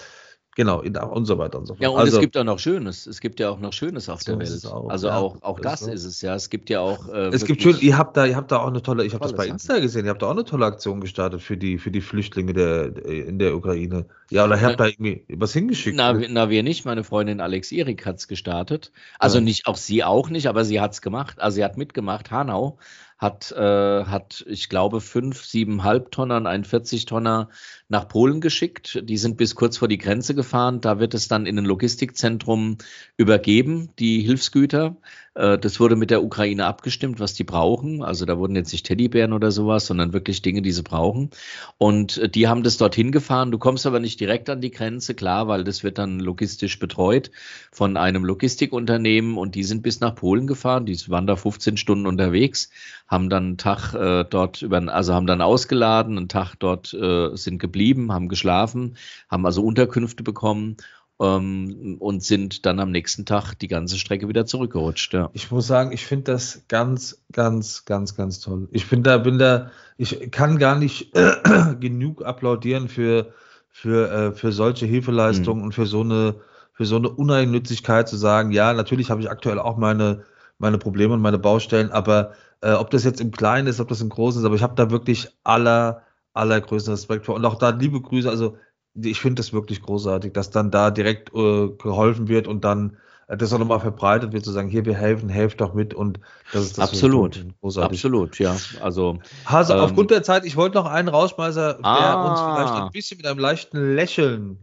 Genau, 0.55 0.81
in, 0.81 0.95
und 0.95 1.25
so 1.25 1.39
weiter 1.39 1.57
und 1.57 1.65
so 1.65 1.73
fort. 1.73 1.81
Ja, 1.81 1.89
und 1.89 1.99
also, 1.99 2.17
es 2.17 2.21
gibt 2.21 2.37
auch 2.37 2.43
noch 2.43 2.59
Schönes. 2.59 3.07
Es 3.07 3.19
gibt 3.21 3.39
ja 3.39 3.49
auch 3.49 3.59
noch 3.59 3.73
Schönes 3.73 4.07
auf 4.07 4.21
So 4.21 4.35
der 4.35 4.47
Welt. 4.47 4.65
auch, 4.67 4.87
also 4.87 5.07
ja. 5.07 5.17
auch, 5.17 5.41
auch 5.41 5.59
Das 5.59 5.79
das 5.79 5.87
ist 5.89 5.93
ist 6.03 6.05
es 6.05 6.21
ja. 6.21 6.35
Es 6.35 6.49
gibt 6.51 6.69
ja 6.69 6.79
auch. 6.79 7.09
Äh, 7.09 7.29
es 7.29 7.43
gibt 7.45 7.63
schön, 7.63 7.77
ihr 7.81 7.97
habt 7.97 8.15
da, 8.17 8.25
ihr 8.25 8.35
habt 8.35 8.51
da 8.51 8.57
auch 8.59 8.67
eine 8.67 8.81
tolle, 8.83 9.03
ich 9.03 9.13
habe 9.15 9.23
das 9.23 9.33
bei. 9.33 9.47
Insta 9.47 9.79
gesehen, 9.79 10.05
ihr 10.05 10.11
habt 10.11 10.21
da 10.21 10.27
auch 10.27 10.31
eine 10.31 10.43
tolle 10.45 10.65
Aktion 10.65 11.01
gestartet 11.01 11.41
für 11.41 11.57
die, 11.57 11.79
für 11.79 11.89
die 11.89 12.01
Flüchtlinge 12.01 12.53
der, 12.53 12.95
in 13.05 13.39
der 13.39 13.55
Ukraine. 13.55 14.05
Ja, 14.29 14.45
oder 14.45 14.55
ihr 14.59 14.67
habt 14.67 14.79
da 14.79 14.85
irgendwie 14.85 15.25
was 15.29 15.53
hingeschickt. 15.53 15.97
Na, 15.97 16.19
wir- 16.19 16.27
na, 16.29 16.49
wir 16.51 16.61
nicht. 16.61 16.85
Meine 16.85 17.03
Freundin 17.03 17.41
Alex 17.41 17.71
Erik 17.71 18.05
hat 18.05 18.17
es 18.17 18.27
gestartet. 18.27 18.91
Also 19.17 19.39
Ja. 19.39 19.43
nicht, 19.43 19.65
auch 19.65 19.77
sie 19.77 20.03
auch 20.03 20.29
nicht, 20.29 20.45
aber 20.47 20.65
sie 20.65 20.79
hat 20.79 20.93
es 20.93 21.01
gemacht. 21.01 21.41
Also 21.41 21.55
sie 21.55 21.63
hat 21.63 21.77
mitgemacht. 21.77 22.29
Hanau 22.29 22.77
hat, 23.23 23.51
äh, 23.51 24.05
hat, 24.05 24.45
ich 24.47 24.69
glaube, 24.69 25.01
fünf, 25.01 25.43
sieben 25.43 25.83
Halbtonner 25.83 26.37
und 26.37 26.45
einen 26.45 26.65
40 26.65 27.05
Tonner 27.05 27.49
nach 27.87 28.07
Polen 28.07 28.41
geschickt. 28.41 29.01
Die 29.03 29.17
sind 29.17 29.37
bis 29.37 29.55
kurz 29.55 29.77
vor 29.77 29.87
die 29.87 29.97
Grenze 29.97 30.35
gefahren. 30.35 30.81
Da 30.81 30.99
wird 30.99 31.15
es 31.15 31.27
dann 31.27 31.47
in 31.47 31.57
ein 31.57 31.65
Logistikzentrum 31.65 32.77
übergeben, 33.17 33.89
die 33.97 34.21
Hilfsgüter. 34.21 34.97
Äh, 35.35 35.57
Das 35.57 35.79
wurde 35.79 35.95
mit 35.95 36.11
der 36.11 36.23
Ukraine 36.23 36.65
abgestimmt, 36.65 37.19
was 37.19 37.33
die 37.33 37.43
brauchen. 37.43 38.03
Also 38.03 38.25
da 38.25 38.37
wurden 38.37 38.55
jetzt 38.55 38.71
nicht 38.71 38.85
Teddybären 38.85 39.33
oder 39.33 39.51
sowas, 39.51 39.85
sondern 39.87 40.13
wirklich 40.13 40.41
Dinge, 40.41 40.61
die 40.61 40.71
sie 40.71 40.83
brauchen. 40.83 41.29
Und 41.77 42.17
äh, 42.17 42.29
die 42.29 42.47
haben 42.47 42.63
das 42.63 42.77
dorthin 42.77 43.11
gefahren. 43.11 43.51
Du 43.51 43.57
kommst 43.57 43.85
aber 43.85 43.99
nicht 43.99 44.19
direkt 44.19 44.49
an 44.49 44.61
die 44.61 44.71
Grenze, 44.71 45.15
klar, 45.15 45.47
weil 45.47 45.63
das 45.63 45.83
wird 45.83 45.97
dann 45.97 46.19
logistisch 46.19 46.79
betreut 46.79 47.31
von 47.71 47.97
einem 47.97 48.25
Logistikunternehmen 48.25 49.37
und 49.37 49.55
die 49.55 49.63
sind 49.63 49.81
bis 49.83 49.99
nach 49.99 50.15
Polen 50.15 50.47
gefahren. 50.47 50.85
Die 50.85 50.97
waren 51.09 51.27
da 51.27 51.35
15 51.35 51.77
Stunden 51.77 52.05
unterwegs, 52.07 52.69
haben 53.07 53.29
dann 53.29 53.43
einen 53.43 53.57
Tag 53.57 53.93
äh, 53.93 54.25
dort 54.29 54.61
über, 54.61 54.77
also 54.93 55.13
haben 55.13 55.27
dann 55.27 55.41
ausgeladen, 55.41 56.17
einen 56.17 56.29
Tag 56.29 56.55
dort 56.55 56.93
äh, 56.93 57.35
sind 57.35 57.59
geblieben, 57.59 58.11
haben 58.11 58.29
geschlafen, 58.29 58.97
haben 59.29 59.45
also 59.45 59.63
Unterkünfte 59.63 60.23
bekommen 60.23 60.77
ähm, 61.19 61.97
und 61.99 62.23
sind 62.23 62.65
dann 62.65 62.79
am 62.79 62.91
nächsten 62.91 63.25
Tag 63.25 63.53
die 63.55 63.67
ganze 63.67 63.97
Strecke 63.97 64.27
wieder 64.27 64.45
zurückgerutscht. 64.45 65.13
Ja. 65.13 65.29
Ich 65.33 65.51
muss 65.51 65.67
sagen, 65.67 65.91
ich 65.91 66.05
finde 66.05 66.31
das 66.31 66.63
ganz, 66.67 67.23
ganz, 67.31 67.85
ganz, 67.85 68.15
ganz 68.15 68.39
toll. 68.39 68.67
Ich 68.71 68.89
bin 68.89 69.03
da, 69.03 69.17
bin 69.17 69.37
da, 69.37 69.71
ich 69.97 70.31
kann 70.31 70.57
gar 70.57 70.77
nicht 70.77 71.13
genug 71.79 72.25
applaudieren 72.25 72.87
für, 72.87 73.33
für, 73.69 74.11
äh, 74.11 74.31
für 74.31 74.51
solche 74.51 74.85
Hilfeleistungen 74.85 75.63
und 75.63 75.73
für 75.73 75.85
so 75.85 76.01
eine, 76.01 76.35
für 76.73 76.85
so 76.85 76.95
eine 76.95 77.09
Uneigennützigkeit 77.09 78.09
zu 78.09 78.17
sagen, 78.17 78.51
ja, 78.51 78.73
natürlich 78.73 79.11
habe 79.11 79.21
ich 79.21 79.29
aktuell 79.29 79.59
auch 79.59 79.77
meine, 79.77 80.23
meine 80.57 80.77
Probleme 80.79 81.13
und 81.13 81.21
meine 81.21 81.39
Baustellen, 81.39 81.91
aber 81.91 82.33
äh, 82.61 82.71
ob 82.71 82.89
das 82.89 83.03
jetzt 83.03 83.21
im 83.21 83.31
Kleinen 83.31 83.67
ist, 83.67 83.79
ob 83.79 83.89
das 83.89 84.01
im 84.01 84.09
Großen 84.09 84.41
ist, 84.41 84.45
aber 84.45 84.55
ich 84.55 84.63
habe 84.63 84.75
da 84.75 84.89
wirklich 84.89 85.29
aller, 85.43 86.01
allergrößten 86.33 86.93
Respekt 86.93 87.25
vor. 87.25 87.35
Und 87.35 87.45
auch 87.45 87.59
da 87.59 87.69
liebe 87.69 88.01
Grüße, 88.01 88.29
also 88.29 88.57
ich 88.95 89.19
finde 89.19 89.39
das 89.41 89.53
wirklich 89.53 89.81
großartig, 89.81 90.33
dass 90.33 90.49
dann 90.51 90.71
da 90.71 90.91
direkt 90.91 91.33
äh, 91.33 91.69
geholfen 91.69 92.27
wird 92.27 92.47
und 92.47 92.63
dann 92.63 92.97
äh, 93.27 93.37
das 93.37 93.51
auch 93.53 93.59
nochmal 93.59 93.79
verbreitet 93.79 94.33
wird, 94.33 94.45
zu 94.45 94.51
sagen, 94.51 94.69
hier, 94.69 94.85
wir 94.85 94.95
helfen, 94.95 95.29
helft 95.29 95.61
doch 95.61 95.73
mit 95.73 95.93
und 95.93 96.19
das 96.51 96.65
ist 96.65 96.77
das 96.77 96.89
Absolut. 96.89 97.45
großartig. 97.61 97.99
Absolut, 97.99 98.39
ja. 98.39 98.55
Also 98.81 99.19
Hase, 99.45 99.73
Ähm, 99.73 99.79
aufgrund 99.79 100.11
der 100.11 100.23
Zeit, 100.23 100.45
ich 100.45 100.55
wollte 100.55 100.77
noch 100.77 100.85
einen 100.85 101.07
rausschmeißen, 101.07 101.61
der 101.63 101.85
Ah. 101.85 102.13
uns 102.27 102.41
vielleicht 102.41 102.73
ein 102.75 102.91
bisschen 102.91 103.17
mit 103.17 103.25
einem 103.25 103.39
leichten 103.39 103.95
Lächeln, 103.95 104.59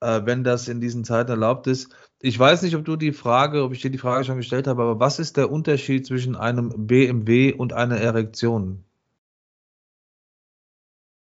äh, 0.00 0.20
wenn 0.24 0.44
das 0.44 0.68
in 0.68 0.80
diesen 0.80 1.04
Zeiten 1.04 1.30
erlaubt 1.30 1.66
ist. 1.66 1.92
Ich 2.20 2.38
weiß 2.38 2.62
nicht, 2.62 2.76
ob 2.76 2.84
du 2.84 2.94
die 2.96 3.12
Frage, 3.12 3.64
ob 3.64 3.72
ich 3.72 3.80
dir 3.80 3.90
die 3.90 3.98
Frage 3.98 4.24
schon 4.24 4.36
gestellt 4.36 4.68
habe, 4.68 4.82
aber 4.82 5.00
was 5.00 5.18
ist 5.18 5.36
der 5.36 5.50
Unterschied 5.50 6.06
zwischen 6.06 6.36
einem 6.36 6.72
BMW 6.86 7.52
und 7.52 7.72
einer 7.72 7.96
Erektion? 7.96 8.84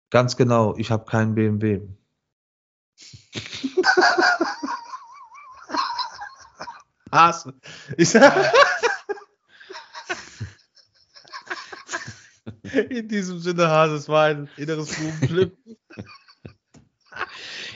Ganz 0.10 0.36
genau, 0.36 0.76
ich 0.78 0.92
habe 0.92 1.06
keinen 1.06 1.34
BMW. 1.36 1.82
Hase. 7.12 7.54
Ich 7.98 8.10
sag, 8.10 8.34
In 12.90 13.08
diesem 13.08 13.40
Sinne, 13.40 13.70
Hase, 13.70 13.96
es 13.96 14.10
war 14.10 14.26
ein 14.26 14.50
inneres 14.58 14.96
Blumenpflücken. 14.96 15.78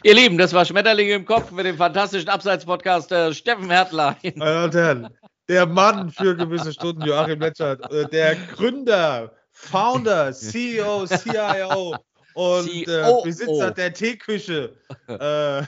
Ihr 0.03 0.15
Lieben, 0.15 0.38
das 0.38 0.53
war 0.53 0.65
Schmetterlinge 0.65 1.13
im 1.13 1.25
Kopf 1.25 1.51
mit 1.51 1.65
dem 1.65 1.77
fantastischen 1.77 2.29
Abseits-Podcast 2.29 3.11
äh, 3.11 3.34
Steffen 3.34 3.69
Hertler. 3.69 4.17
Meine 4.36 4.36
Damen 4.38 4.63
und 4.63 4.75
Herren, 4.75 5.09
der 5.47 5.65
Mann 5.65 6.11
für 6.11 6.36
gewisse 6.36 6.73
Stunden, 6.73 7.03
Joachim 7.03 7.39
Letschert, 7.39 7.91
äh, 7.91 8.07
der 8.09 8.36
Gründer, 8.36 9.34
Founder, 9.51 10.34
CEO, 10.34 11.05
CIO 11.05 11.95
und 12.41 12.87
äh. 12.87 13.23
Besitzer 13.23 13.71
der 13.71 13.93
Teeküche 13.93 14.73
äh, 15.07 15.63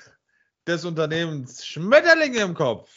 des 0.68 0.86
Unternehmens 0.86 1.66
Schmetterlinge 1.66 2.40
im 2.40 2.54
Kopf. 2.54 2.90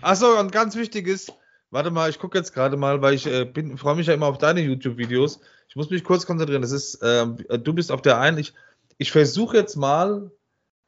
Achso, 0.00 0.38
und 0.38 0.52
ganz 0.52 0.76
wichtig 0.76 1.06
ist, 1.06 1.32
warte 1.70 1.90
mal, 1.90 2.10
ich 2.10 2.18
gucke 2.18 2.36
jetzt 2.36 2.52
gerade 2.52 2.76
mal, 2.76 3.00
weil 3.02 3.14
ich 3.14 3.26
äh, 3.26 3.50
freue 3.76 3.96
mich 3.96 4.06
ja 4.06 4.14
immer 4.14 4.26
auf 4.26 4.38
deine 4.38 4.60
YouTube-Videos. 4.60 5.40
Ich 5.68 5.76
muss 5.76 5.90
mich 5.90 6.04
kurz 6.04 6.26
konzentrieren. 6.26 6.62
Das 6.62 6.72
ist, 6.72 6.98
ähm, 7.02 7.38
du 7.48 7.72
bist 7.72 7.90
auf 7.90 8.02
der 8.02 8.20
einen. 8.20 8.38
Ich, 8.38 8.52
ich 8.98 9.10
versuche 9.10 9.56
jetzt 9.56 9.76
mal, 9.76 10.30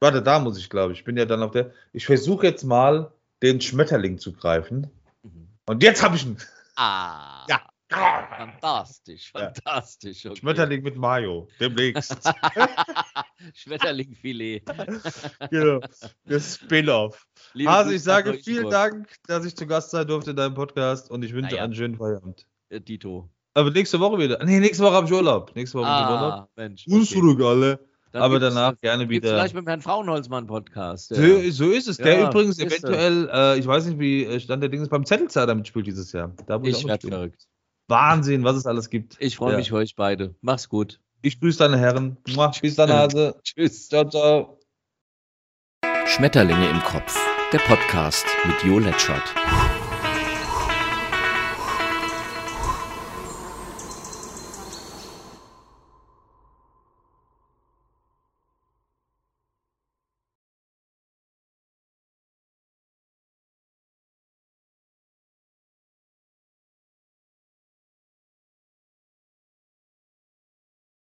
warte, 0.00 0.22
da 0.22 0.38
muss 0.38 0.58
ich, 0.58 0.70
glaube 0.70 0.92
ich. 0.92 1.00
Ich 1.00 1.04
bin 1.04 1.16
ja 1.16 1.24
dann 1.24 1.42
auf 1.42 1.52
der. 1.52 1.72
Ich 1.92 2.06
versuche 2.06 2.46
jetzt 2.46 2.64
mal, 2.64 3.12
den 3.42 3.60
Schmetterling 3.60 4.18
zu 4.18 4.32
greifen. 4.32 4.90
Und 5.66 5.82
jetzt 5.82 6.02
habe 6.02 6.16
ich 6.16 6.24
ihn. 6.24 6.38
Ah, 6.76 7.46
Ja. 7.48 7.62
Fantastisch, 7.96 9.30
fantastisch. 9.32 10.26
Okay. 10.26 10.36
Schmetterling 10.36 10.82
mit 10.82 10.96
Mayo, 10.96 11.48
demnächst. 11.60 12.16
Schmetterlingfilet. 13.54 14.62
genau. 15.50 15.80
Das 16.24 16.56
Spin-off. 16.56 17.26
Hase, 17.54 17.84
Grüße 17.84 17.94
ich 17.96 18.02
sage 18.02 18.34
vielen. 18.34 18.70
Dank, 18.70 19.08
dass 19.26 19.44
ich 19.44 19.56
zu 19.56 19.66
Gast 19.66 19.90
sein 19.90 20.06
durfte 20.06 20.30
in 20.30 20.36
deinem 20.36 20.54
Podcast 20.54 21.10
und 21.10 21.24
ich 21.24 21.32
wünsche 21.32 21.52
Naja. 21.52 21.64
einen 21.64 21.74
schönen 21.74 21.96
Feierabend. 21.96 22.46
Äh, 22.68 22.80
Dito. 22.80 23.28
Aber 23.54 23.70
nächste 23.70 23.98
Woche 24.00 24.18
wieder. 24.18 24.44
Nee, 24.44 24.60
nächste 24.60 24.84
Woche 24.84 24.94
habe 24.94 25.06
ich 25.06 25.12
Urlaub. 25.12 25.54
Nächste 25.54 25.78
Woche 25.78 25.86
ich 25.86 26.10
Urlaub. 26.10 26.32
Ah, 26.32 26.48
Mensch. 26.56 26.86
Okay. 26.90 27.44
alle. 27.44 27.80
Dann 28.12 28.22
aber 28.22 28.38
danach 28.38 28.80
gerne 28.80 29.08
wieder. 29.08 29.28
vielleicht 29.30 29.54
mit 29.54 29.64
dem 29.64 29.68
Herrn 29.68 29.80
Frauenholzmann 29.82 30.46
Podcast. 30.46 31.08
So, 31.08 31.20
Ja. 31.20 31.50
so 31.50 31.70
ist 31.70 31.88
es. 31.88 31.96
Der 31.96 32.20
Ja, 32.20 32.28
übrigens 32.30 32.58
eventuell, 32.58 33.28
äh, 33.32 33.58
ich 33.58 33.66
weiß 33.66 33.86
nicht, 33.86 33.98
wie 33.98 34.24
äh, 34.24 34.40
Stand 34.40 34.62
der 34.62 34.70
Dinge 34.70 34.84
ist, 34.84 34.90
beim 34.90 35.04
Zettelzahler 35.04 35.54
mitspielt 35.54 35.86
dieses 35.86 36.12
Jahr. 36.12 36.32
Ich 36.62 36.86
werde 36.86 37.08
verrückt. 37.08 37.46
Wahnsinn, 37.88 38.44
was 38.44 38.56
es 38.56 38.66
alles 38.66 38.90
gibt. 38.90 39.16
Ich 39.20 39.36
freue 39.36 39.52
Ja. 39.52 39.58
mich 39.58 39.68
für 39.68 39.76
euch 39.76 39.94
beide. 39.96 40.34
Mach's 40.40 40.68
gut. 40.68 41.00
Ich 41.22 41.40
grüße 41.40 41.58
deine 41.58 41.78
Herren. 41.78 42.16
Muah, 42.28 42.52
Bis 42.60 42.76
dann, 42.76 42.90
Hase. 42.92 43.38
Tschüss. 43.44 43.88
Ciao, 43.88 44.08
ciao. 44.08 44.58
Schmetterlinge 46.06 46.68
im 46.68 46.80
Kopf, 46.80 47.16
der 47.52 47.58
Podcast 47.58 48.24
mit 48.46 48.62
Jo 48.64 48.78
Letschert. 48.78 49.34